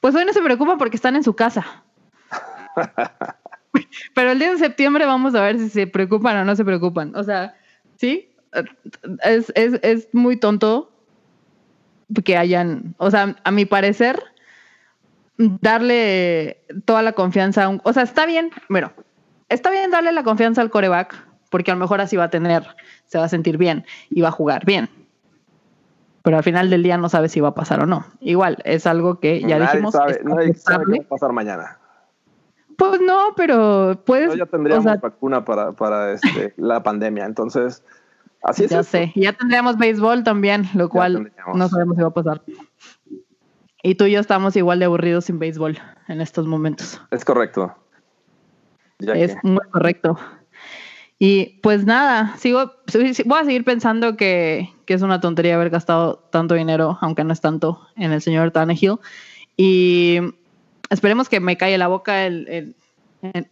Pues 0.01 0.15
hoy 0.15 0.25
no 0.25 0.33
se 0.33 0.41
preocupan 0.41 0.79
porque 0.79 0.97
están 0.97 1.17
en 1.17 1.23
su 1.23 1.35
casa. 1.35 1.67
Pero 4.15 4.31
el 4.31 4.39
10 4.39 4.53
de 4.53 4.59
septiembre 4.59 5.07
vamos 5.07 5.35
a 5.35 5.43
ver 5.43 5.59
si 5.59 5.69
se 5.69 5.87
preocupan 5.87 6.37
o 6.39 6.45
no 6.45 6.57
se 6.57 6.65
preocupan. 6.65 7.15
O 7.15 7.23
sea, 7.23 7.55
¿sí? 7.97 8.28
Es, 9.23 9.53
es, 9.55 9.81
es 9.83 10.09
muy 10.13 10.37
tonto 10.37 10.91
que 12.25 12.37
hayan, 12.37 12.95
o 12.99 13.11
sea, 13.11 13.37
a 13.45 13.51
mi 13.51 13.67
parecer, 13.67 14.23
darle 15.37 16.63
toda 16.85 17.03
la 17.03 17.13
confianza 17.13 17.65
a 17.65 17.69
un, 17.69 17.81
o 17.85 17.93
sea, 17.93 18.03
está 18.03 18.27
bien, 18.27 18.51
bueno, 18.69 18.93
está 19.49 19.71
bien 19.71 19.91
darle 19.91 20.13
la 20.13 20.25
confianza 20.25 20.63
al 20.63 20.71
coreback, 20.71 21.15
porque 21.51 21.71
a 21.71 21.75
lo 21.75 21.81
mejor 21.81 22.01
así 22.01 22.17
va 22.17 22.25
a 22.25 22.31
tener, 22.31 22.65
se 23.07 23.19
va 23.19 23.25
a 23.25 23.29
sentir 23.29 23.59
bien 23.59 23.85
y 24.11 24.21
va 24.21 24.29
a 24.29 24.33
jugar 24.33 24.65
bien. 24.65 24.89
Pero 26.23 26.37
al 26.37 26.43
final 26.43 26.69
del 26.69 26.83
día 26.83 26.99
no 26.99 27.09
sabe 27.09 27.29
si 27.29 27.41
va 27.41 27.49
a 27.49 27.55
pasar 27.55 27.81
o 27.81 27.87
no. 27.87 28.05
Igual, 28.21 28.59
es 28.65 28.87
algo 28.87 29.19
que 29.19 29.41
ya 29.41 29.59
Nadie 29.59 29.67
dijimos. 29.67 29.93
sabe, 29.95 30.21
nadie 30.25 30.53
sabe 30.55 30.85
qué 30.85 30.99
va 30.99 31.05
a 31.05 31.09
pasar 31.09 31.33
mañana. 31.33 31.79
Pues 32.77 33.01
no, 33.01 33.33
pero 33.37 34.03
puedes. 34.05 34.29
No, 34.29 34.35
ya 34.35 34.47
tendríamos 34.47 34.85
o 34.85 34.89
sea, 34.89 34.99
vacuna 34.99 35.45
para, 35.45 35.73
para 35.73 36.13
este, 36.13 36.53
la 36.57 36.83
pandemia. 36.83 37.25
Entonces, 37.25 37.83
así 38.43 38.65
es. 38.65 38.71
ya 38.71 38.81
esto. 38.81 38.91
sé. 38.93 39.13
Ya 39.17 39.33
tendríamos 39.33 39.77
béisbol 39.79 40.25
también, 40.25 40.69
lo 40.75 40.89
cual 40.89 41.33
no 41.55 41.69
sabemos 41.69 41.97
si 41.97 42.03
va 42.03 42.09
a 42.09 42.15
pasar. 42.15 42.43
Y 43.83 43.95
tú 43.95 44.05
y 44.07 44.13
yo 44.13 44.21
estamos 44.21 44.57
igual 44.57 44.79
de 44.81 44.87
aburridos 44.87 45.27
sin 45.27 45.39
béisbol 45.39 45.79
en 46.09 46.21
estos 46.21 46.47
momentos. 46.47 47.01
Es 47.11 47.25
correcto. 47.25 47.75
Ya 48.99 49.13
es 49.15 49.35
que- 49.35 49.41
muy 49.49 49.61
correcto. 49.71 50.19
Y 51.21 51.59
pues 51.63 51.85
nada, 51.85 52.37
sigo, 52.37 52.73
voy 53.25 53.39
a 53.41 53.45
seguir 53.45 53.65
pensando 53.65 54.17
que, 54.17 54.69
que 54.85 54.95
es 54.95 55.03
una 55.03 55.21
tontería 55.21 55.57
haber 55.57 55.71
gastado 55.71 56.19
tanto 56.31 56.55
dinero, 56.55 56.97
aunque 57.01 57.25
no 57.25 57.33
es 57.33 57.41
tanto, 57.41 57.81
en 57.97 58.13
el 58.13 58.23
señor 58.23 58.53
Tannehill. 58.53 58.99
Y 59.57 60.19
esperemos 60.91 61.29
que 61.29 61.41
me 61.41 61.57
calle 61.57 61.77
la 61.79 61.89
boca 61.89 62.25
el, 62.27 62.47
el- 62.49 62.77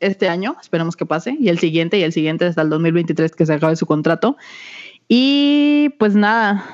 este 0.00 0.28
año, 0.28 0.56
esperemos 0.60 0.96
que 0.96 1.06
pase, 1.06 1.36
y 1.38 1.48
el 1.48 1.58
siguiente, 1.58 1.98
y 1.98 2.02
el 2.02 2.12
siguiente 2.12 2.46
hasta 2.46 2.62
el 2.62 2.70
2023 2.70 3.32
que 3.32 3.46
se 3.46 3.54
acabe 3.54 3.76
su 3.76 3.86
contrato. 3.86 4.36
Y 5.08 5.90
pues 5.98 6.14
nada, 6.14 6.64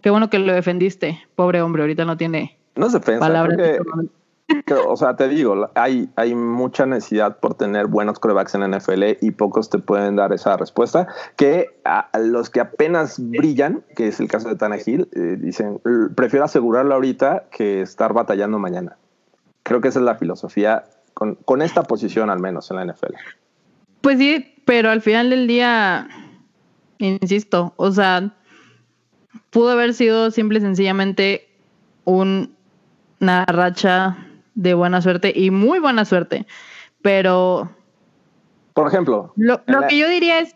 qué 0.00 0.10
bueno 0.10 0.30
que 0.30 0.38
lo 0.38 0.52
defendiste, 0.52 1.20
pobre 1.34 1.62
hombre, 1.62 1.82
ahorita 1.82 2.04
no 2.04 2.16
tiene 2.16 2.58
no 2.76 2.86
es 2.86 2.92
defensa. 2.92 3.20
palabras. 3.20 3.56
que- 3.58 3.78
o 4.86 4.96
sea, 4.96 5.16
te 5.16 5.28
digo, 5.28 5.70
hay, 5.74 6.10
hay 6.16 6.34
mucha 6.34 6.84
necesidad 6.84 7.38
por 7.38 7.54
tener 7.54 7.86
buenos 7.86 8.18
corebacks 8.18 8.54
en 8.54 8.62
NFL 8.70 9.16
y 9.22 9.30
pocos 9.30 9.70
te 9.70 9.78
pueden 9.78 10.16
dar 10.16 10.32
esa 10.32 10.56
respuesta. 10.58 11.06
Que 11.36 11.70
a, 11.84 12.10
los 12.18 12.50
que 12.50 12.60
apenas 12.60 13.16
brillan, 13.18 13.82
que 13.96 14.08
es 14.08 14.20
el 14.20 14.28
caso 14.28 14.48
de 14.50 14.56
Tannehill, 14.56 15.08
eh, 15.14 15.36
dicen, 15.40 15.80
"L- 15.86 16.08
prefiero 16.14 16.44
asegurarlo 16.44 16.94
ahorita 16.94 17.44
que 17.50 17.80
estar 17.80 18.12
batallando 18.12 18.58
mañana. 18.58 18.96
Creo 19.62 19.80
que 19.80 19.88
esa 19.88 20.00
es 20.00 20.04
la 20.04 20.16
filosofía 20.16 20.84
con, 21.14 21.34
con 21.36 21.62
esta 21.62 21.82
posición, 21.82 22.30
al 22.30 22.40
menos 22.40 22.70
en 22.70 22.76
la 22.78 22.82
NFL. 22.86 23.14
Pues 24.00 24.18
sí, 24.18 24.54
pero 24.64 24.90
al 24.90 25.00
final 25.02 25.30
del 25.30 25.46
día, 25.46 26.08
insisto, 26.98 27.72
o 27.76 27.90
sea, 27.92 28.30
pudo 29.50 29.70
haber 29.70 29.94
sido 29.94 30.30
simple 30.30 30.58
y 30.58 30.62
sencillamente 30.62 31.48
un- 32.04 32.54
una 33.20 33.44
racha 33.46 34.16
de 34.54 34.74
buena 34.74 35.00
suerte 35.02 35.32
y 35.34 35.50
muy 35.50 35.78
buena 35.78 36.04
suerte, 36.04 36.46
pero 37.00 37.70
Por 38.74 38.88
ejemplo, 38.88 39.32
lo, 39.36 39.60
lo 39.66 39.80
la- 39.80 39.86
que 39.86 39.98
yo 39.98 40.08
diría 40.08 40.40
es, 40.40 40.54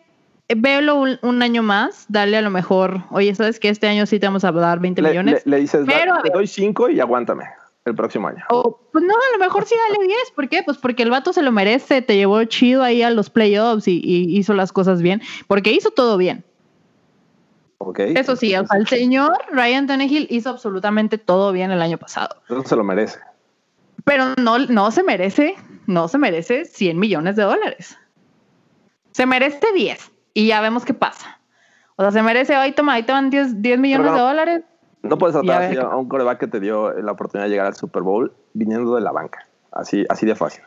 véelo 0.57 0.97
un, 0.97 1.19
un 1.23 1.43
año 1.43 1.63
más, 1.63 2.07
dale 2.09 2.37
a 2.37 2.43
lo 2.43 2.51
mejor, 2.51 3.03
oye, 3.11 3.35
¿sabes 3.35 3.59
que 3.61 3.69
este 3.69 3.87
año 3.89 4.07
sí 4.07 4.19
te 4.19 4.27
vamos 4.27 4.45
a 4.45 4.53
dar 4.53 4.81
20 4.81 5.03
le, 5.03 5.09
millones? 5.11 5.43
le- 5.47 5.51
le 5.53 5.61
dices, 5.61 5.85
Pero, 5.87 6.15
"Da- 6.15 6.21
a 6.21 6.23
te 6.23 6.31
doy 6.31 6.47
cinco 6.47 6.89
y 6.89 7.01
aguántame 7.01 7.45
el 7.87 7.95
próximo 7.95 8.29
año. 8.29 8.45
Pues 8.51 9.05
no, 9.05 9.15
a 9.15 9.39
lo 9.39 9.39
mejor 9.39 9.65
sí 9.65 9.75
dale 9.89 10.07
10. 10.07 10.19
¿Por 10.35 10.49
qué? 10.49 10.63
Pues 10.65 10.77
porque 10.79 11.03
el 11.03 11.11
vato 11.11 11.33
se 11.33 11.43
lo 11.43 11.53
merece, 11.53 12.03
te 12.03 12.17
llevó 12.17 12.45
chido 12.45 12.83
ahí 12.83 13.03
a 13.03 13.11
los 13.11 13.31
playoffs 13.31 13.89
y, 13.89 14.01
y 14.05 14.37
hizo 14.37 14.55
las 14.55 14.73
cosas 14.73 15.03
bien, 15.03 15.23
porque 15.47 15.73
hizo 15.73 15.91
todo 15.91 16.17
bien. 16.19 16.45
¿ok? 17.79 17.99
Eso 18.01 18.37
sí, 18.37 18.55
o 18.57 18.67
sea, 18.67 18.79
el 18.79 18.87
señor 18.87 19.37
Ryan 19.53 19.87
Tannehill 19.87 20.27
hizo 20.31 20.51
absolutamente 20.51 21.19
todo 21.19 21.53
bien 21.53 21.71
el 21.71 21.83
año 21.83 21.99
pasado, 21.99 22.37
Entonces 22.49 22.71
se 22.71 22.77
lo 22.77 22.85
merece. 22.85 23.19
pero 24.05 24.35
no, 24.37 24.59
no 24.59 24.91
se 24.91 25.03
merece, 25.03 25.55
no 25.87 26.09
se 26.09 26.19
merece 26.19 26.65
100 26.65 26.99
millones 26.99 27.37
de 27.37 27.43
dólares. 27.43 27.97
Se 29.13 29.27
merece 29.27 29.73
10 29.75 30.11
y 30.35 30.47
ya 30.47 30.61
vemos 30.61 30.85
qué 30.85 30.95
pasa. 30.95 31.39
O 31.97 32.03
sea, 32.03 32.11
se 32.13 32.23
merece, 32.23 32.55
ahí 32.55 32.73
toma, 32.73 32.95
ahí 32.95 33.03
te 33.03 33.13
van 33.13 33.31
10, 33.31 33.63
10 33.63 33.79
millones 33.79 34.13
de 34.13 34.19
dólares. 34.19 34.63
No 35.09 35.19
puedes 35.19 35.37
a 35.37 35.43
tratar 35.43 35.63
así 35.65 35.77
a 35.77 35.89
un 35.89 36.09
coreback 36.09 36.39
que 36.39 36.47
te 36.47 36.61
dio 36.61 36.93
la 36.93 37.13
oportunidad 37.13 37.47
de 37.47 37.51
llegar 37.51 37.67
al 37.67 37.75
Super 37.75 38.03
Bowl 38.03 38.33
viniendo 38.55 38.95
de 38.95 39.01
la 39.01 39.13
banca. 39.13 39.47
Así, 39.73 40.05
así 40.09 40.27
de 40.27 40.35
fácil. 40.35 40.63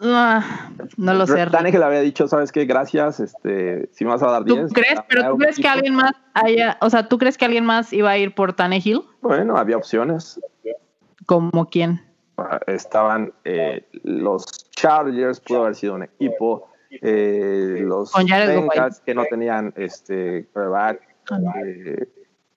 No 0.00 1.14
lo 1.14 1.26
sé. 1.26 1.46
Tannehill 1.46 1.82
había 1.82 2.00
dicho, 2.00 2.28
¿sabes 2.28 2.52
qué? 2.52 2.64
Gracias, 2.66 3.18
este, 3.18 3.88
si 3.92 4.04
me 4.04 4.12
vas 4.12 4.22
a 4.22 4.30
dar 4.30 4.44
10. 4.44 4.68
¿Tú 4.68 4.74
crees? 4.74 5.00
Pero 5.08 5.30
tú 5.30 5.38
crees 5.38 5.56
que 5.56 5.66
alguien 5.66 5.94
más 5.94 6.12
haya, 6.34 6.78
o 6.80 6.88
sea, 6.88 7.08
¿tú 7.08 7.18
crees 7.18 7.36
que 7.36 7.44
alguien 7.44 7.64
más 7.64 7.92
iba 7.92 8.10
a 8.10 8.16
ir 8.16 8.34
por 8.34 8.52
Tannehill? 8.52 9.02
Bueno, 9.20 9.56
había 9.56 9.76
opciones. 9.76 10.40
¿Como 11.26 11.68
quién? 11.68 12.00
Ah, 12.36 12.60
Estaban 12.68 13.32
eh, 13.44 13.84
los 14.04 14.46
Chargers, 14.70 15.40
pudo 15.40 15.62
haber 15.62 15.74
sido 15.74 15.94
un 15.94 16.04
equipo. 16.04 16.68
eh, 16.90 17.82
los. 17.84 18.12
Bengals 18.14 19.00
que 19.00 19.14
no 19.14 19.24
tenían 19.28 19.74
este 19.76 20.46
quarterback. 20.52 21.00
Eh, 21.66 22.08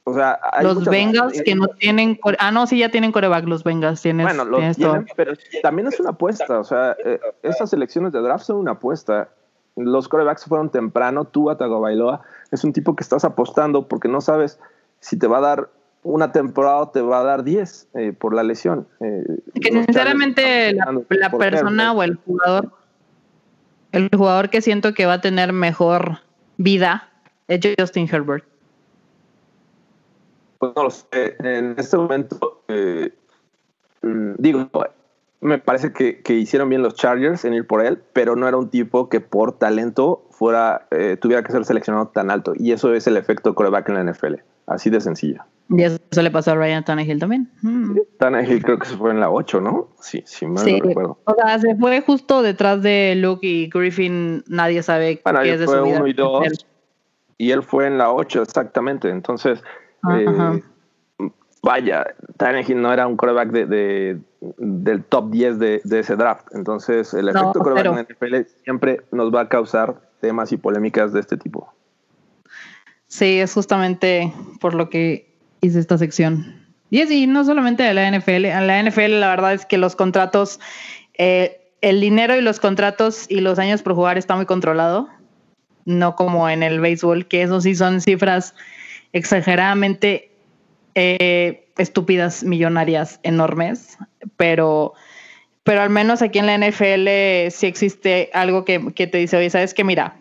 o 0.03 0.13
sea, 0.13 0.39
Los 0.63 0.85
Bengals 0.85 1.41
que 1.43 1.53
no 1.53 1.67
tienen, 1.67 2.19
ah 2.39 2.51
no, 2.51 2.65
sí 2.65 2.79
ya 2.79 2.89
tienen 2.89 3.11
coreback 3.11 3.45
los 3.45 3.63
Bengals, 3.63 4.01
tienes, 4.01 4.25
Bueno, 4.25 4.45
los 4.45 4.59
tienes 4.59 4.77
tienen, 4.77 5.05
todo. 5.05 5.13
pero 5.15 5.33
también 5.61 5.87
es 5.87 5.99
una 5.99 6.11
apuesta. 6.11 6.59
O 6.59 6.63
sea, 6.63 6.95
eh, 7.05 7.19
estas 7.43 7.71
elecciones 7.73 8.11
de 8.11 8.19
draft 8.19 8.45
son 8.45 8.57
una 8.57 8.71
apuesta. 8.71 9.29
Los 9.75 10.07
corebacks 10.07 10.45
fueron 10.45 10.71
temprano. 10.71 11.25
Tú, 11.25 11.55
Tagovailoa, 11.55 12.21
es 12.51 12.63
un 12.63 12.73
tipo 12.73 12.95
que 12.95 13.03
estás 13.03 13.23
apostando 13.23 13.87
porque 13.87 14.07
no 14.07 14.21
sabes 14.21 14.59
si 14.99 15.19
te 15.19 15.27
va 15.27 15.37
a 15.37 15.41
dar 15.41 15.69
una 16.03 16.31
temporada 16.31 16.77
o 16.77 16.89
te 16.89 17.01
va 17.01 17.19
a 17.19 17.23
dar 17.23 17.43
10 17.43 17.89
eh, 17.93 18.13
por 18.13 18.33
la 18.33 18.41
lesión. 18.41 18.87
Eh, 19.01 19.23
Que 19.61 19.71
sinceramente 19.71 20.73
la, 20.73 21.29
persona 21.29 21.93
o 21.93 22.01
el 22.01 22.15
jugador, 22.15 22.71
el 23.91 24.09
jugador 24.11 24.49
que 24.49 24.61
siento 24.61 24.95
que 24.95 25.05
va 25.05 25.13
a 25.13 25.21
tener 25.21 25.53
mejor 25.53 26.21
vida 26.57 27.09
es 27.47 27.61
Justin 27.77 28.09
Herbert. 28.11 28.50
Pues 30.61 30.73
no 30.75 30.83
lo 30.83 30.91
sé. 30.91 31.35
En 31.39 31.73
este 31.75 31.97
momento, 31.97 32.61
eh, 32.67 33.11
mm, 34.03 34.33
digo, 34.37 34.69
me 35.39 35.57
parece 35.57 35.91
que, 35.91 36.21
que 36.21 36.35
hicieron 36.35 36.69
bien 36.69 36.83
los 36.83 36.93
Chargers 36.93 37.45
en 37.45 37.55
ir 37.55 37.65
por 37.65 37.83
él, 37.83 37.99
pero 38.13 38.35
no 38.35 38.47
era 38.47 38.57
un 38.57 38.69
tipo 38.69 39.09
que 39.09 39.21
por 39.21 39.57
talento 39.57 40.23
fuera 40.29 40.85
eh, 40.91 41.17
tuviera 41.19 41.41
que 41.41 41.51
ser 41.51 41.65
seleccionado 41.65 42.09
tan 42.09 42.29
alto. 42.29 42.53
Y 42.55 42.73
eso 42.73 42.93
es 42.93 43.07
el 43.07 43.17
efecto 43.17 43.55
coreback 43.55 43.89
en 43.89 43.95
la 43.95 44.11
NFL. 44.11 44.35
Así 44.67 44.91
de 44.91 45.01
sencillo. 45.01 45.41
Y 45.67 45.81
eso 45.81 45.99
le 46.21 46.29
pasó 46.29 46.51
a 46.51 46.55
Ryan 46.55 46.85
Tannehill 46.85 47.17
también. 47.17 47.49
Mm. 47.63 47.97
Tannehill 48.19 48.61
creo 48.63 48.77
que 48.77 48.85
se 48.85 48.97
fue 48.97 49.09
en 49.09 49.19
la 49.19 49.31
8, 49.31 49.61
¿no? 49.61 49.87
Sí, 49.99 50.21
sí, 50.27 50.45
mal 50.45 50.63
Sí, 50.63 50.79
no 50.79 50.89
recuerdo. 50.89 51.17
o 51.23 51.33
sea, 51.33 51.57
se 51.57 51.75
fue 51.75 52.01
justo 52.01 52.43
detrás 52.43 52.83
de 52.83 53.15
Luke 53.15 53.47
y 53.47 53.67
Griffin. 53.67 54.43
Nadie 54.45 54.83
sabe 54.83 55.21
Bueno, 55.23 55.41
qué 55.41 55.53
es 55.53 55.59
de 55.59 55.65
fue 55.65 55.79
su 55.79 55.83
vida. 55.85 55.97
1 55.97 56.07
y 56.07 56.13
2. 56.13 56.65
Y 57.39 57.49
él 57.49 57.63
fue 57.63 57.87
en 57.87 57.97
la 57.97 58.11
8, 58.11 58.43
exactamente. 58.43 59.09
Entonces, 59.09 59.63
eh, 60.09 60.61
vaya, 61.63 62.05
Tannehill 62.37 62.81
no 62.81 62.91
era 62.91 63.07
un 63.07 63.17
coreback 63.17 63.49
de, 63.51 63.65
de- 63.65 64.19
del 64.57 65.03
top 65.03 65.29
10 65.29 65.59
de, 65.59 65.81
de 65.83 65.99
ese 65.99 66.15
draft. 66.15 66.47
Entonces, 66.53 67.13
el 67.13 67.25
No, 67.25 67.31
efecto 67.31 67.59
coreback 67.59 67.83
cero. 67.83 67.91
en 67.91 67.95
la 67.97 68.03
NFL 68.41 68.47
siempre 68.63 69.01
nos 69.11 69.33
va 69.33 69.41
a 69.41 69.49
causar 69.49 69.95
temas 70.19 70.51
y 70.51 70.57
polémicas 70.57 71.13
de 71.13 71.19
este 71.19 71.37
tipo. 71.37 71.71
Sí, 73.07 73.39
es 73.39 73.53
justamente 73.53 74.33
por 74.59 74.73
lo 74.73 74.89
que 74.89 75.35
hice 75.61 75.79
esta 75.79 75.97
sección. 75.97 76.65
Y 76.89 77.01
es 77.01 77.11
y 77.11 77.27
no 77.27 77.43
solamente 77.45 77.83
de 77.83 77.93
la 77.93 78.09
NFL. 78.09 78.45
En 78.45 78.67
la 78.67 78.81
NFL 78.81 79.19
la 79.19 79.29
verdad 79.29 79.53
es 79.53 79.65
que 79.65 79.77
los 79.77 79.95
contratos, 79.95 80.59
eh, 81.17 81.61
el 81.81 82.01
dinero 82.01 82.35
y 82.35 82.41
los 82.41 82.59
contratos 82.59 83.25
y 83.29 83.41
los 83.41 83.59
años 83.59 83.81
por 83.81 83.93
jugar 83.95 84.17
está 84.17 84.35
muy 84.35 84.45
controlado. 84.45 85.07
No 85.85 86.15
como 86.15 86.47
en 86.49 86.63
el 86.63 86.79
béisbol, 86.79 87.27
que 87.27 87.43
eso 87.43 87.59
sí 87.61 87.75
son 87.75 88.01
cifras 88.01 88.55
exageradamente 89.13 90.31
eh, 90.95 91.67
estúpidas, 91.77 92.43
millonarias, 92.43 93.19
enormes. 93.23 93.97
Pero, 94.37 94.93
pero 95.63 95.81
al 95.81 95.89
menos 95.89 96.21
aquí 96.21 96.39
en 96.39 96.45
la 96.47 96.57
NFL 96.57 97.51
sí 97.51 97.67
existe 97.67 98.29
algo 98.33 98.65
que, 98.65 98.93
que 98.93 99.07
te 99.07 99.17
dice, 99.17 99.37
oye, 99.37 99.49
¿sabes 99.49 99.73
qué? 99.73 99.83
Mira, 99.83 100.15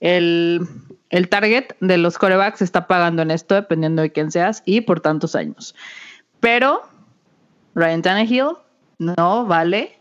el, 0.00 0.66
el 1.10 1.28
target 1.28 1.76
de 1.80 1.98
los 1.98 2.18
corebacks 2.18 2.62
está 2.62 2.86
pagando 2.86 3.22
en 3.22 3.30
esto, 3.30 3.54
dependiendo 3.54 4.02
de 4.02 4.12
quién 4.12 4.30
seas, 4.30 4.62
y 4.64 4.80
por 4.80 5.00
tantos 5.00 5.34
años. 5.34 5.74
Pero 6.40 6.82
Ryan 7.74 8.02
Tannehill 8.02 8.56
no 8.98 9.46
vale 9.46 9.98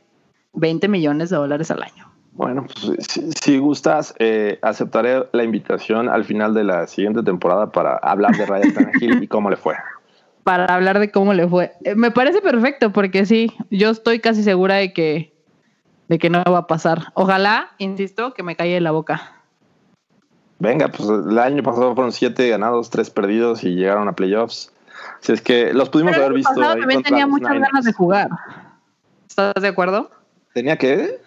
20 0.54 0.88
millones 0.88 1.30
de 1.30 1.38
dólares 1.38 1.72
al 1.72 1.84
año. 1.84 2.09
Bueno, 2.40 2.66
pues 2.68 3.06
si, 3.10 3.30
si 3.34 3.58
gustas, 3.58 4.14
eh, 4.18 4.60
aceptaré 4.62 5.28
la 5.34 5.44
invitación 5.44 6.08
al 6.08 6.24
final 6.24 6.54
de 6.54 6.64
la 6.64 6.88
siguiente 6.88 7.22
temporada 7.22 7.70
para 7.70 7.98
hablar 7.98 8.32
de 8.38 8.46
Ryan 8.46 8.74
Tannehill 8.74 9.22
y 9.22 9.28
cómo 9.28 9.50
le 9.50 9.58
fue. 9.58 9.76
Para 10.46 10.64
hablar 10.74 11.00
de 11.00 11.12
cómo 11.12 11.34
le 11.34 11.50
fue. 11.50 11.74
Eh, 11.84 11.96
Me 11.96 12.12
parece 12.12 12.40
perfecto, 12.40 12.94
porque 12.94 13.26
sí, 13.26 13.52
yo 13.72 13.90
estoy 13.90 14.22
casi 14.22 14.42
segura 14.42 14.76
de 14.76 14.94
que, 14.94 15.34
de 16.08 16.18
que 16.18 16.30
no 16.30 16.42
va 16.50 16.60
a 16.60 16.68
pasar. 16.68 17.08
Ojalá, 17.14 17.72
insisto, 17.78 18.34
que 18.34 18.42
me 18.42 18.56
calle 18.56 18.80
la 18.80 18.92
boca. 18.92 19.34
Venga, 20.60 20.88
pues 20.88 21.10
el 21.10 21.38
año 21.40 21.62
pasado 21.62 21.94
fueron 21.94 22.14
siete 22.14 22.48
ganados, 22.48 22.90
tres 22.90 23.10
perdidos 23.10 23.66
y 23.66 23.76
llegaron 23.76 24.08
a 24.08 24.14
playoffs. 24.14 24.72
Si 25.20 25.34
es 25.34 25.42
que 25.42 25.74
los 25.74 25.90
pudimos 25.90 26.14
Pero 26.14 26.24
haber 26.24 26.38
visto. 26.38 26.54
pasado 26.56 26.72
ahí 26.76 26.80
también 26.80 27.04
tenía 27.04 27.28
muchas 27.28 27.50
Niners. 27.52 27.70
ganas 27.70 27.84
de 27.84 27.92
jugar. 27.92 28.30
¿Estás 29.28 29.62
de 29.62 29.68
acuerdo? 29.68 30.10
¿Tenía 30.54 30.78
que? 30.78 31.20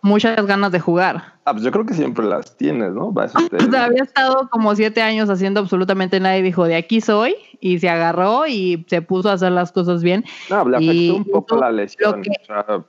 Muchas 0.00 0.46
ganas 0.46 0.70
de 0.70 0.78
jugar. 0.78 1.34
Ah, 1.44 1.52
pues 1.52 1.64
yo 1.64 1.72
creo 1.72 1.84
que 1.84 1.92
siempre 1.94 2.24
las 2.24 2.56
tienes, 2.56 2.92
¿no? 2.92 3.12
Va, 3.12 3.24
eso 3.24 3.38
te- 3.50 3.56
O 3.56 3.70
sea, 3.70 3.86
había 3.86 4.04
estado 4.04 4.48
como 4.48 4.74
siete 4.76 5.02
años 5.02 5.28
haciendo 5.28 5.58
absolutamente 5.60 6.20
nada 6.20 6.38
y 6.38 6.42
dijo, 6.42 6.64
de 6.66 6.76
aquí 6.76 7.00
soy, 7.00 7.34
y 7.60 7.78
se 7.80 7.88
agarró 7.88 8.46
y 8.46 8.86
se 8.88 9.02
puso 9.02 9.28
a 9.28 9.32
hacer 9.32 9.50
las 9.52 9.72
cosas 9.72 10.02
bien. 10.04 10.24
no, 10.50 10.68
le 10.68 10.76
afectó 10.76 10.92
y 10.94 11.10
un 11.10 11.24
poco 11.24 11.56
la 11.56 11.72
lesión. 11.72 12.16
lo 12.16 12.22
que- 12.22 12.30
O 12.42 12.46
sea, 12.46 12.84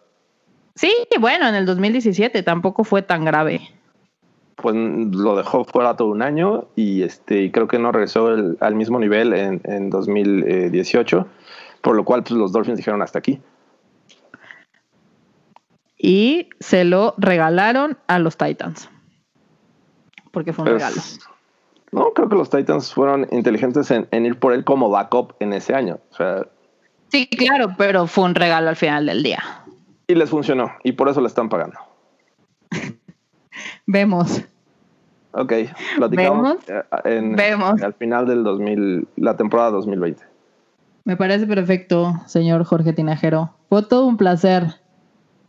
Sí, 0.76 0.94
bueno, 1.20 1.48
en 1.50 1.56
el 1.56 1.66
2017 1.66 2.42
tampoco 2.44 2.84
fue 2.84 3.02
tan 3.02 3.26
grave. 3.26 3.60
pues 4.56 4.76
lo 4.76 5.36
dejó 5.38 5.64
fuera 5.64 5.96
todo 5.96 6.10
un 6.10 6.22
año 6.22 6.66
y 6.76 7.04
este 7.04 7.44
y 7.44 7.50
creo 7.52 7.68
que 7.70 7.80
no 7.80 7.94
regresó 7.94 8.34
el- 8.34 8.58
al 8.60 8.76
mismo 8.76 9.00
nivel 9.00 9.34
en, 9.34 9.62
en 9.64 9.90
2018, 9.90 11.26
por 11.82 11.96
lo 11.96 12.04
cual 12.04 12.24
pues 12.24 12.34
los 12.34 12.52
Dolphins 12.52 12.78
dijeron 12.78 13.02
hasta 13.02 13.20
aquí. 13.20 13.40
Y 16.02 16.50
se 16.62 16.86
lo 16.86 17.14
regalaron 17.18 17.98
a 18.08 18.20
los 18.20 18.38
Titans. 18.38 18.90
Porque 20.32 20.54
fue 20.54 20.64
un 20.64 20.72
Pues, 20.72 20.82
regalo. 20.84 21.02
no, 21.92 22.14
creo 22.14 22.30
que 22.30 22.36
los 22.36 22.50
Titans 22.50 22.94
fueron 22.94 23.28
inteligentes 23.32 23.92
en, 23.92 24.08
en 24.12 24.26
ir 24.26 24.40
por 24.40 24.54
él 24.54 24.64
como 24.64 24.90
backup 24.90 25.34
en 25.40 25.52
ese 25.54 25.76
año. 25.76 26.00
O 26.12 26.16
sea, 26.16 26.48
Sí, 27.12 27.28
claro, 27.28 27.74
pero 27.78 28.06
fue 28.08 28.24
un 28.26 28.36
regalo 28.36 28.70
al 28.70 28.76
final 28.76 29.08
del 29.08 29.24
día. 29.24 29.44
y 30.08 30.16
les 30.16 30.30
funcionó 30.30 30.72
y 30.84 30.92
por 30.94 31.10
eso 31.10 31.20
le 31.22 31.28
están 31.28 31.50
pagando. 31.50 31.78
Vemos. 33.86 34.42
Ok, 35.32 35.54
platicamos 35.98 36.58
¿Vemos? 36.66 36.70
eh, 36.70 36.84
en, 37.18 37.36
Vemos. 37.36 37.82
al 37.82 37.94
final 37.94 38.26
del 38.28 38.44
2000, 38.44 39.08
la 39.18 39.38
temporada 39.38 39.72
2020. 39.72 40.24
Me 41.06 41.18
parece 41.18 41.46
perfecto, 41.48 42.14
señor 42.28 42.64
Jorge 42.64 42.94
Tinajero. 42.94 43.54
Fue 43.70 43.84
todo 43.84 44.06
un 44.06 44.18
placer. 44.18 44.76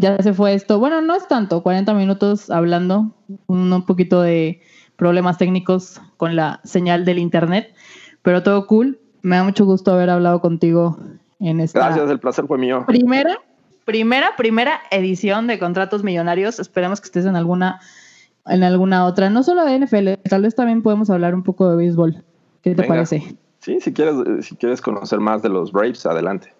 Ya 0.01 0.17
se 0.23 0.33
fue 0.33 0.55
esto. 0.55 0.79
Bueno, 0.79 1.03
no 1.03 1.15
es 1.15 1.29
tanto, 1.29 1.63
40 1.63 1.93
minutos 1.93 2.49
hablando, 2.51 3.13
un, 3.47 3.71
un 3.71 3.85
poquito 3.85 4.23
de 4.23 4.63
problemas 4.97 5.37
técnicos 5.37 6.01
con 6.17 6.37
la 6.37 6.61
señal 6.65 7.05
del 7.05 7.19
internet, 7.19 7.75
pero 8.23 8.43
todo 8.43 8.67
cool. 8.67 8.99
Me 9.21 9.37
da 9.37 9.45
mucho 9.45 9.67
gusto 9.67 9.93
haber 9.93 10.09
hablado 10.09 10.41
contigo 10.41 10.99
en 11.39 11.61
esta 11.61 11.81
Gracias, 11.81 12.11
el 12.11 12.19
placer 12.19 12.47
fue 12.47 12.57
mío. 12.57 12.85
primera, 12.87 13.39
primera, 13.85 14.31
primera 14.39 14.81
edición 14.91 15.47
de 15.47 15.59
Contratos 15.59 16.03
Millonarios. 16.03 16.59
Esperemos 16.61 17.03
que 17.03 17.07
estés 17.07 17.27
en 17.27 17.37
alguna, 17.37 17.79
en 18.47 18.63
alguna 18.63 19.05
otra, 19.05 19.29
no 19.29 19.43
solo 19.43 19.67
de 19.67 19.79
NFL, 19.81 20.29
tal 20.31 20.41
vez 20.43 20.55
también 20.55 20.81
podemos 20.81 21.11
hablar 21.11 21.35
un 21.35 21.43
poco 21.43 21.69
de 21.69 21.77
béisbol. 21.77 22.25
¿Qué 22.63 22.71
te 22.75 22.83
Venga. 22.83 22.89
parece? 22.89 23.37
Sí, 23.59 23.79
si 23.83 23.93
quieres, 23.93 24.47
si 24.47 24.57
quieres 24.57 24.81
conocer 24.81 25.21
más 25.21 25.43
de 25.43 25.51
los 25.51 25.73
Braves, 25.73 26.07
adelante. 26.07 26.55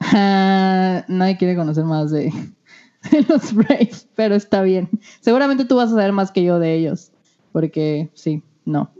Nadie 0.12 1.36
quiere 1.36 1.56
conocer 1.56 1.84
más 1.84 2.10
de, 2.10 2.32
de 3.10 3.22
los 3.28 3.52
Braves, 3.52 4.08
pero 4.14 4.34
está 4.34 4.62
bien. 4.62 4.88
Seguramente 5.20 5.64
tú 5.64 5.76
vas 5.76 5.90
a 5.90 5.94
saber 5.94 6.12
más 6.12 6.32
que 6.32 6.42
yo 6.42 6.58
de 6.58 6.74
ellos, 6.74 7.12
porque 7.52 8.10
sí, 8.14 8.42
no. 8.64 8.90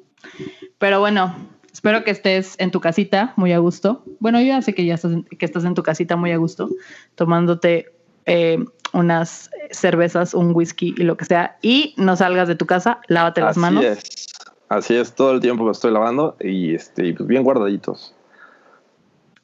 Pero 0.79 1.01
bueno, 1.01 1.35
espero 1.73 2.05
que 2.05 2.11
estés 2.11 2.55
en 2.59 2.71
tu 2.71 2.81
casita 2.81 3.33
muy 3.37 3.53
a 3.53 3.59
gusto. 3.59 4.05
Bueno, 4.21 4.41
yo 4.41 4.47
ya 4.47 4.63
sé 4.63 4.75
que 4.75 4.85
ya 4.85 4.95
estás 4.95 5.13
en, 5.13 5.25
que 5.25 5.45
estás 5.45 5.65
en 5.65 5.75
tu 5.75 5.83
casita 5.83 6.17
muy 6.17 6.33
a 6.33 6.37
gusto, 6.37 6.69
tomándote 7.15 7.93
eh, 8.27 8.65
unas 8.93 9.51
cervezas, 9.71 10.35
un 10.35 10.55
whisky 10.55 10.95
y 10.97 11.03
lo 11.03 11.17
que 11.17 11.25
sea, 11.25 11.59
y 11.63 11.95
no 11.97 12.17
salgas 12.17 12.49
de 12.49 12.55
tu 12.55 12.67
casa, 12.67 13.01
lávate 13.09 13.41
las 13.41 13.57
manos. 13.57 13.85
es. 13.85 14.29
Así 14.69 14.95
es, 14.95 15.15
todo 15.15 15.33
el 15.33 15.41
tiempo 15.41 15.65
que 15.65 15.71
estoy 15.71 15.93
lavando 15.93 16.37
y 16.41 16.75
este, 16.75 17.15
pues 17.15 17.27
bien 17.27 17.43
guardaditos. 17.43 18.15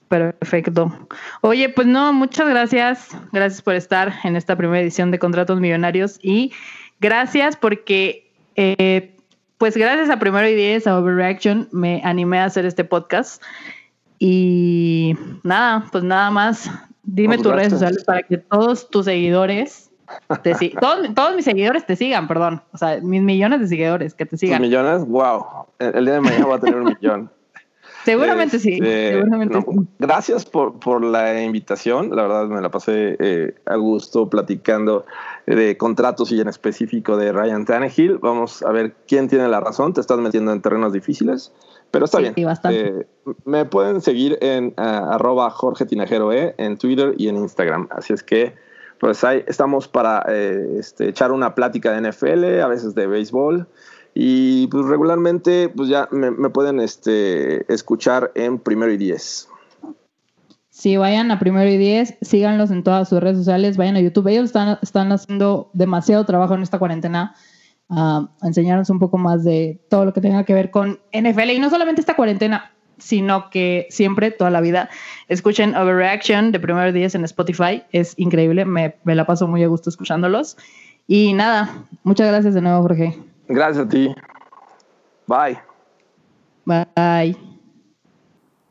Perfecto. 0.09 0.93
Oye, 1.41 1.69
pues 1.69 1.87
no, 1.87 2.13
muchas 2.13 2.49
gracias. 2.49 3.09
Gracias 3.33 3.63
por 3.63 3.75
estar 3.75 4.13
en 4.25 4.37
esta 4.37 4.57
primera 4.57 4.81
edición 4.81 5.11
de 5.11 5.19
Contratos 5.19 5.61
Millonarios 5.61 6.19
y 6.23 6.53
gracias 7.01 7.57
porque, 7.57 8.31
eh, 8.57 9.15
pues 9.59 9.77
gracias 9.77 10.11
a 10.11 10.19
Primero 10.19 10.49
y 10.49 10.55
Diez, 10.55 10.87
a 10.87 10.99
Overreaction, 10.99 11.69
me 11.73 12.03
animé 12.05 12.39
a 12.39 12.45
hacer 12.45 12.67
este 12.67 12.85
podcast. 12.85 13.43
Y 14.19 15.17
nada, 15.43 15.85
pues 15.91 16.05
nada 16.05 16.31
más. 16.31 16.71
Dime 17.03 17.37
tus 17.37 17.53
redes 17.53 17.73
sociales 17.73 18.05
para 18.05 18.23
que 18.23 18.39
todos 18.39 18.89
tus 18.89 19.05
seguidores, 19.05 19.91
te 20.43 20.55
todos, 20.81 21.15
todos 21.15 21.37
mis 21.37 21.45
seguidores 21.45 21.85
te 21.87 21.97
sigan, 21.97 22.27
perdón. 22.27 22.63
O 22.73 22.79
sea, 22.79 22.99
mis 23.03 23.21
millones 23.21 23.61
de 23.61 23.69
seguidores 23.69 24.15
que 24.15 24.25
te 24.25 24.31
¿Tus 24.31 24.41
sigan. 24.41 24.63
millones? 24.63 25.05
¡Wow! 25.07 25.67
El, 25.79 25.97
el 25.97 26.05
día 26.07 26.15
de 26.15 26.21
mañana 26.21 26.47
voy 26.47 26.57
a 26.57 26.61
tener 26.61 26.77
un 26.81 26.85
millón. 26.85 27.31
Seguramente 28.05 28.59
sí. 28.59 28.75
Este, 28.75 29.13
Seguramente 29.15 29.55
no, 29.55 29.63
sí. 29.63 29.89
Gracias 29.99 30.45
por, 30.45 30.79
por 30.79 31.03
la 31.03 31.43
invitación. 31.43 32.15
La 32.15 32.23
verdad 32.23 32.47
me 32.49 32.61
la 32.61 32.71
pasé 32.71 33.17
eh, 33.19 33.55
a 33.67 33.77
gusto 33.77 34.29
platicando 34.29 35.07
de 35.47 35.77
contratos 35.77 36.31
y 36.33 36.41
en 36.41 36.49
específico 36.49 37.17
de 37.17 37.33
Ryan 37.33 37.65
Tannehill. 37.65 38.19
Vamos 38.19 38.63
a 38.63 38.71
ver 38.73 38.95
quién 39.09 39.29
tiene 39.29 39.49
la 39.49 39.61
razón. 39.61 39.95
Te 39.95 40.01
estás 40.01 40.19
metiendo 40.19 40.53
en 40.53 40.61
terrenos 40.61 40.93
difíciles, 40.93 41.53
pero 41.91 42.05
está 42.05 42.19
Sí, 42.19 42.31
bien. 42.35 42.47
bastante. 42.47 42.89
Eh, 42.89 43.07
me 43.45 43.65
pueden 43.65 44.01
seguir 44.01 44.39
en 44.41 44.75
ah, 44.77 45.11
arroba 45.13 45.51
Jorge 45.51 45.87
Tinajero 45.87 46.33
E, 46.33 46.55
en 46.59 46.77
Twitter 46.77 47.15
y 47.17 47.29
en 47.29 47.37
Instagram. 47.37 47.89
Así 47.91 48.13
es 48.13 48.23
que 48.23 48.55
pues 49.01 49.25
ahí 49.25 49.45
estamos 49.47 49.89
para 49.89 50.25
eh, 50.29 50.77
este, 50.79 51.09
echar 51.09 51.33
una 51.33 51.55
plática 51.55 51.93
de 51.93 52.09
NFL, 52.11 52.61
a 52.61 52.69
veces 52.69 52.95
de 52.95 53.07
béisbol. 53.07 53.67
Y 54.15 54.69
pues 54.69 54.87
regularmente 54.87 55.69
pues 55.69 55.89
ya 55.89 56.09
me, 56.13 56.31
me 56.31 56.51
pueden 56.51 56.81
este, 56.81 57.73
escuchar 57.73 58.31
en 58.35 58.59
primero 58.59 58.93
y 58.93 58.97
diez. 58.97 59.49
Sí, 60.75 60.97
vayan 60.97 61.31
a 61.31 61.39
Primero 61.39 61.71
y 61.71 61.77
Diez, 61.77 62.17
síganlos 62.21 62.73
en 62.73 62.83
todas 62.83 63.09
sus 63.09 63.21
redes 63.21 63.39
sociales, 63.39 63.77
vayan 63.77 63.95
a 63.95 64.01
YouTube. 64.01 64.27
Ellos 64.27 64.47
están, 64.47 64.77
están 64.83 65.13
haciendo 65.13 65.71
demasiado 65.73 66.25
trabajo 66.27 66.55
en 66.57 66.63
esta 66.63 66.81
cuarentena 66.81 67.37
a 67.89 68.29
enseñarnos 68.43 68.91
un 68.91 68.99
poco 68.99 69.17
más 69.17 69.45
de 69.45 69.81
todo 69.89 70.05
lo 70.05 70.13
que 70.13 70.21
tenga 70.21 70.43
que 70.43 70.53
ver 70.53 70.73
con 70.73 70.99
NFL. 71.13 71.51
Y 71.51 71.61
no 71.61 71.71
solamente 71.71 72.01
esta 72.01 72.17
cuarentena, 72.17 72.73
sino 72.99 73.51
que 73.51 73.87
siempre, 73.89 74.33
toda 74.33 74.51
la 74.51 74.61
vida, 74.61 74.91
escuchen 75.29 75.77
Overreaction 75.77 76.51
de 76.51 76.59
Primero 76.59 76.89
y 76.89 76.93
Diez 76.93 77.15
en 77.15 77.25
Spotify. 77.25 77.85
Es 77.93 78.15
increíble, 78.19 78.65
me, 78.65 78.97
me 79.05 79.15
la 79.15 79.27
paso 79.27 79.47
muy 79.47 79.63
a 79.63 79.69
gusto 79.69 79.91
escuchándolos. 79.91 80.57
Y 81.07 81.35
nada, 81.35 81.85
muchas 82.03 82.27
gracias 82.27 82.53
de 82.53 82.63
nuevo, 82.63 82.83
Jorge. 82.83 83.17
Gracias 83.49 83.87
a 83.87 83.89
ti. 83.89 84.15
Bye. 85.27 85.59
Bye. 86.65 87.37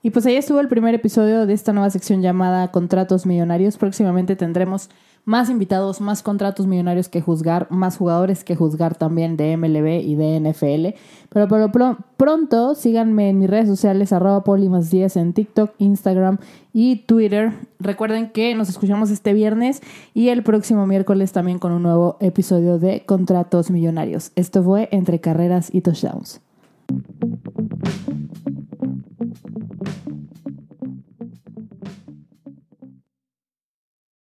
Y 0.01 0.09
pues 0.09 0.25
ahí 0.25 0.35
estuvo 0.35 0.59
el 0.59 0.67
primer 0.67 0.93
episodio 0.93 1.45
de 1.45 1.53
esta 1.53 1.71
nueva 1.71 1.89
sección 1.89 2.21
llamada 2.21 2.71
Contratos 2.71 3.25
Millonarios. 3.25 3.77
Próximamente 3.77 4.35
tendremos 4.35 4.89
más 5.25 5.49
invitados, 5.49 6.01
más 6.01 6.21
contratos 6.21 6.67
millonarios 6.67 7.07
que 7.07 7.21
juzgar, 7.21 7.67
más 7.69 7.97
jugadores 7.97 8.43
que 8.43 8.55
juzgar 8.57 8.95
también 8.95 9.37
de 9.37 9.55
MLB 9.55 10.01
y 10.01 10.15
de 10.15 10.39
NFL. 10.39 10.97
Pero, 11.29 11.47
pero 11.47 11.71
pro- 11.71 11.97
pronto 12.17 12.75
síganme 12.75 13.29
en 13.29 13.39
mis 13.39 13.49
redes 13.49 13.67
sociales, 13.69 14.11
arroba 14.11 14.43
polimas 14.43 14.89
10 14.91 15.15
en 15.17 15.33
TikTok, 15.33 15.71
Instagram 15.77 16.39
y 16.73 16.97
Twitter. 17.05 17.53
Recuerden 17.79 18.31
que 18.31 18.53
nos 18.55 18.67
escuchamos 18.69 19.11
este 19.11 19.33
viernes 19.33 19.81
y 20.13 20.27
el 20.29 20.43
próximo 20.43 20.85
miércoles 20.87 21.31
también 21.31 21.57
con 21.59 21.71
un 21.71 21.83
nuevo 21.83 22.17
episodio 22.19 22.77
de 22.77 23.03
Contratos 23.05 23.71
Millonarios. 23.71 24.31
Esto 24.35 24.61
fue 24.61 24.89
Entre 24.91 25.19
Carreras 25.21 25.69
y 25.73 25.81
Touchdowns. 25.81 26.41